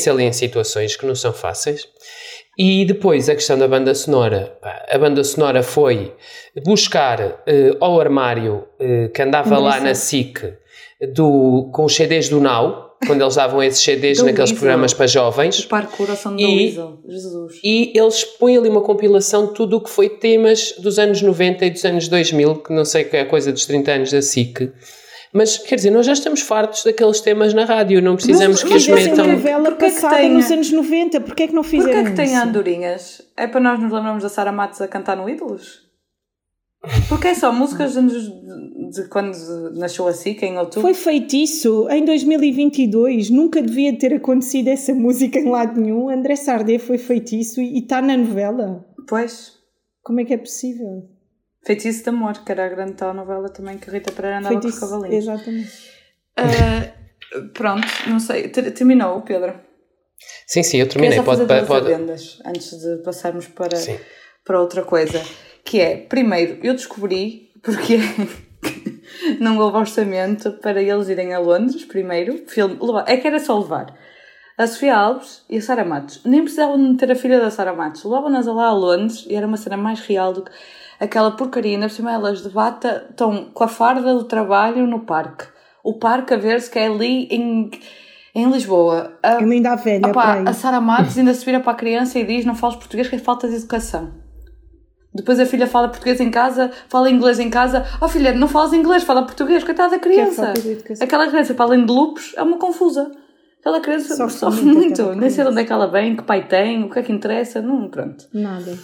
ali 0.10 0.24
em 0.24 0.34
situações 0.34 0.96
que 0.96 1.06
não 1.06 1.16
são 1.16 1.34
fáceis. 1.34 1.88
E 2.58 2.86
depois 2.86 3.30
a 3.30 3.36
questão 3.36 3.58
da 3.58 3.68
banda 3.68 3.94
sonora. 3.94 4.58
A 4.90 4.98
banda 4.98 5.24
sonora 5.24 5.62
foi 5.62 6.16
buscar 6.66 7.22
uh, 7.22 7.78
ao 7.80 8.02
armário 8.02 8.66
uh, 8.80 9.10
que 9.14 9.22
andava 9.22 9.60
lá 9.60 9.80
na 9.80 9.94
SIC 9.94 10.56
do, 11.14 11.70
com 11.72 11.86
os 11.86 11.96
CDs 11.96 12.30
do 12.30 12.40
Now, 12.40 12.87
quando 13.06 13.22
eles 13.22 13.36
davam 13.36 13.62
esses 13.62 13.82
CDs 13.84 14.22
naqueles 14.24 14.52
programas 14.52 14.94
para 14.94 15.08
jovens. 15.08 15.60
O 15.60 15.68
Parque 15.68 15.96
Coração 15.98 16.36
do 16.36 16.42
E- 16.42 16.46
Weasel. 16.66 17.00
Jesus. 17.08 17.60
E 17.64 17.92
eles 17.96 18.24
põem 18.24 18.58
ali 18.58 18.70
uma 18.70 18.82
compilação 18.82 19.48
de 19.48 19.54
tudo 19.54 19.78
o 19.78 19.82
que 19.82 19.90
foi 19.90 20.10
temas 20.10 20.74
dos 20.80 20.98
anos 20.98 21.22
90 21.22 21.66
e 21.66 21.70
dos 21.70 21.86
anos 21.86 22.08
2000, 22.08 22.56
que 22.56 22.74
não 22.74 22.84
sei 22.86 23.04
que 23.04 23.16
é 23.16 23.22
a 23.22 23.26
coisa 23.26 23.52
dos 23.52 23.66
30 23.66 23.92
anos 23.92 24.12
da 24.12 24.22
SIC. 24.22 24.72
Mas, 25.34 25.58
quer 25.58 25.76
dizer, 25.76 25.92
nós 25.92 26.06
já 26.06 26.14
estamos 26.14 26.42
fartos 26.42 26.84
daqueles 26.84 27.20
temas 27.20 27.54
na 27.54 27.66
rádio, 27.66 28.02
não 28.02 28.16
precisamos 28.16 28.64
que 28.64 28.74
os 28.74 28.86
fizessem 28.86 29.12
metam. 29.12 29.28
novela 29.28 29.66
Porquê 29.72 29.86
que 29.88 29.92
passada 29.92 30.16
tem- 30.18 30.32
nos 30.32 30.50
anos 30.50 30.72
90. 30.72 31.20
Porquê 31.20 31.44
é 31.44 31.48
que 31.48 31.54
não 31.54 31.62
Porquê 31.64 31.78
fizeram 31.78 32.00
é 32.00 32.04
que 32.06 32.16
tem 32.16 32.26
isso? 32.28 32.36
andorinhas? 32.38 33.22
É 33.36 33.46
para 33.46 33.60
nós 33.60 33.80
nos 33.80 33.92
lembrarmos 33.92 34.24
da 34.24 34.30
Sara 34.30 34.52
Matos 34.54 34.82
a 34.82 34.88
cantar 34.88 35.18
no 35.18 35.30
Ídolos? 35.30 35.86
Porque 37.10 37.30
é 37.30 37.34
só 37.34 37.52
músicas 37.52 37.94
de, 37.94 38.02
de, 38.92 39.08
quando 39.10 39.36
nasceu 39.74 40.08
a 40.08 40.14
SIC, 40.14 40.44
em 40.44 40.58
outubro. 40.58 40.82
Foi 40.82 40.94
feitiço 40.94 41.88
em 41.90 42.06
2022. 42.06 43.30
Nunca 43.30 43.62
devia 43.62 43.98
ter 43.98 44.14
acontecido 44.14 44.68
essa 44.70 44.94
música 44.94 45.40
em 45.40 45.50
lado 45.50 45.80
nenhum. 45.82 46.10
André 46.10 46.36
Sardé 46.36 46.78
foi 46.78 46.98
feitiço 46.98 47.60
e 47.62 47.80
está 47.80 48.02
na 48.02 48.16
novela. 48.16 48.86
Pois. 49.08 49.54
Como 50.04 50.22
é 50.22 50.26
que 50.26 50.34
é 50.34 50.38
possível? 50.38 51.10
Feitiço 51.66 52.04
de 52.04 52.10
Amor, 52.10 52.44
que 52.46 52.52
era 52.52 52.66
a 52.66 52.70
grande 52.70 52.94
telenovela 52.94 53.50
também 53.50 53.78
que 53.78 53.90
a 53.90 53.94
Rita 53.94 54.12
Pereira 54.12 54.38
andava 54.40 54.56
com 54.56 54.62
Feitiço, 54.62 54.80
cavalinhos. 54.80 55.16
exatamente. 55.16 55.72
Ah, 56.38 56.94
pronto, 57.54 57.88
não 58.08 58.20
sei. 58.20 58.48
Ter- 58.48 58.72
Terminou, 58.72 59.22
Pedro. 59.22 59.54
Sim, 60.46 60.64
sim, 60.64 60.78
eu 60.78 60.88
terminei. 60.88 61.22
Pode, 61.22 61.46
pode, 61.46 61.94
adendas 61.94 62.40
antes 62.46 62.72
de 62.80 62.98
passarmos 63.04 63.48
para, 63.48 63.76
Sim. 63.76 63.98
para 64.46 64.62
outra 64.62 64.84
coisa. 64.84 65.22
Que 65.68 65.82
é, 65.82 65.98
primeiro, 65.98 66.60
eu 66.64 66.74
descobri 66.74 67.50
porque 67.62 67.98
não 69.40 69.58
houve 69.58 69.78
orçamento 69.78 70.52
para 70.62 70.82
eles 70.82 71.10
irem 71.10 71.34
a 71.34 71.40
Londres, 71.40 71.84
primeiro. 71.84 72.44
Filme, 72.48 72.78
é 73.06 73.18
que 73.18 73.28
era 73.28 73.40
só 73.40 73.60
levar 73.60 73.94
a 74.58 74.66
Sofia 74.66 74.96
Alves 74.96 75.44
e 75.50 75.58
a 75.58 75.62
Sara 75.62 75.84
Matos. 75.84 76.22
Nem 76.26 76.42
precisavam 76.42 76.78
de 76.78 76.90
meter 76.92 77.12
a 77.12 77.16
filha 77.16 77.40
da 77.40 77.52
Sara 77.52 77.74
Matos. 77.74 78.04
Levavam-nas 78.06 78.46
lá 78.46 78.68
a 78.68 78.74
Londres 78.74 79.26
e 79.30 79.36
era 79.36 79.46
uma 79.46 79.58
cena 79.58 79.76
mais 79.78 80.00
real 80.00 80.32
do 80.34 80.44
que 80.44 80.52
aquela 81.00 81.32
porcaria. 81.32 81.74
Ainda 81.76 81.88
por 81.88 81.94
cima 81.94 82.12
elas 82.14 82.42
de 82.42 82.50
bata 82.50 83.06
estão 83.10 83.50
com 83.54 83.64
a 83.64 83.68
farda 83.68 84.14
do 84.14 84.24
trabalho 84.24 84.88
no 84.88 85.02
parque. 85.02 85.46
O 85.84 86.00
parque 86.00 86.34
a 86.34 86.38
ver-se 86.38 86.72
que 86.72 86.80
é 86.80 86.88
ali 86.88 87.28
em, 87.30 87.70
em 88.34 88.50
Lisboa. 88.50 89.18
A- 89.22 89.42
Eu 89.42 89.52
ainda 89.52 89.74
a 89.74 89.76
velha, 89.76 90.08
aí. 90.40 90.48
a 90.48 90.54
Sara 90.54 90.80
Matos 90.82 91.18
ainda 91.18 91.34
se 91.34 91.44
vira 91.46 91.60
para 91.60 91.74
a 91.74 91.76
criança 91.76 92.18
e 92.18 92.24
diz 92.26 92.46
não 92.46 92.56
falas 92.56 92.76
português 92.78 93.08
que 93.10 93.16
é 93.16 93.20
falta 93.20 93.48
de 93.50 93.56
educação. 93.56 94.12
Depois 95.18 95.40
a 95.40 95.46
filha 95.46 95.68
fala 95.68 95.90
português 95.90 96.20
em 96.22 96.30
casa, 96.32 96.72
fala 96.88 97.10
inglês 97.10 97.40
em 97.40 97.50
casa. 97.50 97.86
Oh 98.00 98.08
filha, 98.08 98.32
não 98.34 98.48
falas 98.48 98.72
inglês, 98.74 99.04
fala 99.04 99.24
português, 99.26 99.64
coitada 99.64 99.92
da 99.92 100.00
criança. 100.00 100.54
de 100.54 100.72
educação. 100.72 101.06
Aquela 101.06 101.28
criança, 101.28 101.54
para 101.54 101.66
além 101.66 101.86
de 101.86 101.92
lupus, 101.92 102.34
é 102.38 102.44
uma 102.44 102.58
confusa. 102.58 103.12
Aquela 103.60 103.82
criança 103.82 104.16
Sofre 104.16 104.38
sofre, 104.38 104.62
muito 104.64 105.04
muito. 105.04 105.20
Nem 105.20 105.30
sei 105.30 105.44
de 105.44 105.50
onde 105.50 105.62
é 105.62 105.66
que 105.66 105.74
ela 105.74 105.88
vem, 105.88 106.16
que 106.16 106.24
pai 106.24 106.48
tem, 106.48 106.84
o 106.84 106.90
que 106.90 107.00
é 107.00 107.04
que 107.04 107.12
interessa, 107.12 107.62
não, 107.62 107.90
pronto. 107.90 108.26
Nada. 108.34 108.78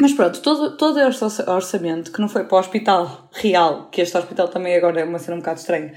Mas 0.00 0.12
pronto, 0.12 0.40
todo, 0.42 0.76
todo 0.76 0.98
este 1.00 1.22
orça- 1.24 1.50
orçamento 1.50 2.10
que 2.12 2.20
não 2.20 2.28
foi 2.28 2.44
para 2.44 2.56
o 2.56 2.58
hospital 2.60 3.28
real, 3.32 3.88
que 3.90 4.00
este 4.00 4.16
hospital 4.18 4.48
também 4.48 4.74
agora 4.76 5.00
é 5.00 5.04
uma 5.04 5.18
cena 5.18 5.36
um 5.36 5.40
bocado 5.40 5.60
estranha, 5.60 5.92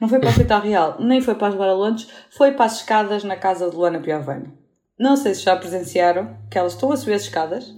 não 0.00 0.08
foi 0.08 0.18
para 0.18 0.26
o 0.28 0.30
hospital 0.30 0.60
real, 0.60 0.96
nem 1.00 1.20
foi 1.20 1.34
para 1.34 1.48
as 1.48 1.54
Londres, 1.54 2.08
foi 2.30 2.52
para 2.52 2.66
as 2.66 2.76
escadas 2.76 3.24
na 3.24 3.36
casa 3.36 3.68
de 3.68 3.74
Luana 3.76 3.98
Piovani. 3.98 4.52
Não 4.98 5.16
sei 5.16 5.34
se 5.34 5.42
já 5.42 5.56
presenciaram 5.56 6.36
que 6.50 6.58
elas 6.58 6.72
estão 6.74 6.92
a 6.92 6.96
subir 6.96 7.14
as 7.14 7.22
escadas 7.22 7.74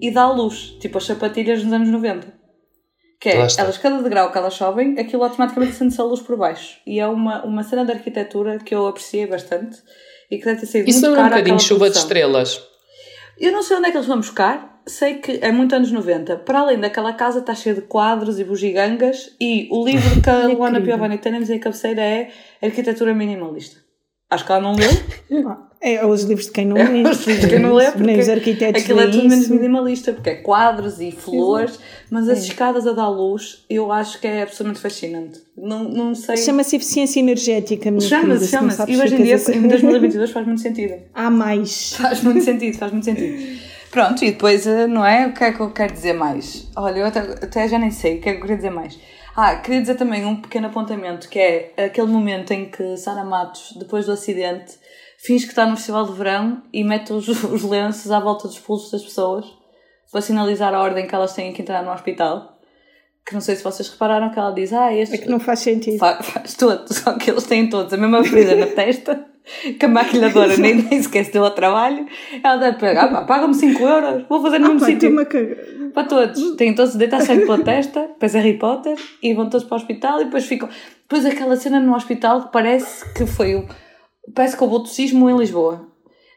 e 0.00 0.10
dá 0.10 0.30
luz, 0.30 0.76
tipo 0.80 0.98
as 0.98 1.04
sapatilhas 1.04 1.62
nos 1.64 1.72
anos 1.72 1.88
90. 1.88 2.34
Que 3.18 3.30
é, 3.30 3.36
elas, 3.58 3.78
cada 3.78 4.02
degrau 4.02 4.30
que 4.30 4.36
elas 4.38 4.54
sobem, 4.54 4.98
aquilo 4.98 5.24
automaticamente 5.24 5.72
acende-se 5.72 6.00
a 6.00 6.04
luz 6.04 6.20
por 6.20 6.36
baixo. 6.36 6.78
E 6.86 7.00
é 7.00 7.06
uma, 7.06 7.44
uma 7.44 7.62
cena 7.62 7.84
de 7.84 7.92
arquitetura 7.92 8.58
que 8.58 8.74
eu 8.74 8.86
apreciei 8.86 9.26
bastante 9.26 9.78
e 10.30 10.38
que 10.38 10.44
deve 10.44 10.60
ter 10.60 10.66
sido 10.66 10.88
Isso 10.88 11.00
muito 11.06 11.18
é 11.18 11.22
um 11.22 11.24
bocadinho 11.28 11.58
chuva 11.58 11.86
de 11.86 11.92
produção. 11.92 12.02
estrelas. 12.02 12.62
Eu 13.38 13.52
não 13.52 13.62
sei 13.62 13.76
onde 13.78 13.88
é 13.88 13.90
que 13.90 13.96
eles 13.96 14.06
vão 14.06 14.18
buscar, 14.18 14.82
sei 14.86 15.14
que 15.14 15.38
é 15.42 15.50
muito 15.50 15.74
anos 15.74 15.90
90. 15.90 16.36
Para 16.38 16.60
além 16.60 16.78
daquela 16.78 17.12
casa 17.14 17.38
está 17.38 17.54
cheia 17.54 17.74
de 17.74 17.82
quadros 17.82 18.38
e 18.38 18.44
bugigangas 18.44 19.34
e 19.40 19.66
o 19.70 19.84
livro 19.84 20.20
que 20.20 20.28
a 20.30 20.46
Luana. 20.48 20.80
Piovani 20.80 21.16
tem 21.18 21.32
na 21.32 21.40
minha 21.40 21.58
cabeceira 21.58 22.02
é 22.02 22.30
Arquitetura 22.62 23.14
Minimalista. 23.14 23.80
Acho 24.30 24.44
que 24.44 24.52
ela 24.52 24.60
não 24.60 24.74
leu. 24.74 24.90
Ah, 25.86 25.90
É 25.90 26.04
os 26.06 26.22
livros 26.24 26.46
de 26.46 26.52
quem 26.52 26.66
não 26.66 26.76
É 26.76 26.84
lê. 26.88 27.02
os 27.08 27.18
livros 27.26 27.40
de 27.40 27.48
quem 27.48 27.58
não 27.60 27.74
lê, 27.74 27.86
porque 27.90 28.02
Nem 28.02 28.18
os 28.18 28.28
arquitetos 28.28 28.82
Aquilo 28.82 29.00
é 29.00 29.06
tudo 29.06 29.28
menos 29.28 29.48
minimalista, 29.48 30.12
porque 30.12 30.30
é 30.30 30.34
quadros 30.34 31.00
e 31.00 31.12
flores, 31.12 31.78
mas 32.10 32.28
É. 32.28 32.32
as 32.32 32.44
escadas 32.44 32.86
a 32.86 32.92
dar 32.92 33.08
luz 33.08 33.64
eu 33.70 33.92
acho 33.92 34.20
que 34.20 34.26
é 34.26 34.42
absolutamente 34.42 34.80
fascinante. 34.80 35.40
Não, 35.56 35.84
não 35.84 36.14
sei. 36.14 36.36
Chama-se 36.38 36.76
eficiência 36.76 37.20
energética, 37.20 37.90
minha 37.90 38.00
Chama-se, 38.00 38.48
chama-se. 38.48 38.82
E 38.90 38.96
hoje 39.00 39.14
em 39.14 39.22
dia, 39.22 39.38
ficas 39.38 39.54
a 39.54 39.58
em 39.58 39.68
2022, 39.68 40.30
faz 40.32 40.46
muito 40.46 40.60
sentido. 40.60 40.94
Há 41.14 41.30
mais. 41.30 41.94
Faz 41.94 42.22
muito 42.22 42.44
sentido, 42.44 42.76
faz 42.78 42.92
muito 42.92 43.04
sentido. 43.04 43.60
Pronto, 43.90 44.24
e 44.24 44.32
depois, 44.32 44.66
eh, 44.66 44.86
não 44.86 45.06
é? 45.06 45.26
O 45.28 45.32
que 45.32 45.44
é 45.44 45.52
que 45.52 45.60
eu 45.60 45.70
quero 45.70 45.92
dizer 45.92 46.12
mais? 46.12 46.68
Olha, 46.76 46.98
eu 46.98 47.06
até, 47.06 47.20
até 47.20 47.68
já 47.68 47.78
nem 47.78 47.90
sei 47.90 48.18
o 48.18 48.20
que 48.20 48.28
é 48.28 48.32
que 48.32 48.38
eu 48.38 48.42
queria 48.42 48.56
dizer 48.56 48.70
mais. 48.70 48.98
Ah, 49.34 49.56
queria 49.56 49.80
dizer 49.80 49.94
também 49.96 50.24
um 50.26 50.36
pequeno 50.36 50.66
apontamento, 50.66 51.28
que 51.28 51.38
é 51.38 51.72
aquele 51.78 52.08
momento 52.08 52.50
em 52.52 52.66
que 52.66 52.96
Sara 52.96 53.24
Matos, 53.24 53.74
depois 53.78 54.04
do 54.06 54.12
acidente, 54.12 54.74
finge 55.26 55.44
que 55.44 55.52
está 55.52 55.66
no 55.66 55.76
festival 55.76 56.06
de 56.06 56.12
verão 56.12 56.62
e 56.72 56.84
mete 56.84 57.12
os, 57.12 57.26
os 57.44 57.62
lenços 57.62 58.10
à 58.10 58.20
volta 58.20 58.48
dos 58.48 58.58
pulsos 58.58 58.90
das 58.90 59.02
pessoas 59.02 59.44
para 60.12 60.20
sinalizar 60.20 60.72
a 60.74 60.80
ordem 60.80 61.06
que 61.06 61.14
elas 61.14 61.32
têm 61.34 61.52
que 61.52 61.62
entrar 61.62 61.82
no 61.84 61.92
hospital. 61.92 62.52
Que 63.26 63.34
não 63.34 63.40
sei 63.40 63.56
se 63.56 63.64
vocês 63.64 63.88
repararam 63.88 64.30
que 64.30 64.38
ela 64.38 64.52
diz, 64.52 64.72
ah, 64.72 64.92
este... 64.94 65.16
É 65.16 65.18
que 65.18 65.28
não 65.28 65.40
faz 65.40 65.58
sentido. 65.58 65.98
Fa- 65.98 66.22
Faz 66.22 66.54
todo, 66.54 66.86
só 66.94 67.12
que 67.14 67.28
eles 67.30 67.44
têm 67.44 67.68
todos 67.68 67.92
a 67.92 67.96
mesma 67.96 68.22
ferida 68.22 68.54
na 68.54 68.66
testa, 68.66 69.26
que 69.78 69.84
a 69.84 69.88
maquilhadora 69.88 70.56
nem, 70.56 70.76
nem 70.76 71.02
sequer 71.02 71.24
se 71.24 71.32
deu 71.32 71.44
ao 71.44 71.50
trabalho. 71.50 72.06
Ela 72.42 72.56
deve 72.56 72.78
pegar, 72.78 73.08
pá, 73.08 73.24
paga-me 73.24 73.52
5 73.54 73.82
euros, 73.82 74.24
vou 74.28 74.40
fazer 74.40 74.60
no 74.60 74.66
Ah, 74.66 74.68
mesmo 74.68 74.80
pá, 74.80 74.86
sítio. 74.86 75.10
uma 75.10 75.24
caga- 75.24 75.56
Para 75.92 76.04
todos. 76.06 76.56
Têm 76.56 76.72
todos 76.72 76.92
de 76.92 76.98
deitar 76.98 77.20
sangue 77.22 77.46
pela 77.46 77.58
testa, 77.64 78.00
depois 78.02 78.32
Harry 78.34 78.54
Potter, 78.58 78.96
e 79.20 79.34
vão 79.34 79.50
todos 79.50 79.66
para 79.66 79.74
o 79.74 79.80
hospital 79.80 80.20
e 80.20 80.24
depois 80.26 80.46
ficam. 80.46 80.68
Depois 81.02 81.26
aquela 81.26 81.56
cena 81.56 81.80
no 81.80 81.96
hospital 81.96 82.44
que 82.44 82.52
parece 82.52 83.12
que 83.12 83.26
foi 83.26 83.56
o. 83.56 83.66
Parece 84.34 84.56
que 84.56 84.62
houve 84.62 84.74
outro 84.74 84.90
sismo 84.92 85.28
em 85.30 85.36
Lisboa. 85.36 85.86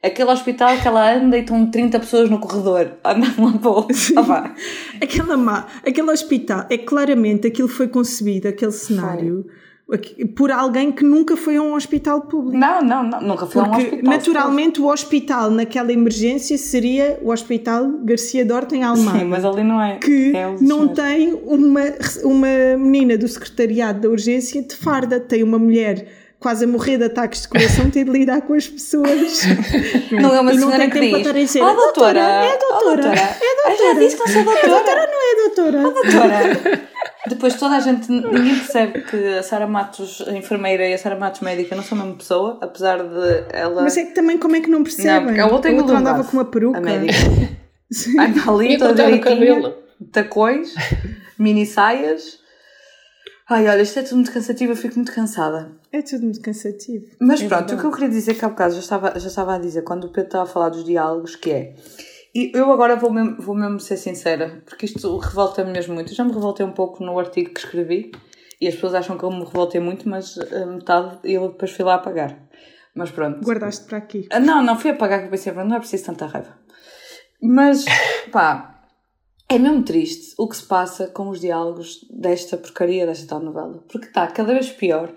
Aquele 0.02 0.30
hospital 0.32 0.78
que 0.78 0.88
ela 0.88 1.14
anda 1.14 1.38
e 1.38 1.42
estão 1.42 1.70
30 1.70 2.00
pessoas 2.00 2.30
no 2.30 2.40
corredor. 2.40 2.92
Andam 3.04 3.30
lá 3.52 3.58
para 3.60 3.70
o. 3.72 3.88
Ah. 4.18 4.54
Aquela 5.02 5.36
má, 5.36 5.68
aquele 5.86 6.10
hospital, 6.10 6.66
é 6.70 6.78
claramente 6.78 7.48
aquilo 7.48 7.68
foi 7.68 7.88
concebido, 7.90 8.48
aquele 8.48 8.72
cenário, 8.72 9.46
aqui- 9.92 10.24
por 10.26 10.52
alguém 10.52 10.90
que 10.90 11.04
nunca 11.04 11.36
foi 11.36 11.58
a 11.58 11.62
um 11.62 11.74
hospital 11.76 12.22
público. 12.22 12.58
Não, 12.58 12.82
não, 12.82 13.04
não. 13.04 13.22
Nunca 13.22 13.46
foi 13.46 13.62
a 13.62 13.66
um 13.66 13.72
Porque 13.72 13.84
hospital. 13.88 14.10
naturalmente 14.14 14.80
o 14.82 14.88
hospital 14.88 15.52
naquela 15.52 15.92
emergência 15.92 16.58
seria 16.58 17.20
o 17.22 17.32
Hospital 17.32 17.92
Garcia 18.06 18.46
Dorta 18.46 18.78
em 18.78 18.84
Almada. 18.84 19.20
Sim, 19.20 19.26
mas 19.26 19.44
ali 19.44 19.64
não 19.66 19.82
é. 19.82 19.98
que 19.98 20.34
é 20.34 20.56
não 20.62 20.88
tem 20.88 21.34
uma, 21.46 21.82
uma 22.24 22.78
menina 22.78 23.18
do 23.18 23.28
secretariado 23.28 24.00
da 24.00 24.10
urgência 24.10 24.62
de 24.62 24.76
farda, 24.78 25.20
tem 25.20 25.44
uma 25.44 25.60
mulher 25.60 26.08
quase 26.40 26.64
a 26.64 26.68
morrer 26.68 26.98
de 26.98 27.04
ataques 27.06 27.42
de 27.42 27.48
coração, 27.50 27.90
tem 27.92 28.06
de 28.06 28.12
lidar 28.12 28.42
com 28.42 28.54
as 28.54 28.68
pessoas. 28.68 29.42
Não 30.12 30.34
é 30.34 30.40
uma 30.40 30.54
E 30.54 30.58
não 30.58 30.68
senhora 30.70 30.78
tem 30.80 30.90
que 30.90 31.00
tempo 31.00 31.18
diz. 31.18 31.28
para 31.28 31.40
estar 31.40 31.40
a 31.40 31.44
dizer, 31.44 31.62
"Ah, 31.62 31.74
doutora, 31.74 32.20
é 32.20 32.58
doutora, 32.58 33.02
doutora, 33.02 33.22
é 33.22 33.70
Ah, 33.70 33.76
já 33.76 34.00
disse 34.00 34.16
que 34.16 34.22
não 34.22 34.28
sou 34.34 34.44
doutora. 34.44 34.70
doutora 34.70 35.08
não 35.12 35.32
é 35.32 35.36
doutora. 35.48 35.82
Doutora. 35.82 36.90
Depois 37.28 37.56
toda 37.56 37.76
a 37.76 37.80
gente, 37.82 38.10
ninguém 38.10 38.56
percebe 38.56 39.02
que 39.02 39.38
a 39.38 39.44
Sara 39.44 39.68
Matos, 39.68 40.24
a 40.28 40.32
enfermeira, 40.32 40.88
e 40.88 40.94
a 40.94 40.98
Sara 40.98 41.18
Matos, 41.18 41.42
médica, 41.42 41.76
não 41.76 41.84
são 41.84 41.98
a 41.98 42.02
mesma 42.02 42.18
pessoa, 42.18 42.58
apesar 42.62 43.04
de 43.04 43.44
ela. 43.52 43.84
Mas 43.84 43.98
é 43.98 44.06
que 44.06 44.14
também 44.16 44.38
como 44.38 44.56
é 44.56 44.62
que 44.62 44.70
não 44.70 44.82
percebem? 44.84 45.20
Não, 45.20 45.26
porque 45.26 45.42
a 45.42 45.48
outra, 45.48 45.70
é 45.70 45.74
andava 45.74 45.94
ilumada, 45.94 46.24
com 46.24 46.38
uma 46.38 46.46
peruca. 46.46 46.78
A 46.78 46.82
médica. 46.82 47.14
Sim. 47.92 48.18
Anda 48.20 48.50
ali, 48.50 48.78
toda 48.78 48.94
direitinha, 48.94 49.36
cabelo. 49.36 49.74
tacões, 50.14 50.74
mini 51.38 51.66
saias. 51.66 52.39
Ai, 53.50 53.68
olha, 53.68 53.82
isto 53.82 53.98
é 53.98 54.04
tudo 54.04 54.16
muito 54.18 54.32
cansativo, 54.32 54.72
eu 54.72 54.76
fico 54.76 54.96
muito 54.96 55.12
cansada. 55.12 55.72
É 55.92 56.02
tudo 56.04 56.24
muito 56.24 56.40
cansativo. 56.40 57.06
Mas 57.20 57.42
É 57.42 57.48
pronto, 57.48 57.62
verdade. 57.62 57.74
o 57.76 57.80
que 57.80 57.86
eu 57.88 57.92
queria 57.92 58.10
dizer 58.10 58.36
que 58.36 58.46
há 58.46 58.50
bocado 58.50 58.74
já 58.76 58.80
estava, 58.80 59.20
já 59.20 59.28
estava 59.28 59.56
a 59.56 59.58
dizer, 59.58 59.82
quando 59.82 60.04
o 60.04 60.10
Pedro 60.10 60.28
estava 60.28 60.44
a 60.44 60.48
falar 60.48 60.70
dos 60.70 60.84
diálogos, 60.84 61.36
que 61.36 61.52
é. 61.52 61.76
E 62.36 62.52
eu 62.54 62.72
agora 62.72 62.96
vou 62.96 63.12
mesmo, 63.12 63.42
vou 63.42 63.56
mesmo 63.56 63.80
ser 63.80 63.98
sincera, 63.98 64.62
porque 64.68 64.86
isto 64.86 65.18
revolta-me 65.18 65.72
mesmo 65.72 65.96
muito. 65.96 66.12
Eu 66.12 66.16
já 66.16 66.24
me 66.24 66.32
revoltei 66.32 66.64
um 66.64 66.72
pouco 66.72 67.04
no 67.04 67.18
artigo 67.18 67.52
que 67.52 67.60
escrevi, 67.60 68.12
e 68.62 68.68
as 68.68 68.76
pessoas 68.76 68.94
acham 68.94 69.18
que 69.18 69.24
eu 69.24 69.32
me 69.32 69.44
revoltei 69.44 69.82
muito, 69.82 70.08
mas 70.08 70.38
a 70.38 70.66
metade 70.68 71.18
eu 71.24 71.48
depois 71.48 71.72
fui 71.72 71.84
lá 71.84 71.96
apagar. 71.96 72.38
Mas 72.94 73.10
pronto. 73.10 73.44
Guardaste 73.44 73.86
para 73.86 73.98
aqui. 73.98 74.28
Ah, 74.30 74.40
Não, 74.40 74.62
não 74.62 74.78
fui 74.78 74.92
apagar 74.92 75.22
que 75.22 75.26
eu 75.26 75.32
pensei, 75.32 75.52
não 75.54 75.76
é 75.76 75.80
preciso 75.80 76.06
tanta 76.06 76.28
raiva. 76.28 76.56
Mas, 77.42 77.84
pá, 78.32 78.79
é 79.50 79.58
mesmo 79.58 79.84
triste 79.84 80.36
o 80.38 80.48
que 80.48 80.56
se 80.56 80.64
passa 80.64 81.08
com 81.08 81.28
os 81.30 81.40
diálogos 81.40 82.06
desta 82.10 82.56
porcaria, 82.56 83.08
desta 83.08 83.28
tal 83.28 83.40
novela. 83.40 83.84
Porque 83.90 84.08
está 84.08 84.28
cada 84.28 84.54
vez 84.54 84.70
pior 84.70 85.12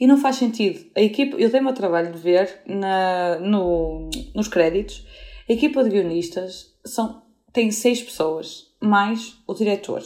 e 0.00 0.06
não 0.06 0.16
faz 0.16 0.36
sentido. 0.36 0.90
A 0.96 1.02
equipe, 1.02 1.40
eu 1.40 1.50
dei-me 1.50 1.68
ao 1.68 1.74
trabalho 1.74 2.10
de 2.10 2.18
ver 2.18 2.62
na, 2.66 3.38
no, 3.38 4.08
nos 4.34 4.48
créditos, 4.48 5.06
A 5.48 5.52
equipa 5.52 5.84
de 5.84 5.90
guionistas 5.90 6.74
são, 6.84 7.22
tem 7.52 7.70
seis 7.70 8.02
pessoas, 8.02 8.74
mais 8.80 9.36
o 9.46 9.52
diretor. 9.52 10.02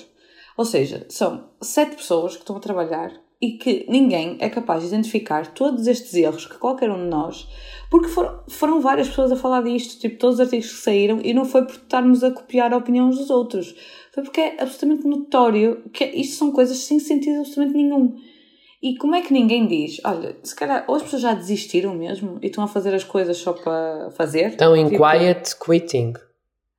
Ou 0.57 0.65
seja, 0.65 1.07
são 1.09 1.51
sete 1.63 1.95
pessoas 1.95 2.35
que 2.35 2.43
estão 2.43 2.57
a 2.57 2.61
trabalhar 2.61 3.13
e 3.41 3.53
que 3.53 3.87
ninguém 3.89 4.37
é 4.41 4.49
capaz 4.49 4.83
de 4.83 4.89
identificar 4.89 5.47
todos 5.49 5.87
estes 5.87 6.13
erros 6.15 6.47
que 6.47 6.59
qualquer 6.59 6.91
um 6.91 7.05
de 7.05 7.09
nós, 7.09 7.49
porque 7.91 8.09
foram, 8.09 8.43
foram 8.49 8.81
várias 8.81 9.09
pessoas 9.09 9.31
a 9.31 9.37
falar 9.37 9.63
disto, 9.63 10.01
tipo, 10.01 10.19
todos 10.19 10.37
os 10.37 10.41
artigos 10.41 10.73
que 10.73 10.83
saíram, 10.83 11.21
e 11.23 11.33
não 11.33 11.45
foi 11.45 11.65
por 11.65 11.75
estarmos 11.75 12.25
a 12.25 12.31
copiar 12.31 12.73
a 12.73 12.77
opinião 12.77 13.09
dos 13.11 13.31
outros, 13.31 13.75
foi 14.13 14.25
porque 14.25 14.41
é 14.41 14.57
absolutamente 14.61 15.07
notório 15.07 15.83
que 15.93 16.05
isto 16.05 16.37
são 16.37 16.51
coisas 16.51 16.79
sem 16.79 16.99
sentido 16.99 17.39
absolutamente 17.39 17.77
nenhum. 17.77 18.17
E 18.83 18.97
como 18.97 19.15
é 19.15 19.23
que 19.23 19.33
ninguém 19.33 19.67
diz, 19.67 20.01
olha, 20.05 20.37
se 20.43 20.55
calhar, 20.55 20.85
ou 20.87 20.97
as 20.97 21.03
pessoas 21.03 21.23
já 21.23 21.35
desistiram 21.35 21.95
mesmo 21.95 22.39
e 22.43 22.47
estão 22.47 22.63
a 22.63 22.69
fazer 22.69 22.95
as 22.95 23.03
coisas 23.03 23.37
só 23.37 23.53
para 23.53 24.11
fazer? 24.13 24.51
Estão 24.51 24.77
em 24.77 24.89
tipo, 24.89 25.03
quiet 25.03 25.57
quitting. 25.59 26.13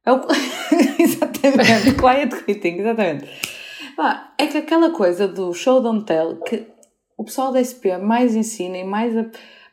É 0.06 0.12
o... 0.14 0.22
exatamente, 0.98 1.96
quiet 1.96 2.44
quitting, 2.46 2.80
exatamente. 2.80 3.59
Ah, 4.02 4.34
é 4.38 4.48
que 4.48 4.58
aquela 4.58 4.92
coisa 4.92 5.28
do 5.28 5.54
show 5.54 5.82
don't 5.82 6.06
tell, 6.06 6.38
que 6.38 6.66
o 7.18 7.26
pessoal 7.26 7.52
da 7.52 7.60
SP 7.60 8.00
mais 8.00 8.34
ensina 8.34 8.78
e 8.78 8.84
mais, 8.84 9.14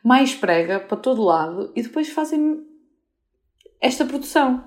mais 0.03 0.35
prega 0.35 0.81
para 0.81 0.97
todo 0.97 1.23
lado 1.23 1.71
e 1.73 1.81
depois 1.81 2.09
fazem 2.09 2.59
esta 3.79 4.03
produção, 4.03 4.63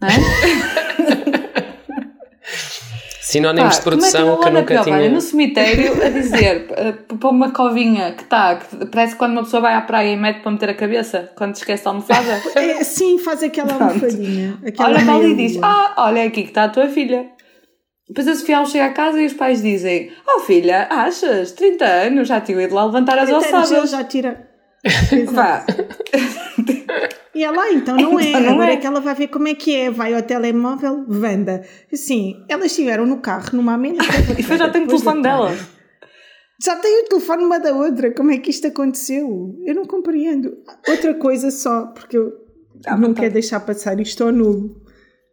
não 0.00 0.08
é? 0.08 0.12
Sinónimos 3.30 3.76
de 3.76 3.82
produção 3.82 4.36
que, 4.38 4.42
que 4.42 4.48
eu 4.48 4.52
nunca 4.52 4.82
tinha. 4.82 5.08
no 5.08 5.20
cemitério 5.20 6.04
a 6.04 6.08
dizer 6.08 6.66
uh, 6.70 7.16
para 7.16 7.28
uma 7.28 7.52
covinha 7.52 8.10
que 8.10 8.24
está, 8.24 8.56
que 8.56 8.86
parece 8.86 9.14
quando 9.14 9.32
uma 9.32 9.44
pessoa 9.44 9.62
vai 9.62 9.74
à 9.74 9.80
praia 9.82 10.12
e 10.12 10.16
mete 10.16 10.40
para 10.40 10.50
meter 10.50 10.70
a 10.70 10.74
cabeça, 10.74 11.30
quando 11.36 11.52
te 11.52 11.58
esquece 11.58 11.86
a 11.86 11.92
almofada. 11.92 12.42
É, 12.56 12.82
sim, 12.82 13.18
faz 13.18 13.40
aquela 13.44 13.72
almofadinha. 13.74 14.58
Aquela 14.66 14.88
olha 14.88 15.04
para 15.04 15.14
ali 15.14 15.30
e 15.30 15.34
diz: 15.36 15.58
Ah, 15.62 15.94
olha 15.98 16.24
aqui 16.24 16.42
que 16.42 16.48
está 16.48 16.64
a 16.64 16.68
tua 16.70 16.88
filha. 16.88 17.30
Depois 18.10 18.26
a 18.26 18.34
Sofia 18.34 18.64
chega 18.64 18.86
a 18.86 18.92
casa 18.92 19.22
e 19.22 19.26
os 19.26 19.34
pais 19.34 19.62
dizem: 19.62 20.10
Oh 20.26 20.40
filha, 20.40 20.88
achas? 20.90 21.52
30 21.52 21.84
anos, 21.84 22.28
já 22.28 22.40
tinha 22.40 22.60
ido 22.60 22.74
lá 22.74 22.84
levantar 22.84 23.16
as 23.16 23.30
ossadas. 23.30 23.90
Já 23.90 24.02
tira. 24.02 24.48
Vá. 25.30 25.64
e 27.32 27.44
ela, 27.44 27.62
ah, 27.62 27.72
então 27.72 27.96
não 27.96 28.18
é. 28.18 28.24
Então 28.24 28.40
não 28.40 28.52
Agora 28.54 28.70
é. 28.72 28.74
é 28.74 28.76
que 28.78 28.86
ela 28.86 29.00
vai 29.00 29.14
ver 29.14 29.28
como 29.28 29.46
é 29.46 29.54
que 29.54 29.76
é. 29.76 29.90
Vai 29.90 30.12
ao 30.12 30.22
telemóvel, 30.22 31.04
venda. 31.08 31.62
Sim, 31.92 32.44
elas 32.48 32.66
estiveram 32.66 33.06
no 33.06 33.18
carro, 33.18 33.50
numa 33.52 33.74
amena. 33.74 34.02
e 34.36 34.42
depois 34.42 34.58
já 34.58 34.68
tem 34.68 34.82
o 34.82 34.88
telefone 34.88 35.22
dela. 35.22 35.56
Já 36.60 36.76
tem 36.76 37.04
o 37.04 37.08
telefone 37.08 37.44
uma 37.44 37.60
da 37.60 37.72
outra. 37.72 38.12
Como 38.12 38.32
é 38.32 38.38
que 38.38 38.50
isto 38.50 38.66
aconteceu? 38.66 39.54
Eu 39.64 39.74
não 39.76 39.84
compreendo. 39.84 40.58
Outra 40.88 41.14
coisa 41.14 41.48
só, 41.52 41.86
porque 41.86 42.18
eu 42.18 42.32
ah, 42.86 42.96
não 42.96 43.14
quero 43.14 43.34
deixar 43.34 43.60
passar 43.60 44.00
isto 44.00 44.24
ao 44.24 44.32
nulo, 44.32 44.82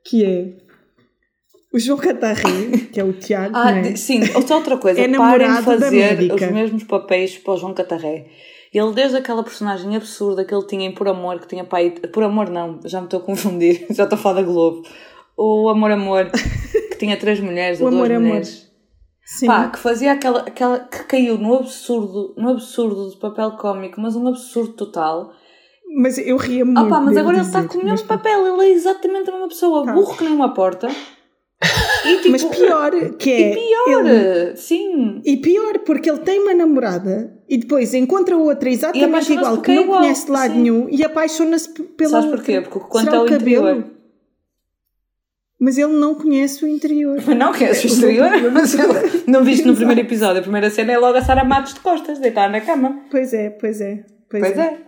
que 0.06 0.24
é 0.24 0.66
o 1.74 1.80
João 1.80 1.97
Catarré, 1.97 2.88
que 2.91 2.99
é 2.99 3.03
o 3.03 3.13
Tiago. 3.13 3.55
Ah, 3.55 3.72
é? 3.72 3.95
sim, 3.95 4.22
outra 4.36 4.78
coisa, 4.78 4.99
é 4.99 5.07
parem 5.09 5.53
de 5.53 5.61
fazer 5.61 6.32
os 6.32 6.41
mesmos 6.51 6.84
papéis 6.84 7.38
para 7.38 7.53
o 7.53 7.57
João 7.57 7.74
Catarré. 7.74 8.28
Ele, 8.74 8.93
desde 8.93 9.18
aquela 9.18 9.43
personagem 9.43 9.95
absurda 9.95 10.43
que 10.43 10.53
ele 10.53 10.65
tinha 10.68 10.86
em 10.86 10.93
Por 10.93 11.07
Amor, 11.07 11.39
que 11.39 11.47
tinha 11.47 11.63
pai. 11.63 11.91
Por 11.91 12.24
Amor, 12.24 12.49
não, 12.49 12.80
já 12.86 12.99
me 12.99 13.07
estou 13.07 13.20
a 13.20 13.24
confundir, 13.24 13.86
já 13.91 14.03
estou 14.03 14.18
a 14.18 14.22
falar 14.22 14.41
da 14.41 14.47
Globo. 14.47 14.84
O 15.36 15.70
Amor 15.70 15.91
Amor, 15.91 16.30
que 16.32 16.97
tinha 16.97 17.18
três 17.18 17.39
mulheres 17.39 17.80
ou 17.80 17.89
duas 17.89 18.09
amor, 18.09 18.20
mulheres. 18.20 18.49
Amor. 18.49 18.68
Sim. 19.26 19.47
Pá, 19.47 19.68
que 19.68 19.80
fazia 19.80 20.13
aquela, 20.13 20.39
aquela. 20.39 20.80
que 20.80 21.03
caiu 21.03 21.38
no 21.38 21.55
absurdo, 21.55 22.34
no 22.38 22.49
absurdo 22.49 23.09
de 23.09 23.18
papel 23.18 23.51
cómico, 23.51 23.99
mas 23.99 24.15
um 24.15 24.28
absurdo 24.28 24.74
total. 24.74 25.34
Mas 25.97 26.18
eu 26.18 26.38
ria 26.38 26.63
muito. 26.63 26.80
Ah, 26.80 26.88
pá, 26.88 26.99
mas 27.01 27.18
agora 27.18 27.38
ele 27.38 27.45
está 27.45 27.63
com 27.63 27.78
o 27.78 27.84
mesmo 27.84 28.07
papel, 28.07 28.47
ele 28.47 28.70
é 28.70 28.74
exatamente 28.74 29.30
a 29.30 29.34
mesma 29.34 29.47
pessoa, 29.49 29.86
tá. 29.86 29.93
burro 29.93 30.15
que 30.15 30.24
nem 30.24 30.34
uma 30.34 30.53
porta. 30.53 30.88
E, 32.06 32.18
tipo, 32.18 32.32
Mas 32.32 32.43
pior, 32.43 32.91
que 33.18 33.32
é. 33.32 33.52
E 33.52 33.56
pior, 33.56 34.06
ele, 34.06 34.56
sim. 34.56 35.22
E 35.26 35.38
pior, 35.38 35.80
porque 35.80 36.10
ele 36.10 36.20
tem 36.20 36.39
uma 36.39 36.54
namorada 36.54 37.34
e 37.50 37.58
depois 37.58 37.93
encontra 37.93 38.38
outra 38.38 38.70
exatamente 38.70 39.34
igual, 39.34 39.62
que 39.62 39.72
não 39.72 39.82
é 39.82 39.84
igual, 39.84 40.02
conhece 40.02 40.26
de 40.26 40.32
lado 40.32 40.54
sim. 40.54 40.60
nenhum 40.60 40.88
e 40.89 41.04
apaixona-se 41.04 41.72
pela. 41.72 42.10
Sabes 42.10 42.30
porquê? 42.30 42.62
Porque 42.62 42.80
quanto 42.80 43.16
ao 43.16 43.26
interior. 43.26 43.86
Mas 45.60 45.78
ele 45.78 45.93
não 45.93 46.14
conhece 46.14 46.64
o 46.64 46.68
interior. 46.68 47.18
Mas 47.26 47.36
não 47.38 47.52
conhece 47.52 47.86
o 47.86 47.88
exterior? 47.88 48.30
Mas 48.52 48.74
ele, 48.76 49.24
não 49.28 49.43
viste 49.43 49.66
no 49.66 49.76
primeiro 49.76 50.02
episódio? 50.02 50.39
A 50.39 50.43
primeira 50.43 50.70
cena 50.70 50.93
é 50.93 50.98
logo 50.98 51.18
a 51.18 51.22
Sara 51.22 51.43
Matos 51.43 51.74
de 51.74 51.80
costas, 51.80 52.20
deitar 52.20 52.50
na 52.50 52.62
cama. 52.62 53.02
Pois 53.10 53.34
é, 53.34 53.50
pois 53.50 53.82
é. 53.82 54.04
Pois, 54.30 54.43
pois 54.43 54.58
é. 54.58 54.62
é. 54.62 54.87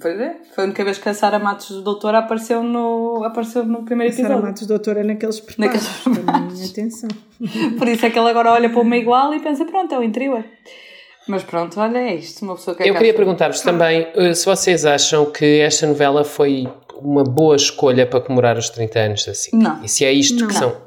Pois 0.00 0.18
é, 0.18 0.36
foi 0.54 0.64
a 0.64 0.66
única 0.66 0.84
vez 0.84 0.98
que 0.98 1.08
a 1.08 1.14
Sara 1.14 1.38
Matos 1.38 1.82
Doutora 1.82 2.18
apareceu 2.18 2.62
no, 2.62 3.22
apareceu 3.24 3.64
no 3.64 3.84
primeiro 3.84 4.12
episódio. 4.12 4.36
Sara 4.36 4.46
Matos 4.46 4.66
Doutora 4.66 5.00
é 5.00 5.04
naqueles 5.04 5.40
preparos, 5.40 6.06
naqueles 6.06 6.70
atenção. 6.70 7.08
Por 7.78 7.88
isso 7.88 8.04
é 8.06 8.10
que 8.10 8.18
ele 8.18 8.28
agora 8.28 8.52
olha 8.52 8.68
para 8.68 8.80
uma 8.80 8.96
igual 8.96 9.32
e 9.34 9.40
pensa, 9.40 9.64
pronto, 9.64 9.94
é 9.94 9.98
o 9.98 10.02
interior. 10.02 10.44
Mas 11.26 11.42
pronto, 11.42 11.80
olha, 11.80 11.98
é 11.98 12.16
isto, 12.16 12.44
uma 12.44 12.54
pessoa 12.54 12.76
que 12.76 12.82
é 12.82 12.90
Eu 12.90 12.94
queria 12.94 13.14
perguntar-vos 13.14 13.60
também 13.60 14.06
eh, 14.14 14.34
se 14.34 14.44
vocês 14.44 14.84
acham 14.84 15.24
que 15.30 15.60
esta 15.60 15.86
novela 15.86 16.22
foi 16.22 16.68
uma 17.00 17.24
boa 17.24 17.56
escolha 17.56 18.06
para 18.06 18.20
comemorar 18.20 18.58
os 18.58 18.68
30 18.70 18.98
anos 18.98 19.24
da 19.24 19.34
SIC. 19.34 19.54
Não. 19.54 19.82
E 19.82 19.88
se 19.88 20.04
é 20.04 20.12
isto 20.12 20.40
não. 20.40 20.48
que 20.48 20.54
são... 20.54 20.83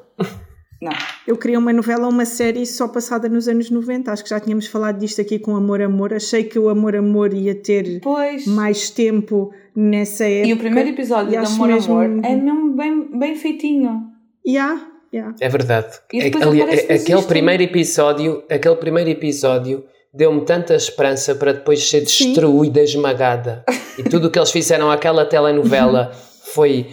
Não. 0.81 0.91
Eu 1.25 1.35
queria 1.37 1.57
uma 1.57 1.73
novela, 1.73 2.07
uma 2.07 2.25
série 2.25 2.65
só 2.65 2.87
passada 2.87 3.27
nos 3.27 3.47
anos 3.47 3.69
90. 3.69 4.11
Acho 4.11 4.23
que 4.23 4.29
já 4.29 4.39
tínhamos 4.39 4.67
falado 4.67 4.99
disto 4.99 5.19
aqui 5.21 5.39
com 5.39 5.55
Amor 5.55 5.81
Amor. 5.81 6.13
Achei 6.13 6.43
que 6.43 6.59
o 6.59 6.69
Amor 6.69 6.95
Amor 6.95 7.33
ia 7.33 7.55
ter 7.55 7.99
pois. 8.01 8.45
mais 8.45 8.89
tempo 8.89 9.51
nessa 9.75 10.25
época. 10.25 10.47
E 10.47 10.53
o 10.53 10.57
primeiro 10.57 10.89
episódio 10.89 11.31
de 11.31 11.37
Amor 11.37 11.67
mesmo... 11.67 11.93
Amor 11.93 12.25
é 12.25 12.35
mesmo 12.35 12.75
bem, 12.75 13.09
bem 13.17 13.35
feitinho. 13.35 14.03
Yeah, 14.47 14.87
yeah. 15.13 15.35
É 15.41 15.49
verdade. 15.49 15.97
Ali, 16.13 16.61
aquele 16.61 17.19
isto. 17.19 17.27
primeiro 17.27 17.63
episódio, 17.63 18.43
aquele 18.49 18.75
primeiro 18.75 19.09
episódio 19.09 19.83
deu-me 20.13 20.45
tanta 20.45 20.75
esperança 20.75 21.35
para 21.35 21.53
depois 21.53 21.87
ser 21.89 22.01
destruída, 22.01 22.79
Sim. 22.79 22.85
esmagada. 22.85 23.63
E 23.97 24.03
tudo 24.03 24.27
o 24.27 24.31
que 24.31 24.39
eles 24.39 24.51
fizeram 24.51 24.91
àquela 24.91 25.25
telenovela 25.25 26.11
foi 26.53 26.87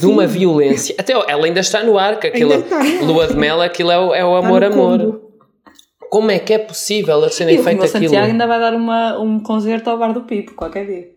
de 0.00 0.06
uma 0.06 0.26
violência. 0.26 0.94
Até 0.98 1.12
ela 1.12 1.46
ainda 1.46 1.60
está 1.60 1.82
no 1.82 1.98
ar, 1.98 2.18
que 2.18 2.26
aquilo, 2.26 2.52
lua 3.02 3.26
de 3.26 3.36
mel, 3.36 3.60
aquilo 3.60 3.90
é 3.90 3.98
o, 3.98 4.14
é 4.14 4.24
o 4.24 4.36
amor, 4.36 4.64
amor. 4.64 5.22
Como 6.10 6.30
é 6.30 6.38
que 6.38 6.52
é 6.52 6.58
possível 6.58 7.22
a 7.24 7.30
serem 7.30 7.62
feito 7.62 7.84
aquilo? 7.84 8.04
Santiago 8.04 8.26
ainda 8.26 8.46
vai 8.46 8.60
dar 8.60 8.74
uma, 8.74 9.18
um 9.18 9.40
concerto 9.40 9.90
ao 9.90 9.98
bar 9.98 10.12
do 10.12 10.22
Pipo 10.22 10.54
qualquer 10.54 10.86
dia. 10.86 11.16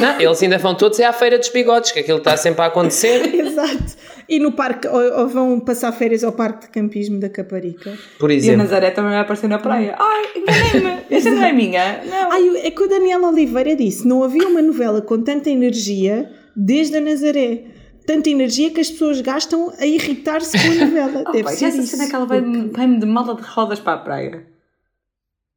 Não, 0.00 0.20
eles 0.20 0.42
ainda 0.42 0.58
vão 0.58 0.74
todos 0.74 0.98
é 0.98 1.04
à 1.04 1.12
feira 1.12 1.38
dos 1.38 1.48
bigodes, 1.48 1.92
que 1.92 2.00
aquilo 2.00 2.18
está 2.18 2.36
sempre 2.36 2.62
a 2.62 2.66
acontecer. 2.66 3.22
Exato. 3.34 3.96
E 4.28 4.38
no 4.38 4.52
parque, 4.52 4.86
ou, 4.86 5.20
ou, 5.20 5.28
vão 5.28 5.58
passar 5.58 5.90
férias 5.90 6.22
ao 6.22 6.32
parque 6.32 6.66
de 6.66 6.72
campismo 6.72 7.18
da 7.18 7.30
Caparica. 7.30 7.96
Por 8.18 8.30
exemplo. 8.30 8.52
E 8.52 8.54
a 8.54 8.58
Nazaré 8.58 8.90
também 8.90 9.12
vai 9.12 9.20
aparecer 9.20 9.48
na 9.48 9.58
praia. 9.58 9.96
Ai, 9.98 10.24
enganei-me, 10.36 11.02
esta 11.10 11.30
não 11.30 11.44
é 11.44 11.52
minha. 11.52 12.04
Não. 12.04 12.32
Ai, 12.32 12.56
é 12.58 12.70
que 12.70 12.82
o 12.82 12.88
Daniel 12.88 13.24
Oliveira 13.24 13.74
disse: 13.74 14.06
não 14.06 14.22
havia 14.22 14.46
uma 14.46 14.60
novela 14.60 15.00
com 15.00 15.22
tanta 15.22 15.48
energia 15.48 16.30
desde 16.54 16.98
a 16.98 17.00
Nazaré. 17.00 17.64
Tanta 18.06 18.28
energia 18.30 18.70
que 18.70 18.80
as 18.80 18.90
pessoas 18.90 19.20
gastam 19.20 19.72
a 19.78 19.86
irritar-se 19.86 20.58
com 20.58 20.72
a 20.72 20.86
novela. 20.86 21.24
oh, 21.28 21.32
Deve 21.32 21.44
pai, 21.44 21.56
ser 21.56 21.66
essa 21.66 21.78
isso. 21.78 21.88
cena 21.88 22.04
é 22.04 22.08
que 22.08 22.14
ela 22.14 22.26
vai-me 22.26 22.68
vai 22.68 22.98
de 22.98 23.06
mala 23.06 23.34
de 23.34 23.42
rodas 23.42 23.80
para 23.80 23.94
a 23.94 23.98
praia. 23.98 24.46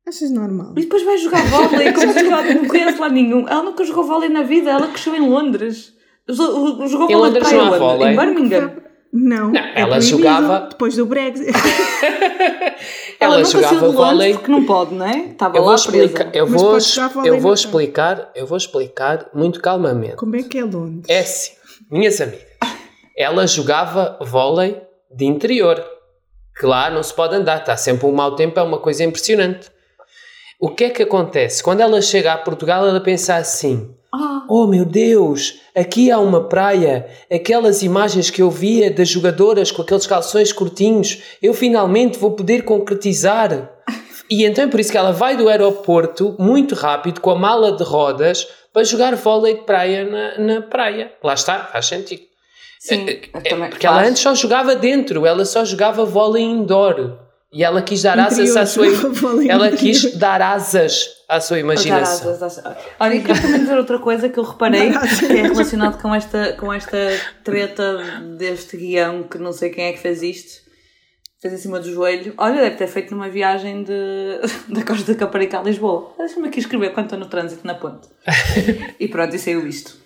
Achas 0.07 0.32
normal? 0.32 0.74
E 0.78 0.82
depois 0.82 1.03
vai 1.03 1.17
jogar 1.17 1.45
vôlei, 1.45 1.93
como 1.93 2.11
se 2.13 2.24
não 2.24 2.65
conhece 2.65 2.99
lá 2.99 3.09
nenhum. 3.09 3.47
Ela 3.47 3.63
nunca 3.63 3.84
jogou 3.84 4.03
vôlei 4.03 4.30
na 4.30 4.43
vida, 4.43 4.72
ela 4.72 4.88
cresceu 4.88 5.15
em 5.15 5.22
Londres. 5.22 5.93
Jogou 6.28 7.09
em 7.09 7.15
Londres 7.15 7.47
praia, 7.47 7.80
vôlei. 7.80 8.13
Em 8.13 8.15
Birmingham. 8.15 8.82
Não, 9.13 9.51
não 9.51 9.59
é 9.59 9.74
ela 9.76 9.99
jogava 9.99 10.67
depois 10.69 10.95
do 10.95 11.05
Brexit. 11.05 11.51
ela, 13.19 13.36
ela 13.36 13.43
jogava 13.43 13.89
vôlei 13.89 14.34
porque 14.34 14.49
não 14.49 14.65
pode, 14.65 14.93
não 14.93 15.05
é? 15.05 15.26
Estava 15.26 15.57
eu 15.57 15.63
vou 15.63 15.76
explicar, 15.76 16.30
eu 16.34 16.47
vou, 16.47 16.78
eu 17.26 17.39
vou 17.39 17.53
explicar, 17.53 18.32
eu 18.34 18.47
vou 18.47 18.57
explicar 18.57 19.30
muito 19.34 19.59
calmamente. 19.59 20.15
Como 20.15 20.36
é 20.38 20.43
que 20.43 20.57
é 20.57 20.63
Londres? 20.63 21.05
É 21.09 21.19
assim, 21.19 21.51
minhas 21.89 22.22
amigas. 22.22 22.47
Ela 23.17 23.45
jogava 23.45 24.17
vôlei 24.22 24.82
de 25.13 25.26
interior. 25.26 25.84
Que 26.57 26.65
lá 26.65 26.89
não 26.89 27.01
se 27.03 27.13
pode 27.13 27.36
andar, 27.36 27.59
está 27.59 27.76
sempre 27.76 28.05
um 28.05 28.11
mau 28.11 28.36
tempo, 28.36 28.59
é 28.59 28.63
uma 28.63 28.78
coisa 28.78 29.03
impressionante. 29.03 29.69
O 30.59 30.69
que 30.69 30.86
é 30.86 30.89
que 30.89 31.03
acontece? 31.03 31.63
Quando 31.63 31.82
ela 31.82 32.01
chega 32.01 32.34
a 32.34 32.38
Portugal, 32.38 32.88
ela 32.88 33.01
pensa 33.01 33.36
assim. 33.36 33.93
Oh 34.53 34.67
meu 34.67 34.83
Deus, 34.83 35.61
aqui 35.73 36.11
há 36.11 36.19
uma 36.19 36.43
praia. 36.43 37.07
Aquelas 37.33 37.83
imagens 37.83 38.29
que 38.29 38.41
eu 38.41 38.51
via 38.51 38.91
das 38.91 39.07
jogadoras 39.07 39.71
com 39.71 39.81
aqueles 39.81 40.05
calções 40.05 40.51
curtinhos, 40.51 41.23
eu 41.41 41.53
finalmente 41.53 42.19
vou 42.19 42.31
poder 42.31 42.65
concretizar. 42.65 43.71
E 44.29 44.43
então 44.43 44.65
é 44.65 44.67
por 44.67 44.81
isso 44.81 44.91
que 44.91 44.97
ela 44.97 45.13
vai 45.13 45.37
do 45.37 45.47
aeroporto 45.47 46.35
muito 46.37 46.75
rápido 46.75 47.21
com 47.21 47.29
a 47.29 47.35
mala 47.39 47.77
de 47.77 47.83
rodas 47.85 48.45
para 48.73 48.83
jogar 48.83 49.15
vôlei 49.15 49.53
de 49.53 49.61
praia 49.61 50.03
na, 50.03 50.37
na 50.37 50.61
praia. 50.61 51.13
Lá 51.23 51.33
está, 51.33 51.69
faz 51.71 51.85
sentido. 51.85 52.23
Sim, 52.77 53.05
é, 53.07 53.21
é, 53.45 53.69
porque 53.69 53.87
ela 53.87 54.05
antes 54.05 54.21
só 54.21 54.35
jogava 54.35 54.75
dentro, 54.75 55.25
ela 55.25 55.45
só 55.45 55.63
jogava 55.63 56.03
vôlei 56.03 56.43
indoor. 56.43 57.19
E 57.53 57.63
ela 57.63 57.81
quis 57.81 58.01
dar 58.01 58.19
asas 58.19 58.57
à 58.57 58.65
sua. 58.65 58.87
Ela 59.47 59.71
quis 59.71 60.13
dar 60.17 60.41
asas 60.41 61.20
à 61.32 61.39
sua 61.39 61.59
imaginação. 61.59 62.38
Olha, 62.99 63.15
e 63.15 63.23
quero 63.23 63.41
também 63.41 63.61
dizer 63.61 63.77
outra 63.77 63.97
coisa 63.99 64.27
que 64.27 64.38
eu 64.38 64.43
reparei 64.43 64.91
que 65.17 65.25
é 65.25 65.43
relacionado 65.43 66.01
com 66.01 66.13
esta, 66.13 66.53
com 66.53 66.73
esta 66.73 66.97
treta 67.41 67.99
deste 68.38 68.75
guião 68.75 69.23
que 69.23 69.38
não 69.38 69.53
sei 69.53 69.69
quem 69.69 69.86
é 69.86 69.93
que 69.93 69.99
fez 69.99 70.21
isto. 70.21 70.69
Fez 71.41 71.53
em 71.53 71.57
cima 71.57 71.79
do 71.79 71.89
joelho. 71.91 72.34
Olha, 72.38 72.61
deve 72.61 72.75
ter 72.75 72.88
feito 72.88 73.15
numa 73.15 73.29
viagem 73.29 73.84
de, 73.84 74.41
da 74.67 74.84
Costa 74.84 75.13
da 75.13 75.17
Caparica 75.17 75.57
a 75.57 75.63
Lisboa. 75.63 76.13
Deixa-me 76.17 76.49
aqui 76.49 76.59
escrever 76.59 76.93
quando 76.93 77.05
estou 77.05 77.17
no 77.17 77.27
trânsito 77.27 77.65
na 77.65 77.75
ponte. 77.75 78.09
e 78.99 79.07
pronto, 79.07 79.34
e 79.34 79.39
saiu 79.39 79.65
isto. 79.65 79.97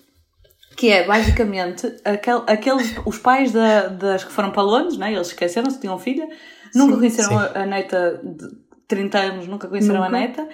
Que 0.76 0.90
é, 0.90 1.04
basicamente, 1.04 1.92
aquel, 2.04 2.44
aqueles, 2.46 2.94
os 3.04 3.18
pais 3.18 3.50
da, 3.50 3.88
das 3.88 4.22
que 4.22 4.32
foram 4.32 4.52
para 4.52 4.62
Londres, 4.62 4.96
né? 4.96 5.12
eles 5.12 5.28
esqueceram-se, 5.28 5.80
tinham 5.80 5.98
filha, 5.98 6.26
nunca 6.74 6.92
sim, 6.92 6.98
conheceram 6.98 7.28
sim. 7.30 7.34
A, 7.34 7.62
a 7.62 7.66
neta 7.66 8.20
de 8.22 8.48
30 8.86 9.18
anos, 9.18 9.48
nunca 9.48 9.68
conheceram 9.68 10.02
nunca. 10.02 10.16
a 10.16 10.20
neta 10.20 10.48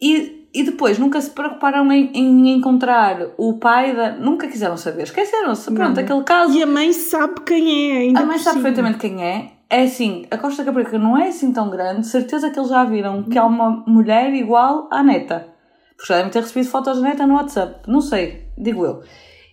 e, 0.00 0.48
e 0.52 0.62
depois 0.62 0.98
nunca 0.98 1.20
se 1.20 1.30
preocuparam 1.30 1.90
em, 1.92 2.10
em 2.14 2.50
encontrar 2.50 3.28
o 3.36 3.54
pai 3.54 3.94
da. 3.94 4.12
Nunca 4.12 4.46
quiseram 4.48 4.76
saber, 4.76 5.04
esqueceram-se. 5.04 5.72
Pronto, 5.72 5.98
aquele 5.98 6.22
caso. 6.22 6.56
E 6.56 6.62
a 6.62 6.66
mãe 6.66 6.92
sabe 6.92 7.40
quem 7.46 7.92
é, 7.92 7.98
ainda 7.98 8.20
A 8.20 8.26
mãe 8.26 8.38
sabe 8.38 8.56
perfeitamente 8.56 8.98
quem 8.98 9.22
é. 9.22 9.50
É 9.70 9.82
assim, 9.82 10.26
a 10.30 10.36
Costa 10.38 10.62
Caparica 10.62 10.98
não 10.98 11.18
é 11.18 11.28
assim 11.28 11.52
tão 11.52 11.70
grande, 11.70 12.06
certeza 12.06 12.50
que 12.50 12.58
eles 12.58 12.68
já 12.68 12.84
viram 12.84 13.24
que 13.24 13.36
há 13.36 13.44
uma 13.44 13.82
mulher 13.86 14.32
igual 14.32 14.88
à 14.90 15.02
neta. 15.02 15.48
Porque 15.96 16.12
já 16.12 16.16
devem 16.16 16.30
ter 16.30 16.40
recebido 16.40 16.68
fotos 16.68 17.00
da 17.00 17.08
neta 17.08 17.26
no 17.26 17.34
WhatsApp. 17.34 17.80
Não 17.88 18.00
sei, 18.00 18.44
digo 18.56 18.84
eu. 18.84 19.02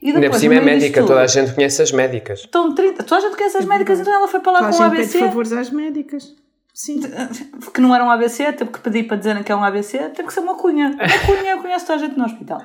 E 0.01 0.07
depois, 0.07 0.15
Ainda 0.15 0.29
por 0.31 0.39
cima 0.39 0.55
é 0.55 0.61
médica, 0.61 0.99
tudo, 0.99 1.07
toda 1.09 1.21
a 1.21 1.27
gente 1.27 1.53
conhece 1.53 1.81
as 1.81 1.91
médicas. 1.91 2.43
Então, 2.47 2.73
30, 2.73 3.03
toda 3.03 3.21
a 3.21 3.23
gente 3.23 3.37
conhece 3.37 3.57
as 3.57 3.65
médicas, 3.65 3.99
então 3.99 4.13
ela 4.13 4.27
foi 4.27 4.39
para 4.39 4.51
lá 4.51 4.59
toda 4.59 4.71
com 4.71 4.83
o 4.83 4.85
ABC. 4.85 5.13
Pede 5.13 5.25
favores 5.25 5.53
às 5.53 5.69
médicas. 5.69 6.35
Sim. 6.73 7.01
Que 7.73 7.81
não 7.81 7.93
era 7.93 8.03
um 8.03 8.09
ABC, 8.09 8.51
teve 8.53 8.71
que 8.71 8.79
pedir 8.79 9.03
para 9.03 9.17
dizerem 9.17 9.43
que 9.43 9.51
é 9.51 9.55
um 9.55 9.63
ABC, 9.63 9.97
teve 10.09 10.27
que 10.27 10.33
ser 10.33 10.41
uma 10.41 10.55
cunha. 10.55 10.89
Uma 10.89 11.25
cunha 11.25 11.51
eu 11.51 11.61
conheço 11.61 11.85
toda 11.85 11.99
a 11.99 12.05
gente 12.05 12.17
no 12.17 12.25
hospital. 12.25 12.61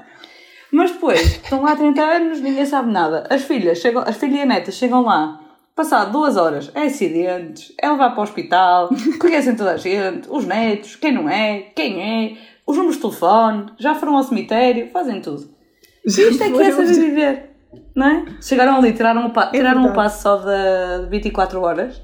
Mas 0.73 0.91
depois, 0.91 1.21
estão 1.21 1.63
lá 1.63 1.73
há 1.73 1.77
30 1.77 2.03
anos, 2.03 2.41
ninguém 2.41 2.67
sabe 2.67 2.91
nada. 2.91 3.27
As 3.31 3.43
filhas, 3.43 3.79
chegam, 3.79 4.03
as 4.07 4.17
filhas 4.17 4.39
e 4.39 4.43
a 4.43 4.47
neta 4.47 4.73
chegam 4.73 5.03
lá, 5.03 5.41
passado 5.77 6.11
duas 6.11 6.37
horas, 6.37 6.71
é 6.75 6.83
acidentes, 6.83 7.73
ela 7.81 7.97
vai 7.97 8.11
para 8.11 8.21
o 8.21 8.23
hospital, 8.23 8.89
conhecem 9.21 9.55
toda 9.55 9.73
a 9.73 9.77
gente, 9.77 10.29
os 10.29 10.45
netos, 10.45 10.97
quem 10.97 11.13
não 11.13 11.29
é, 11.29 11.71
quem 11.75 12.03
é, 12.03 12.37
os 12.67 12.77
números 12.77 12.97
de 12.97 13.03
telefone, 13.03 13.67
já 13.79 13.95
foram 13.95 14.17
ao 14.17 14.23
cemitério, 14.23 14.91
fazem 14.91 15.21
tudo. 15.21 15.49
Isto 16.05 16.43
é 16.43 16.51
que 16.51 16.63
é 16.63 16.73
saber 16.73 16.95
viver, 16.95 17.51
não 17.95 18.07
é? 18.07 18.25
Chegaram 18.41 18.77
ali, 18.77 18.93
tiraram, 18.93 19.27
o, 19.27 19.41
é 19.41 19.51
tiraram 19.51 19.87
um 19.87 19.93
passo 19.93 20.23
só 20.23 20.37
de 20.37 21.09
24 21.11 21.61
horas 21.61 22.01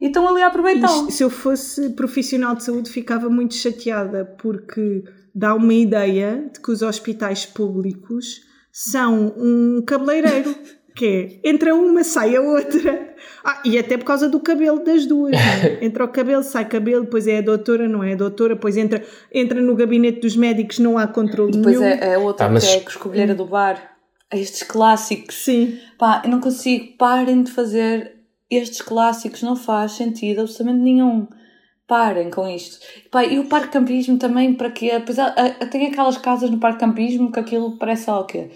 e 0.00 0.06
estão 0.06 0.26
ali 0.26 0.42
a 0.42 0.46
aproveitá-lo. 0.46 1.10
Se 1.10 1.22
eu 1.22 1.30
fosse 1.30 1.90
profissional 1.90 2.54
de 2.54 2.64
saúde, 2.64 2.90
ficava 2.90 3.28
muito 3.28 3.54
chateada, 3.54 4.24
porque 4.24 5.04
dá 5.34 5.54
uma 5.54 5.74
ideia 5.74 6.48
de 6.52 6.60
que 6.60 6.70
os 6.70 6.82
hospitais 6.82 7.44
públicos 7.44 8.40
são 8.72 9.34
um 9.36 9.82
cabeleireiro. 9.86 10.54
que 10.94 11.40
é, 11.44 11.48
entra 11.48 11.74
uma, 11.74 12.02
sai 12.02 12.36
a 12.36 12.40
outra. 12.40 13.14
Ah, 13.44 13.62
e 13.64 13.78
até 13.78 13.96
por 13.96 14.04
causa 14.04 14.28
do 14.28 14.40
cabelo 14.40 14.84
das 14.84 15.06
duas. 15.06 15.34
É? 15.34 15.78
Entra 15.86 16.04
o 16.04 16.08
cabelo, 16.08 16.42
sai 16.42 16.68
cabelo, 16.68 17.04
depois 17.04 17.26
é 17.26 17.38
a 17.38 17.40
doutora, 17.40 17.88
não 17.88 18.02
é 18.02 18.12
a 18.12 18.16
doutora, 18.16 18.54
depois 18.54 18.76
entra, 18.76 19.02
entra 19.32 19.60
no 19.62 19.74
gabinete 19.74 20.20
dos 20.20 20.36
médicos, 20.36 20.78
não 20.78 20.98
há 20.98 21.06
controle 21.06 21.52
depois 21.52 21.78
nenhum. 21.78 21.90
Depois 21.90 22.10
é, 22.10 22.14
é 22.14 22.18
outra 22.18 22.46
ah, 22.46 22.50
mas... 22.50 22.64
que 22.64 22.70
é 22.70 22.78
a 22.78 22.82
escobilheira 22.82 23.34
do 23.34 23.46
bar. 23.46 23.96
Estes 24.32 24.62
clássicos. 24.62 25.44
Sim. 25.44 25.78
Pá, 25.98 26.22
eu 26.24 26.30
não 26.30 26.40
consigo, 26.40 26.96
parem 26.98 27.42
de 27.42 27.50
fazer 27.50 28.19
estes 28.50 28.82
clássicos 28.82 29.42
não 29.42 29.54
faz 29.54 29.92
sentido 29.92 30.40
absolutamente 30.40 30.82
nenhum. 30.82 31.28
Parem 31.86 32.30
com 32.30 32.46
isto. 32.48 32.78
Pá, 33.10 33.24
e 33.24 33.38
o 33.38 33.46
parque 33.46 33.72
campismo 33.72 34.16
também, 34.16 34.54
para 34.54 34.70
quê? 34.70 34.90
Apesar, 34.90 35.34
tem 35.70 35.86
aquelas 35.86 36.16
casas 36.16 36.50
no 36.50 36.58
parque 36.58 36.80
campismo 36.80 37.32
que 37.32 37.40
aquilo 37.40 37.76
parece 37.78 38.10
o 38.10 38.24
quê? 38.24 38.50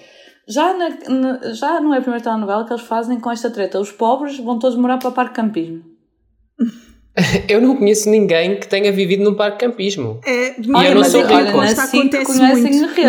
Já, 0.46 0.74
na, 0.74 0.88
na, 1.08 1.52
já 1.52 1.80
não 1.80 1.94
é 1.94 1.98
a 1.98 2.00
primeira 2.00 2.22
telenovela 2.22 2.64
que 2.64 2.72
eles 2.72 2.84
fazem 2.84 3.18
com 3.18 3.30
esta 3.30 3.50
treta. 3.50 3.80
Os 3.80 3.90
pobres 3.90 4.38
vão 4.38 4.58
todos 4.58 4.76
morar 4.76 4.98
para 4.98 5.08
o 5.08 5.12
parque 5.12 5.34
campismo. 5.34 5.82
Eu 7.48 7.60
não 7.60 7.76
conheço 7.76 8.10
ninguém 8.10 8.58
que 8.58 8.66
tenha 8.66 8.90
vivido 8.90 9.22
num 9.22 9.34
parque 9.34 9.64
campismo. 9.64 10.20
É, 10.26 10.60
e 10.60 10.72
olha, 10.74 10.88
eu 10.88 10.94
não 10.96 11.04
sou 11.04 11.20
rico. 11.20 11.32
Olha, 11.32 11.72
na 11.72 11.84
acontece 11.84 11.96
muito. 11.96 12.16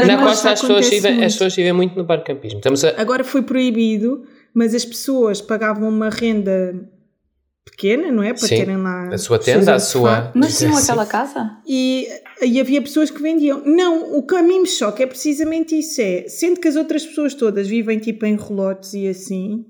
Na 0.05 0.17
costa 0.19 0.51
as 0.51 0.61
pessoas, 0.61 0.87
vivem, 0.87 1.23
as 1.23 1.33
pessoas 1.33 1.55
vivem 1.55 1.73
muito 1.73 1.97
no 1.97 2.05
parque 2.05 2.31
campismo. 2.31 2.59
Estamos 2.59 2.85
a... 2.85 3.01
Agora 3.01 3.23
foi 3.23 3.41
proibido 3.41 4.23
mas 4.55 4.73
as 4.73 4.85
pessoas 4.85 5.41
pagavam 5.41 5.89
uma 5.89 6.09
renda 6.09 6.89
pequena, 7.65 8.09
não 8.09 8.23
é? 8.23 8.29
Para 8.29 8.47
Sim, 8.47 8.55
terem 8.55 8.77
lá. 8.77 9.09
A 9.09 9.17
sua 9.17 9.37
tenda, 9.37 9.75
a 9.75 9.79
sua. 9.79 10.31
Mas 10.33 10.57
tinham 10.57 10.77
aquela 10.77 11.05
casa? 11.05 11.57
E, 11.67 12.07
e 12.41 12.61
havia 12.61 12.81
pessoas 12.81 13.11
que 13.11 13.21
vendiam. 13.21 13.61
Não, 13.65 14.17
o 14.17 14.25
que 14.25 14.33
a 14.33 14.41
mim 14.41 14.61
me 14.61 14.67
choca 14.67 15.03
é 15.03 15.05
precisamente 15.05 15.77
isso: 15.77 15.99
é 15.99 16.29
sendo 16.29 16.61
que 16.61 16.69
as 16.69 16.77
outras 16.77 17.05
pessoas 17.05 17.33
todas 17.33 17.67
vivem 17.67 17.99
tipo 17.99 18.25
em 18.25 18.37
relotes 18.37 18.93
e 18.93 19.09
assim. 19.09 19.65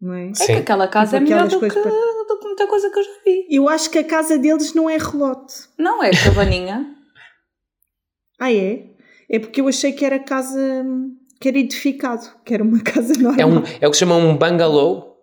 Não 0.00 0.14
é? 0.14 0.32
Sim. 0.34 0.44
É 0.44 0.46
que 0.46 0.52
aquela 0.52 0.86
casa 0.86 1.18
tipo, 1.18 1.32
é 1.32 1.34
melhor 1.34 1.48
do 1.48 1.58
que, 1.58 1.68
para... 1.68 1.90
do 1.90 2.38
que 2.38 2.46
muita 2.46 2.68
coisa 2.68 2.88
que 2.88 2.98
eu 3.00 3.02
já 3.02 3.10
vi. 3.24 3.46
Eu 3.50 3.68
acho 3.68 3.90
que 3.90 3.98
a 3.98 4.04
casa 4.04 4.38
deles 4.38 4.72
não 4.72 4.88
é 4.88 4.98
relote. 4.98 5.54
Não, 5.76 6.00
é 6.00 6.12
cabaninha. 6.12 6.94
ah, 8.38 8.52
é? 8.52 8.84
É 9.28 9.40
porque 9.40 9.60
eu 9.60 9.66
achei 9.66 9.92
que 9.92 10.04
era 10.04 10.20
casa 10.20 10.84
que 11.40 11.48
era 11.48 11.58
edificado, 11.58 12.26
que 12.44 12.54
era 12.54 12.62
uma 12.62 12.80
casa 12.84 13.14
normal. 13.14 13.40
É, 13.40 13.46
um, 13.46 13.62
é 13.80 13.88
o 13.88 13.90
que 13.90 13.96
chamam 13.96 14.20
um 14.20 14.36
bungalow? 14.36 15.16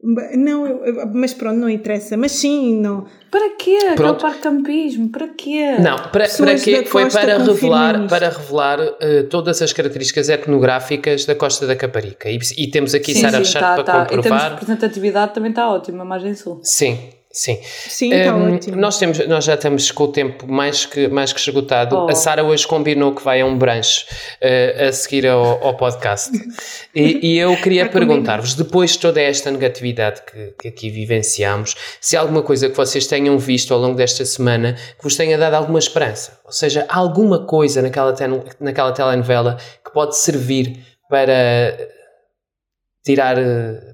Não, 0.00 0.80
mas 1.12 1.34
pronto, 1.34 1.56
não 1.56 1.68
interessa. 1.68 2.16
Mas 2.16 2.30
sim, 2.30 2.80
não. 2.80 3.06
Para 3.32 3.56
quê? 3.56 3.78
Pronto. 3.96 4.24
Aquele 4.24 4.32
parque 4.32 4.42
campismo? 4.42 5.08
Para 5.08 5.26
quê? 5.28 5.76
Não, 5.80 5.96
para, 5.96 6.28
para 6.28 6.54
quê? 6.54 6.84
Foi 6.86 7.10
para 7.10 7.38
revelar, 7.38 8.06
para 8.06 8.28
revelar 8.28 8.80
uh, 8.80 9.24
todas 9.28 9.60
as 9.60 9.72
características 9.72 10.28
etnográficas 10.28 11.24
da 11.24 11.34
Costa 11.34 11.66
da 11.66 11.74
Caparica. 11.74 12.30
E, 12.30 12.38
e 12.56 12.70
temos 12.70 12.94
aqui 12.94 13.12
sim, 13.12 13.22
Sara 13.22 13.42
Chato 13.44 13.60
tá, 13.60 13.74
para 13.74 13.84
tá. 13.84 14.06
comprovar. 14.06 14.18
Em 14.18 14.22
termos 14.22 14.42
de 14.42 14.50
representatividade 14.50 15.34
também 15.34 15.50
está 15.50 15.68
ótimo, 15.68 16.00
a 16.00 16.04
margem 16.04 16.34
sul. 16.34 16.60
Sim, 16.62 16.96
Sim. 17.38 17.60
Sim, 17.62 18.12
está 18.12 18.34
um, 18.34 18.56
ótimo. 18.56 18.76
Nós, 18.76 18.98
temos, 18.98 19.24
nós 19.28 19.44
já 19.44 19.54
estamos 19.54 19.92
com 19.92 20.02
o 20.02 20.08
tempo 20.08 20.44
mais 20.48 20.84
que, 20.84 21.06
mais 21.06 21.32
que 21.32 21.38
esgotado. 21.38 21.96
Oh. 21.96 22.10
A 22.10 22.14
Sara 22.16 22.42
hoje 22.42 22.66
combinou 22.66 23.14
que 23.14 23.22
vai 23.22 23.42
a 23.42 23.46
um 23.46 23.56
branche 23.56 24.06
uh, 24.42 24.88
a 24.88 24.92
seguir 24.92 25.24
ao, 25.24 25.64
ao 25.64 25.76
podcast. 25.76 26.32
e, 26.92 27.34
e, 27.34 27.38
eu 27.38 27.56
queria 27.58 27.86
perguntar-vos, 27.88 28.54
depois 28.54 28.90
de 28.90 28.98
toda 28.98 29.20
esta 29.20 29.52
negatividade 29.52 30.20
que, 30.22 30.54
que, 30.60 30.66
aqui 30.66 30.90
vivenciamos, 30.90 31.76
se 32.00 32.16
há 32.16 32.20
alguma 32.20 32.42
coisa 32.42 32.68
que 32.68 32.76
vocês 32.76 33.06
tenham 33.06 33.38
visto 33.38 33.72
ao 33.72 33.78
longo 33.78 33.94
desta 33.94 34.24
semana 34.24 34.72
que 34.72 35.04
vos 35.04 35.14
tenha 35.14 35.38
dado 35.38 35.54
alguma 35.54 35.78
esperança. 35.78 36.40
Ou 36.44 36.50
seja, 36.50 36.86
alguma 36.88 37.46
coisa 37.46 37.80
naquela, 37.80 38.12
naquela 38.58 38.90
telenovela 38.90 39.58
que 39.84 39.92
pode 39.92 40.16
servir 40.16 40.80
para 41.08 41.97
tirar, 43.08 43.36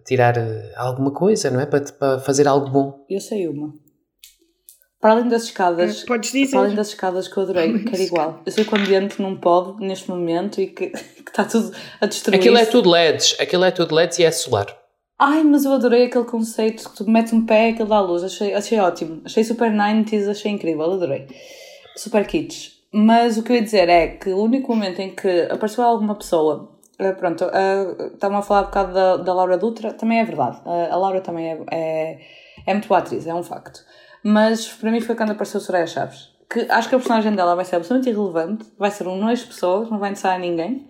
tirar 0.04 0.34
alguma 0.76 1.12
coisa, 1.12 1.48
não 1.48 1.60
é? 1.60 1.66
Para, 1.66 1.84
para 1.92 2.18
fazer 2.18 2.48
algo 2.48 2.68
bom. 2.68 3.06
Eu 3.08 3.20
sei 3.20 3.46
uma. 3.46 3.72
Para 5.00 5.12
além 5.12 5.28
das 5.28 5.44
escadas, 5.44 6.02
é, 6.02 6.06
Podes 6.06 6.32
dizer. 6.32 6.50
para 6.50 6.60
além 6.60 6.74
das 6.74 6.88
escadas 6.88 7.28
que 7.28 7.36
eu 7.36 7.44
adorei, 7.44 7.78
que 7.84 7.94
era 7.94 8.02
igual. 8.02 8.40
Eu 8.44 8.50
sei 8.50 8.64
que 8.64 8.74
o 8.74 8.76
ambiente 8.76 9.22
não 9.22 9.36
pode 9.36 9.80
neste 9.86 10.10
momento 10.10 10.60
e 10.60 10.66
que, 10.66 10.88
que 11.22 11.28
está 11.28 11.44
tudo 11.44 11.72
a 12.00 12.06
destruir. 12.06 12.40
Aquilo 12.40 12.58
é 12.58 12.64
tudo 12.64 12.90
LEDs, 12.90 13.36
aquilo 13.38 13.64
é 13.64 13.70
tudo 13.70 13.94
LEDs 13.94 14.18
e 14.18 14.24
é 14.24 14.32
solar. 14.32 14.66
Ai, 15.16 15.44
mas 15.44 15.64
eu 15.64 15.72
adorei 15.72 16.06
aquele 16.06 16.24
conceito 16.24 16.90
que 16.90 16.96
tu 16.96 17.08
metes 17.08 17.32
um 17.32 17.46
pé 17.46 17.68
e 17.68 17.72
aquilo 17.74 17.88
dá 17.88 18.00
luz. 18.00 18.24
Achei, 18.24 18.52
achei 18.52 18.80
ótimo. 18.80 19.22
Achei 19.24 19.44
super 19.44 19.70
90s, 19.70 20.28
achei 20.28 20.50
incrível, 20.50 20.90
adorei. 20.90 21.28
Super 21.96 22.26
kits. 22.26 22.72
Mas 22.92 23.38
o 23.38 23.44
que 23.44 23.52
eu 23.52 23.56
ia 23.56 23.62
dizer 23.62 23.88
é 23.88 24.08
que 24.08 24.30
o 24.30 24.42
único 24.42 24.74
momento 24.74 25.00
em 25.00 25.14
que 25.14 25.42
apareceu 25.50 25.84
alguma 25.84 26.16
pessoa 26.16 26.73
pronto, 27.18 27.44
uh, 27.44 28.14
estavam 28.14 28.38
a 28.38 28.42
falar 28.42 28.62
um 28.62 28.64
bocado 28.66 28.92
da, 28.92 29.16
da 29.16 29.34
Laura 29.34 29.56
Dutra, 29.56 29.92
também 29.92 30.20
é 30.20 30.24
verdade. 30.24 30.58
Uh, 30.64 30.92
a 30.92 30.96
Laura 30.96 31.20
também 31.20 31.50
é, 31.50 31.60
é, 31.70 32.20
é 32.66 32.72
muito 32.72 32.88
boa 32.88 32.98
atriz, 32.98 33.26
é 33.26 33.34
um 33.34 33.42
facto. 33.42 33.84
Mas 34.22 34.68
para 34.68 34.90
mim 34.90 35.00
foi 35.00 35.14
quando 35.14 35.30
apareceu 35.32 35.60
Soraya 35.60 35.86
Chaves. 35.86 36.30
Que 36.48 36.60
acho 36.70 36.88
que 36.88 36.94
a 36.94 36.98
personagem 36.98 37.34
dela 37.34 37.54
vai 37.54 37.64
ser 37.64 37.76
absolutamente 37.76 38.10
irrelevante, 38.10 38.66
vai 38.78 38.90
ser 38.90 39.08
um 39.08 39.16
nojo 39.16 39.42
de 39.42 39.48
pessoas, 39.48 39.90
não 39.90 39.98
vai 39.98 40.10
interessar 40.10 40.36
a 40.36 40.38
ninguém. 40.38 40.88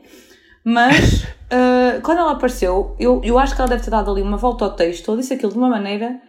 Mas 0.62 1.24
uh, 1.24 2.00
quando 2.04 2.18
ela 2.18 2.32
apareceu, 2.32 2.94
eu, 2.98 3.20
eu 3.24 3.38
acho 3.38 3.54
que 3.54 3.60
ela 3.60 3.70
deve 3.70 3.82
ter 3.82 3.90
dado 3.90 4.10
ali 4.10 4.22
uma 4.22 4.36
volta 4.36 4.64
ao 4.64 4.74
texto, 4.74 5.08
ou 5.08 5.16
disse 5.16 5.34
aquilo 5.34 5.52
de 5.52 5.58
uma 5.58 5.68
maneira. 5.68 6.20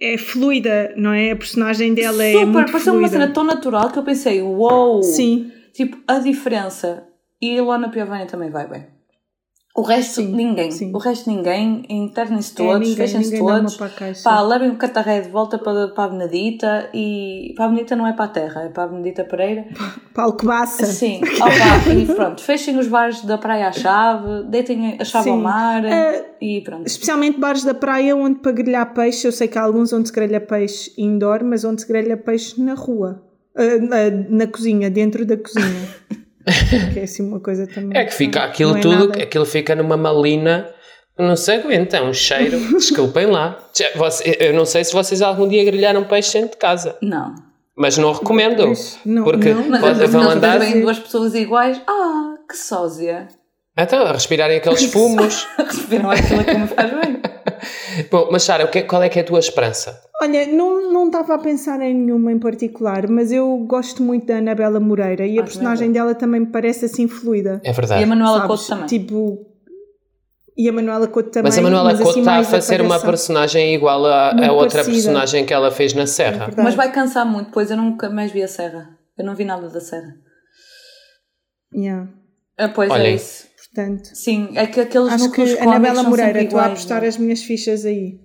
É 0.00 0.16
fluida, 0.16 0.94
não 0.96 1.12
é? 1.12 1.32
A 1.32 1.36
personagem 1.36 1.92
dela 1.92 2.12
Super, 2.12 2.24
é. 2.24 2.46
Super, 2.46 2.70
pareceu 2.70 2.94
uma 2.94 3.08
cena 3.08 3.28
tão 3.28 3.44
natural 3.44 3.90
que 3.90 3.98
eu 3.98 4.02
pensei, 4.02 4.40
uou! 4.40 4.94
Wow, 4.94 5.02
Sim. 5.02 5.52
Tipo, 5.74 5.98
a 6.08 6.18
diferença. 6.18 7.04
E 7.40 7.50
a 7.50 7.54
Ilona 7.54 7.88
Piovani 7.88 8.26
também 8.26 8.50
vai 8.50 8.66
bem. 8.66 8.97
O 9.78 9.82
resto, 9.82 10.16
sim, 10.16 10.34
ninguém. 10.34 10.72
Sim. 10.72 10.90
O 10.92 10.98
resto, 10.98 11.30
ninguém. 11.30 11.84
Internem-se 11.88 12.52
é, 12.52 12.56
todos, 12.56 12.92
é, 12.92 12.96
fechem-se 12.96 13.38
todos. 13.38 13.78
Pá, 14.24 14.40
levem 14.40 14.70
o 14.70 14.76
catarré 14.76 15.20
de 15.20 15.28
volta 15.28 15.56
para, 15.56 15.86
para 15.86 16.02
a 16.02 16.08
Benedita 16.08 16.90
e. 16.92 17.52
Para 17.54 17.66
a 17.66 17.68
Benedita 17.68 17.94
não 17.94 18.04
é 18.04 18.12
para 18.12 18.24
a 18.24 18.28
terra, 18.28 18.62
é 18.62 18.68
para 18.70 18.82
a 18.82 18.86
Benedita 18.88 19.22
Pereira. 19.22 19.66
Para 20.12 20.24
Alcobaça. 20.24 20.84
Sim. 20.84 21.20
Opa, 21.22 21.94
e 21.94 22.06
pronto. 22.12 22.42
Fechem 22.42 22.76
os 22.76 22.88
bares 22.88 23.22
da 23.24 23.38
praia 23.38 23.68
à 23.68 23.72
chave, 23.72 24.48
deitem 24.48 24.96
a 24.98 25.04
chave 25.04 25.24
sim. 25.24 25.30
ao 25.30 25.36
mar 25.36 25.84
uh, 25.84 26.24
e 26.40 26.60
pronto. 26.62 26.84
Especialmente 26.84 27.38
bares 27.38 27.62
da 27.62 27.72
praia 27.72 28.16
onde 28.16 28.40
para 28.40 28.50
grelhar 28.50 28.92
peixe, 28.92 29.28
eu 29.28 29.32
sei 29.32 29.46
que 29.46 29.56
há 29.56 29.62
alguns 29.62 29.92
onde 29.92 30.08
se 30.08 30.12
grelha 30.12 30.40
peixe 30.40 30.92
indoor, 30.98 31.44
mas 31.44 31.64
onde 31.64 31.82
se 31.82 31.86
grelha 31.86 32.16
peixe 32.16 32.60
na 32.60 32.74
rua. 32.74 33.22
Uh, 33.54 33.80
na, 33.86 34.10
na 34.28 34.46
cozinha, 34.48 34.90
dentro 34.90 35.24
da 35.24 35.36
cozinha. 35.36 35.88
que 36.92 37.00
é 37.00 37.02
assim 37.04 37.22
uma 37.26 37.40
coisa 37.40 37.66
também. 37.66 37.96
É 37.98 38.04
que 38.04 38.14
fica 38.14 38.42
aquilo 38.44 38.76
é 38.76 38.80
tudo, 38.80 39.08
nada. 39.08 39.22
aquilo 39.22 39.44
fica 39.44 39.74
numa 39.74 39.96
malina 39.96 40.68
não 41.18 41.34
se 41.34 41.50
aguenta, 41.50 41.96
é 41.96 42.02
um 42.02 42.12
cheiro. 42.14 42.58
Desculpem 42.76 43.26
lá. 43.26 43.58
Eu 44.38 44.54
não 44.54 44.64
sei 44.64 44.84
se 44.84 44.92
vocês 44.92 45.20
algum 45.20 45.48
dia 45.48 45.64
grelharam 45.64 46.04
peixe 46.04 46.34
dentro 46.34 46.52
de 46.52 46.56
casa, 46.58 46.96
Não. 47.02 47.34
mas 47.76 47.98
não 47.98 48.12
recomendo. 48.12 48.72
Não- 49.04 49.24
porque 49.24 49.52
não, 49.52 49.64
pode- 49.80 49.98
mas 49.98 50.10
vão 50.10 50.22
não 50.22 50.30
andar 50.30 50.58
duas 50.80 50.98
pessoas 50.98 51.34
iguais. 51.34 51.80
Ah, 51.88 52.34
que 52.48 52.56
sósia. 52.56 53.26
Então, 53.82 54.02
a 54.06 54.12
respirarem 54.12 54.56
aqueles 54.58 54.84
fumos. 54.92 55.46
Receberam 55.56 56.10
aquilo 56.10 56.44
que 56.44 56.54
me 56.54 56.66
faz 56.66 56.90
bem. 56.90 57.20
Bom, 58.10 58.28
mas 58.30 58.42
Sara, 58.44 58.68
é- 58.72 58.82
qual 58.82 59.02
é 59.02 59.08
que 59.08 59.18
é 59.18 59.22
a 59.22 59.24
tua 59.24 59.38
esperança? 59.40 60.00
Olha, 60.22 60.46
não 60.46 60.92
não 60.92 61.06
estava 61.06 61.34
a 61.34 61.38
pensar 61.38 61.80
em 61.80 61.94
nenhuma 61.94 62.32
em 62.32 62.38
particular, 62.38 63.08
mas 63.08 63.30
eu 63.32 63.56
gosto 63.66 64.02
muito 64.02 64.26
da 64.26 64.38
Anabela 64.38 64.78
Moreira 64.80 65.26
e 65.26 65.38
a 65.38 65.42
Ah, 65.42 65.44
personagem 65.44 65.90
dela 65.92 66.14
também 66.14 66.40
me 66.40 66.46
parece 66.46 66.84
assim 66.86 67.06
fluida. 67.08 67.60
É 67.64 67.70
E 67.70 67.72
verdade. 67.72 68.02
a 68.02 68.06
Manuela 68.06 68.34
sabes? 68.40 68.46
Couto 68.48 68.66
também. 68.68 68.86
Tipo. 68.86 69.46
E 70.56 70.68
a 70.68 70.72
Manuela 70.72 71.06
Couto 71.06 71.30
também. 71.30 71.44
mas 71.50 71.58
a 71.58 71.62
Manuela 71.62 71.92
assim 71.92 72.02
Couto 72.02 72.18
está 72.18 72.36
a 72.38 72.44
fazer 72.44 72.80
uma 72.80 72.98
personagem 73.00 73.74
igual 73.74 74.04
a, 74.06 74.30
a 74.30 74.34
Muito 74.34 74.52
outra 74.54 74.68
parecida. 74.82 74.92
personagem 74.94 75.46
que 75.46 75.54
ela 75.54 75.70
fez 75.70 75.92
na 75.94 76.02
É 76.02 76.06
Serra. 76.06 76.46
verdade. 76.46 76.62
Mas 76.62 76.74
vai 76.74 76.90
cansar 76.92 77.24
muito, 77.26 77.50
pois 77.52 77.70
eu 77.70 77.76
nunca 77.76 78.10
mais 78.10 78.32
vi 78.32 78.42
a 78.42 78.48
Serra. 78.48 78.90
Eu 79.16 79.24
não 79.24 79.34
vi 79.36 79.44
nada 79.44 79.68
da 79.68 79.80
Serra. 79.80 80.14
Yeah, 81.74 82.08
Ah, 82.58 82.68
pois 82.68 82.90
Olhem. 82.90 83.06
é 83.06 83.14
isso. 83.14 83.47
Portanto, 83.74 84.08
Sim, 84.14 84.50
é 84.54 84.66
que 84.66 84.80
aqueles 84.80 85.12
acho 85.12 85.24
núcleos 85.24 85.54
que 85.54 85.60
Anabela 85.60 86.02
Moreira, 86.02 86.42
estou 86.42 86.58
a 86.58 86.66
apostar 86.66 86.98
não 86.98 87.04
é? 87.04 87.08
as 87.08 87.18
minhas 87.18 87.42
fichas 87.42 87.84
aí. 87.84 88.18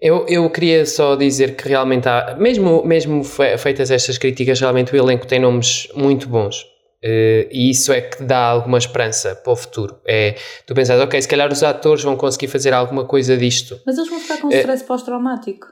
Eu, 0.00 0.26
eu 0.28 0.48
queria 0.50 0.84
só 0.86 1.16
dizer 1.16 1.56
que 1.56 1.68
realmente 1.68 2.08
há, 2.08 2.36
mesmo, 2.38 2.84
mesmo 2.84 3.24
fe- 3.24 3.56
feitas 3.58 3.90
estas 3.90 4.18
críticas, 4.18 4.60
realmente 4.60 4.92
o 4.92 4.96
elenco 4.96 5.26
tem 5.26 5.38
nomes 5.40 5.88
muito 5.94 6.28
bons. 6.28 6.64
Eh, 7.02 7.48
e 7.50 7.70
isso 7.70 7.92
é 7.92 8.00
que 8.00 8.22
dá 8.22 8.38
alguma 8.38 8.78
esperança 8.78 9.34
para 9.34 9.52
o 9.52 9.56
futuro. 9.56 9.96
É, 10.06 10.36
tu 10.66 10.74
pensas, 10.74 11.00
ok, 11.00 11.20
se 11.20 11.28
calhar 11.28 11.50
os 11.52 11.62
atores 11.62 12.02
vão 12.02 12.16
conseguir 12.16 12.48
fazer 12.48 12.72
alguma 12.72 13.04
coisa 13.04 13.36
disto. 13.36 13.78
Mas 13.86 13.96
eles 13.98 14.08
vão 14.08 14.18
ficar 14.20 14.38
com 14.38 14.50
É. 14.50 14.56
stress 14.58 14.84
pós-traumático. 14.84 15.66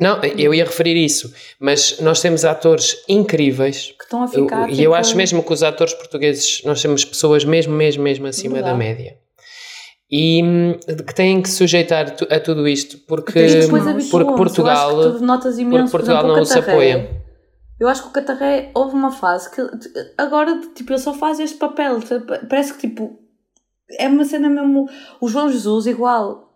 Não, 0.00 0.18
eu 0.22 0.54
ia 0.54 0.64
referir 0.64 0.96
isso, 0.96 1.32
mas 1.58 2.00
nós 2.00 2.20
temos 2.20 2.44
atores 2.44 2.96
incríveis 3.08 3.94
Que 3.98 4.04
estão 4.04 4.22
a 4.22 4.28
ficar. 4.28 4.68
e 4.68 4.72
tipo, 4.72 4.82
eu 4.82 4.94
acho 4.94 5.16
mesmo 5.16 5.42
que 5.42 5.52
os 5.52 5.62
atores 5.62 5.92
portugueses, 5.94 6.62
nós 6.64 6.80
temos 6.80 7.04
pessoas 7.04 7.44
mesmo, 7.44 7.74
mesmo, 7.74 8.02
mesmo 8.02 8.26
acima 8.26 8.54
Verdade. 8.54 8.72
da 8.72 8.78
média. 8.78 9.16
E 10.10 10.42
hum, 10.42 10.74
que 11.06 11.14
têm 11.14 11.40
que 11.40 11.48
sujeitar 11.48 12.16
a 12.30 12.40
tudo 12.40 12.66
isto, 12.66 12.98
porque, 13.06 13.40
depois 13.60 14.08
Porque 14.10 14.32
Portugal, 14.32 14.96
porque 14.96 15.90
Portugal 15.90 16.26
não 16.26 16.40
o 16.40 16.44
se 16.44 16.54
Catarré. 16.54 16.72
apoia. 16.72 17.22
Eu 17.78 17.88
acho 17.88 18.02
que 18.02 18.08
o 18.08 18.12
Catarré 18.12 18.70
houve 18.74 18.94
uma 18.94 19.10
fase 19.12 19.50
que 19.50 19.62
agora 20.18 20.60
tipo, 20.74 20.92
ele 20.92 20.98
só 20.98 21.14
faz 21.14 21.38
este 21.38 21.56
papel. 21.58 22.00
Parece 22.48 22.74
que 22.74 22.80
tipo 22.88 23.18
é 23.98 24.08
uma 24.08 24.24
cena 24.24 24.50
mesmo. 24.50 24.88
O 25.20 25.28
João 25.28 25.50
Jesus, 25.50 25.86
igual. 25.86 26.49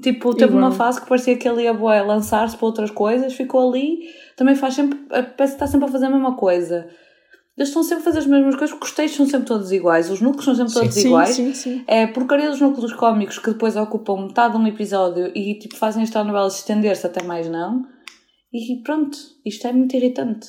Tipo, 0.00 0.34
teve 0.34 0.52
Igual. 0.52 0.64
uma 0.70 0.72
fase 0.72 1.00
que 1.00 1.08
parecia 1.08 1.36
que 1.36 1.46
ele 1.46 1.62
ia 1.64 1.74
bué, 1.74 2.00
lançar-se 2.02 2.56
para 2.56 2.66
outras 2.66 2.90
coisas, 2.90 3.34
ficou 3.34 3.68
ali, 3.68 4.00
também 4.36 4.54
faz 4.54 4.74
sempre. 4.74 4.98
Parece 5.08 5.34
que 5.36 5.42
está 5.44 5.66
sempre 5.66 5.86
a 5.86 5.92
fazer 5.92 6.06
a 6.06 6.10
mesma 6.10 6.34
coisa. 6.34 6.88
Eles 7.56 7.68
estão 7.68 7.82
sempre 7.82 8.00
a 8.00 8.04
fazer 8.04 8.20
as 8.20 8.26
mesmas 8.26 8.54
coisas, 8.56 8.70
porque 8.70 8.86
os 8.86 8.92
textos 8.92 9.16
são 9.18 9.26
sempre 9.26 9.46
todos 9.46 9.70
iguais, 9.70 10.10
os 10.10 10.22
núcleos 10.22 10.44
são 10.46 10.54
sempre 10.54 10.72
Sim. 10.72 10.80
todos 10.80 10.94
Sim, 10.94 11.06
iguais. 11.08 11.28
sim, 11.36 11.54
sim. 11.54 11.84
É 11.86 12.06
porcaria 12.06 12.48
dos 12.50 12.60
núcleos 12.60 12.94
cómicos 12.94 13.38
que 13.38 13.50
depois 13.50 13.76
ocupam 13.76 14.22
metade 14.22 14.54
de 14.56 14.60
um 14.62 14.66
episódio 14.66 15.30
e 15.36 15.58
tipo 15.58 15.76
fazem 15.76 16.02
esta 16.02 16.24
novela 16.24 16.48
se 16.48 16.60
estender-se 16.60 17.06
até 17.06 17.22
mais 17.22 17.48
não. 17.50 17.82
E 18.50 18.82
pronto, 18.82 19.18
isto 19.44 19.66
é 19.66 19.72
muito 19.72 19.94
irritante. 19.94 20.48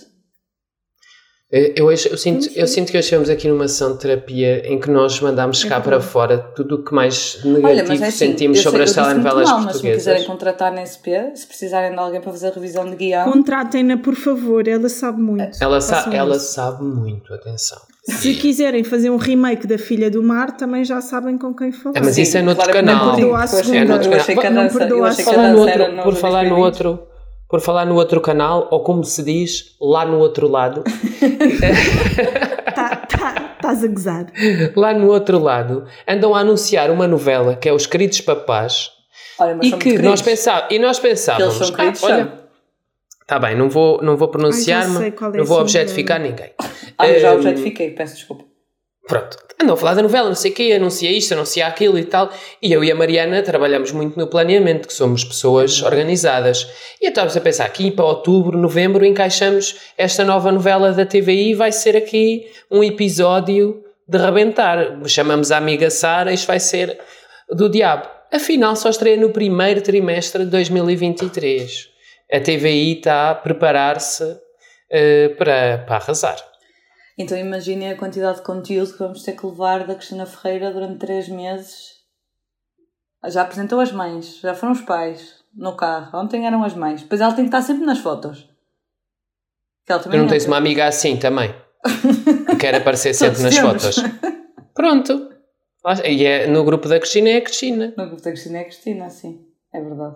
Eh, 1.55 1.73
Eu, 1.75 1.85
hoje- 1.85 2.09
eu 2.11 2.17
sinto, 2.17 2.49
eu 2.55 2.65
sinto 2.67 2.91
que 2.91 2.97
hoje 2.97 3.05
estamos 3.05 3.29
aqui 3.29 3.47
numa 3.47 3.67
sessão 3.67 3.93
de 3.93 3.99
terapia 3.99 4.67
em 4.67 4.79
que 4.79 4.89
nós 4.89 5.19
mandamos 5.21 5.63
cá 5.63 5.79
para 5.79 6.01
fora 6.01 6.39
tudo 6.39 6.75
o 6.77 6.83
que 6.83 6.91
mais 6.93 7.39
negativo 7.45 8.03
é 8.03 8.09
sentimos 8.09 8.57
eu 8.57 8.63
sei- 8.63 8.71
sobre 8.71 8.79
eu 8.79 8.83
as 8.85 8.93
telenovelas 8.93 9.49
mal, 9.49 9.61
Mas 9.61 9.61
se 9.61 9.65
me 9.67 9.71
portuguesas. 9.91 9.97
quiserem 10.03 10.23
contratar 10.25 10.71
na 10.73 10.81
SP, 10.81 11.11
se 11.35 11.45
precisarem 11.45 11.91
de 11.91 11.99
alguém 11.99 12.19
para 12.21 12.31
fazer 12.31 12.51
revisão 12.53 12.89
de 12.89 12.95
guião, 12.95 13.31
Contratem-na, 13.31 13.97
por 13.97 14.15
favor, 14.15 14.67
ela 14.67 14.89
sabe 14.89 15.21
muito. 15.21 15.55
Ela, 15.61 15.79
sa 15.79 16.09
ela 16.11 16.37
isso. 16.37 16.53
sabe 16.53 16.83
muito, 16.83 17.31
atenção. 17.31 17.77
Se 18.03 18.33
quiserem 18.33 18.83
fazer 18.83 19.11
um 19.11 19.17
remake 19.17 19.67
da 19.67 19.77
Filha 19.77 20.09
do 20.09 20.23
Mar, 20.23 20.57
também 20.57 20.83
já 20.83 20.99
sabem 21.01 21.37
com 21.37 21.53
quem 21.53 21.71
falar. 21.71 21.93
Ah, 21.97 22.01
mas 22.03 22.17
isso 22.17 22.35
é 22.35 22.41
noutro 22.41 22.69
canal. 22.73 23.05
não 23.09 23.15
perdoa 23.15 23.39
a 23.39 23.43
É 23.43 23.47
segunda. 23.47 23.85
noutro 23.85 24.11
Eu 24.11 24.19
a 24.19 24.41
canal. 24.41 24.51
Não 24.63 24.63
eu 24.71 24.77
perdoa 24.79 25.07
a 25.07 25.11
a 25.11 25.13
no 25.93 26.03
por 26.03 26.15
falar 26.15 26.43
no 26.45 26.49
2020. 26.55 26.59
outro, 26.87 27.07
por 27.53 27.61
falar 27.61 27.85
no 27.85 27.93
outro 27.93 28.19
canal, 28.19 28.67
ou 28.71 28.79
como 28.79 29.03
se 29.03 29.21
diz, 29.21 29.75
lá 29.79 30.03
no 30.07 30.17
outro 30.17 30.47
lado, 30.47 30.83
Tá- 32.73 32.95
tá- 32.95 33.49
Estás 33.53 33.83
a 33.83 33.87
gozar. 33.87 34.25
lá 34.75 34.91
no 34.91 35.07
outro 35.11 35.37
lado, 35.37 35.85
andam 36.07 36.33
a 36.33 36.39
anunciar 36.39 36.89
uma 36.89 37.07
novela 37.07 37.55
que 37.55 37.69
é 37.69 37.71
Os 37.73 37.85
Queridos 37.85 38.21
Papás, 38.21 38.89
Olha, 39.37 39.55
mas 39.55 39.67
e 39.67 39.71
que 39.77 39.89
nós, 39.99 40.19
queridos. 40.19 40.21
pensá 40.23 40.67
e 40.71 40.79
nós 40.79 40.97
pensávamos, 40.97 41.55
Eles 41.57 41.67
são 41.67 41.75
queridos, 41.77 42.03
ah, 42.03 42.07
olha, 42.07 42.23
são. 42.25 42.31
tá 43.27 43.37
bem, 43.39 43.55
não 43.55 43.69
vou, 43.69 44.01
não 44.01 44.17
vou 44.17 44.29
pronunciar-me, 44.29 45.09
é 45.09 45.13
não 45.37 45.45
vou 45.45 45.59
objetificar 45.61 46.19
ninguém. 46.19 46.49
Ah, 46.97 47.07
eu 47.07 47.19
já 47.19 47.29
Ehm, 47.29 47.35
objetifiquei, 47.37 47.91
peço 47.91 48.15
desculpa. 48.15 48.45
Pronto, 49.07 49.37
andam 49.61 49.75
a 49.75 49.77
falar 49.77 49.95
da 49.95 50.01
novela, 50.01 50.29
não 50.29 50.35
sei 50.35 50.51
o 50.51 50.53
quê, 50.53 50.73
anuncia 50.73 51.11
isto, 51.11 51.33
anuncia 51.33 51.67
aquilo 51.67 51.99
e 51.99 52.05
tal. 52.05 52.31
E 52.61 52.71
eu 52.71 52.83
e 52.83 52.91
a 52.91 52.95
Mariana 52.95 53.41
trabalhamos 53.41 53.91
muito 53.91 54.17
no 54.17 54.27
planeamento, 54.27 54.87
que 54.87 54.93
somos 54.93 55.23
pessoas 55.25 55.81
organizadas. 55.81 56.67
E 57.01 57.07
estávamos 57.07 57.35
a 57.35 57.41
pensar 57.41 57.65
aqui 57.65 57.91
para 57.91 58.05
outubro, 58.05 58.57
novembro, 58.57 59.05
encaixamos 59.05 59.77
esta 59.97 60.23
nova 60.23 60.51
novela 60.51 60.93
da 60.93 61.05
TVI 61.05 61.51
e 61.51 61.55
vai 61.55 61.71
ser 61.71 61.97
aqui 61.97 62.49
um 62.71 62.83
episódio 62.83 63.83
de 64.07 64.17
rebentar. 64.17 64.99
Chamamos 65.07 65.51
a 65.51 65.57
amiga 65.57 65.89
Sara, 65.89 66.31
isto 66.31 66.47
vai 66.47 66.59
ser 66.59 66.97
do 67.49 67.69
diabo. 67.69 68.07
Afinal, 68.31 68.75
só 68.75 68.89
estreia 68.89 69.17
no 69.17 69.29
primeiro 69.29 69.81
trimestre 69.81 70.45
de 70.45 70.49
2023. 70.49 71.89
A 72.31 72.39
TVI 72.39 72.97
está 72.97 73.31
a 73.31 73.35
preparar-se 73.35 74.23
eh, 74.89 75.29
para, 75.37 75.83
para 75.85 75.95
arrasar. 75.97 76.52
Então 77.17 77.37
imaginem 77.37 77.91
a 77.91 77.97
quantidade 77.97 78.37
de 78.37 78.43
conteúdo 78.43 78.91
que 78.93 78.99
vamos 78.99 79.23
ter 79.23 79.33
que 79.33 79.45
levar 79.45 79.85
da 79.85 79.95
Cristina 79.95 80.25
Ferreira 80.25 80.71
durante 80.71 80.97
três 80.99 81.29
meses. 81.29 81.93
Já 83.27 83.43
apresentou 83.43 83.79
as 83.79 83.91
mães, 83.91 84.39
já 84.41 84.53
foram 84.53 84.73
os 84.73 84.81
pais 84.81 85.35
no 85.55 85.75
carro. 85.77 86.17
Ontem 86.19 86.45
eram 86.45 86.63
as 86.63 86.73
mães. 86.73 87.03
Pois 87.03 87.21
ela 87.21 87.33
tem 87.33 87.45
que 87.45 87.49
estar 87.49 87.61
sempre 87.61 87.85
nas 87.85 87.99
fotos. 87.99 88.49
Que 89.85 89.91
ela 89.91 90.01
Tu 90.01 90.05
também 90.05 90.19
não 90.19 90.27
tens 90.27 90.43
entra. 90.43 90.51
uma 90.51 90.57
amiga 90.57 90.85
assim 90.87 91.17
também? 91.17 91.53
Que 92.49 92.55
quer 92.57 92.75
aparecer 92.75 93.13
sempre 93.13 93.41
nas 93.41 93.57
fotos. 93.57 93.97
Pronto. 94.73 95.29
E 96.05 96.25
é, 96.25 96.47
no 96.47 96.63
grupo 96.63 96.87
da 96.87 96.99
Cristina 96.99 97.29
é 97.29 97.37
a 97.37 97.41
Cristina. 97.41 97.93
No 97.97 98.07
grupo 98.07 98.21
da 98.21 98.31
Cristina 98.31 98.59
é 98.59 98.61
a 98.61 98.65
Cristina, 98.65 99.09
sim. 99.09 99.45
É 99.73 99.81
verdade. 99.81 100.15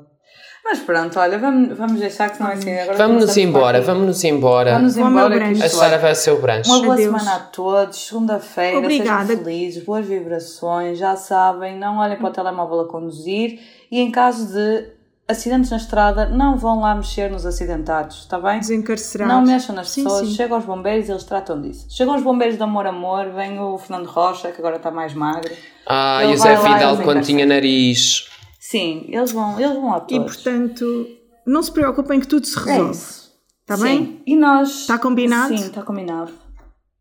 Mas 0.69 0.79
pronto, 0.79 1.17
olha, 1.17 1.39
vamos, 1.39 1.77
vamos 1.77 1.97
deixar 1.97 2.29
que 2.29 2.35
senão 2.35 2.51
assim 2.51 2.77
agora 2.77 2.97
Vamos-nos 2.97 3.37
embora, 3.37 3.81
vamos-nos 3.81 4.21
embora. 4.25 4.73
Vamos 4.73 4.97
embora. 4.97 5.47
A 5.63 5.69
Sara 5.69 5.95
é- 5.95 5.97
vai 5.97 6.09
ao 6.09 6.15
seu 6.15 6.41
branche. 6.41 6.69
Uma 6.69 6.81
boa 6.81 6.93
Adeus. 6.93 7.07
semana 7.21 7.35
a 7.37 7.39
todos, 7.39 7.97
segunda-feira, 7.97 8.79
Obrigada. 8.79 9.27
sejam 9.27 9.43
felizes, 9.45 9.83
boas 9.85 10.05
vibrações, 10.05 10.97
já 10.97 11.15
sabem, 11.15 11.79
não 11.79 11.99
olhem 11.99 12.17
para 12.17 12.27
o 12.27 12.31
telemóvel 12.33 12.81
a 12.81 12.87
conduzir 12.87 13.61
e 13.89 14.01
em 14.01 14.11
caso 14.11 14.45
de 14.51 14.89
acidentes 15.25 15.69
na 15.69 15.77
estrada, 15.77 16.25
não 16.25 16.57
vão 16.57 16.81
lá 16.81 16.93
mexer 16.95 17.29
nos 17.31 17.45
acidentados, 17.45 18.19
está 18.19 18.37
bem? 18.39 18.59
Desencarcerados. 18.59 19.33
Não 19.33 19.41
mexam 19.41 19.73
nas 19.75 19.89
Sim, 19.89 20.03
pessoas, 20.03 20.27
sim. 20.27 20.33
chegam 20.35 20.55
aos 20.57 20.65
bombeiros 20.65 21.07
e 21.07 21.11
eles 21.11 21.23
tratam 21.23 21.61
disso. 21.61 21.85
Chegam 21.89 22.15
os 22.15 22.23
bombeiros 22.23 22.57
de 22.57 22.63
Amor 22.63 22.85
Amor, 22.87 23.29
vem 23.31 23.57
o 23.59 23.77
Fernando 23.77 24.07
Rocha, 24.07 24.51
que 24.51 24.59
agora 24.59 24.77
está 24.77 24.91
mais 24.91 25.13
magro. 25.13 25.53
Ah, 25.85 26.19
Ele 26.23 26.33
e 26.33 26.35
o 26.35 26.37
Zé 26.37 26.53
eles 26.53 26.99
quando 27.03 27.21
tinha 27.23 27.45
nariz. 27.45 28.25
Sim, 28.69 29.05
eles 29.09 29.31
vão, 29.31 29.59
eles 29.59 29.75
vão 29.77 29.95
E 29.97 30.01
todos. 30.07 30.35
portanto, 30.35 31.07
não 31.45 31.63
se 31.63 31.71
preocupem 31.71 32.19
que 32.19 32.27
tudo 32.27 32.45
se 32.45 32.57
é 32.57 32.63
resolve. 32.73 32.91
isso. 32.91 33.31
Tá 33.65 33.77
Sim. 33.77 33.83
bem? 33.83 34.21
E 34.25 34.35
nós... 34.35 34.85
Tá 34.85 34.97
combinado? 34.97 35.57
Sim, 35.57 35.65
está 35.67 35.81
combinado. 35.83 36.31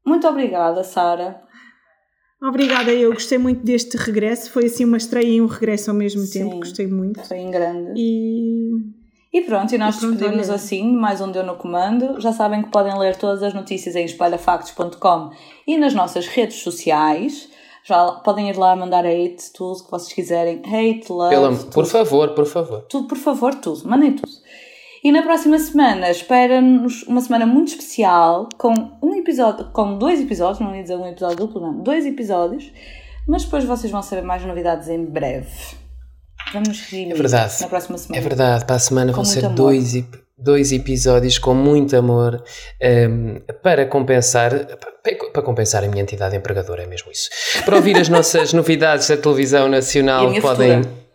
Muito 0.05 0.27
obrigada, 0.29 0.85
Sara. 0.85 1.41
Obrigada, 2.43 2.93
eu 2.93 3.13
gostei 3.13 3.39
muito 3.39 3.65
deste 3.65 3.97
regresso. 3.97 4.51
Foi 4.51 4.67
assim 4.67 4.85
uma 4.85 4.97
estreia 4.97 5.27
e 5.27 5.41
um 5.41 5.47
regresso 5.47 5.91
ao 5.91 5.97
mesmo 5.97 6.23
Sim. 6.23 6.45
tempo. 6.45 6.57
Gostei 6.59 6.87
muito. 6.87 7.21
Foi 7.27 7.39
em 7.39 7.51
grande. 7.51 7.93
E 7.97 8.71
E 9.33 9.41
pronto, 9.43 9.75
e 9.75 9.79
nós 9.79 9.97
E 9.97 10.01
pronto, 10.01 10.17
despedimos 10.17 10.51
assim, 10.51 10.95
mais 10.97 11.21
um 11.21 11.33
Deu 11.33 11.45
no 11.45 11.57
Comando. 11.57 12.21
Já 12.21 12.33
sabem 12.33 12.63
que 12.63 12.71
podem 12.71 12.97
ler 12.99 13.17
todas 13.17 13.43
as 13.43 13.55
notícias 13.55 13.97
em 13.97 14.05
espalhafactos.com 14.05 15.31
e 15.67 15.77
nas 15.79 15.95
nossas 15.95 16.27
redes 16.29 16.59
sociais. 16.63 17.49
Já 17.89 18.13
podem 18.25 18.51
ir 18.51 18.57
lá 18.57 18.75
mandar 18.75 19.05
hate, 19.07 19.53
tudo 19.55 19.85
que 19.85 19.91
vocês 19.91 20.13
quiserem. 20.13 20.61
Hate, 20.65 21.11
love, 21.13 21.35
Pelo, 21.35 21.57
por 21.67 21.87
favor, 21.87 22.31
por 22.31 22.47
favor. 22.47 22.81
tudo, 22.89 23.07
por 23.07 23.19
favor, 23.19 23.55
tudo. 23.55 23.89
Mandem 23.89 24.13
tudo. 24.15 24.29
E 25.05 25.13
na 25.13 25.23
próxima 25.23 25.57
semana, 25.59 26.11
espera-nos 26.11 27.05
uma 27.05 27.21
semana 27.21 27.47
muito 27.47 27.69
especial 27.69 28.49
com 28.59 28.75
um 29.01 29.15
episódio, 29.15 29.71
com 29.73 29.97
dois 29.99 30.21
episódios, 30.21 30.59
não 30.59 30.75
ia 30.75 30.83
dizer 30.83 30.97
um 30.97 31.07
episódio 31.07 31.37
duplo, 31.37 31.61
não, 31.61 31.81
dois 31.81 32.05
episódios, 32.05 32.73
mas 33.29 33.45
depois 33.45 33.63
vocês 33.65 33.93
vão 33.93 34.03
saber 34.03 34.23
mais 34.23 34.45
novidades 34.45 34.89
em 34.89 35.05
breve. 35.05 35.49
vamos 36.53 36.81
redimir 36.81 37.13
É 37.15 37.19
verdade. 37.19 37.61
na 37.61 37.69
próxima 37.69 37.99
semana. 37.99 38.19
É 38.21 38.29
verdade, 38.29 38.65
para 38.65 38.77
a 38.77 38.79
semana 38.81 39.13
Com 39.13 39.17
vão 39.17 39.25
ser 39.25 39.49
dois, 39.51 39.95
ep- 39.95 40.19
dois 40.39 40.71
episódios 40.73 41.39
com 41.39 41.55
muito 41.55 41.97
amor 41.97 42.43
ehm, 42.81 43.39
para 43.63 43.87
compensar 43.87 44.51
para- 44.77 44.97
para 45.33 45.43
compensar 45.43 45.85
a 45.85 45.89
minha 45.89 46.03
entidade 46.03 46.35
empregadora, 46.37 46.83
é 46.83 46.87
mesmo 46.87 47.11
isso. 47.13 47.31
Para 47.65 47.77
ouvir 47.77 47.97
as 47.97 48.09
nossas 48.09 48.53
novidades 48.55 49.09
da 49.09 49.17
televisão 49.17 49.69
nacional 49.69 50.27
podem 50.41 50.83
futura. 50.83 51.06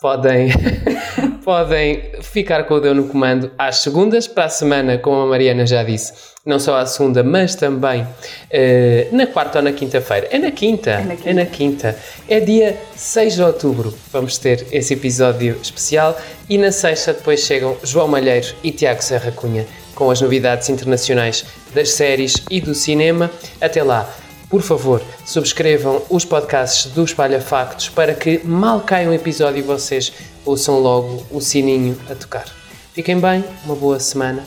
Podem 0.00 0.48
podem 1.44 2.12
ficar 2.20 2.64
com 2.64 2.74
o 2.74 2.80
Deu 2.80 2.94
no 2.94 3.08
Comando 3.08 3.50
às 3.58 3.78
segundas, 3.78 4.26
para 4.26 4.44
a 4.44 4.48
semana, 4.50 4.98
como 4.98 5.22
a 5.22 5.26
Mariana 5.26 5.66
já 5.66 5.82
disse, 5.82 6.12
não 6.44 6.58
só 6.58 6.76
à 6.76 6.84
segunda, 6.84 7.24
mas 7.24 7.54
também 7.54 8.06
eh, 8.50 9.08
na 9.12 9.26
quarta 9.26 9.58
ou 9.58 9.64
na 9.64 9.72
quinta-feira. 9.72 10.28
É 10.30 10.38
na 10.38 10.50
quinta, 10.50 11.00
na 11.00 11.16
quinta. 11.16 11.30
é 11.30 11.32
na 11.32 11.46
quinta. 11.46 11.96
É 12.28 12.38
dia 12.38 12.78
6 12.94 13.36
de 13.36 13.42
outubro, 13.42 13.94
vamos 14.12 14.36
ter 14.36 14.66
esse 14.70 14.92
episódio 14.92 15.58
especial 15.62 16.20
e 16.50 16.58
na 16.58 16.70
sexta 16.70 17.14
depois 17.14 17.40
chegam 17.40 17.78
João 17.82 18.08
Malheiro 18.08 18.54
e 18.62 18.70
Tiago 18.70 19.02
Serra 19.02 19.32
Cunha 19.32 19.66
com 19.94 20.10
as 20.10 20.20
novidades 20.20 20.68
internacionais 20.68 21.46
das 21.74 21.90
séries 21.90 22.34
e 22.50 22.60
do 22.60 22.74
cinema. 22.74 23.30
Até 23.60 23.82
lá. 23.82 24.08
Por 24.48 24.62
favor, 24.62 25.02
subscrevam 25.26 26.02
os 26.08 26.24
podcasts 26.24 26.90
do 26.92 27.04
Espalha 27.04 27.40
Factos 27.40 27.90
para 27.90 28.14
que 28.14 28.40
mal 28.44 28.80
caia 28.80 29.08
um 29.08 29.12
episódio 29.12 29.62
vocês 29.62 30.10
ouçam 30.44 30.78
logo 30.80 31.26
o 31.30 31.40
sininho 31.40 31.98
a 32.10 32.14
tocar. 32.14 32.46
Fiquem 32.94 33.20
bem, 33.20 33.44
uma 33.64 33.76
boa 33.76 34.00
semana 34.00 34.44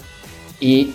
e 0.59 0.93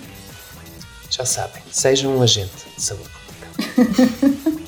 já 1.08 1.24
sabem, 1.24 1.62
sejam 1.70 2.16
um 2.16 2.22
agente 2.22 2.66
de 2.76 2.82
saúde 2.82 3.08
pública. 3.08 4.56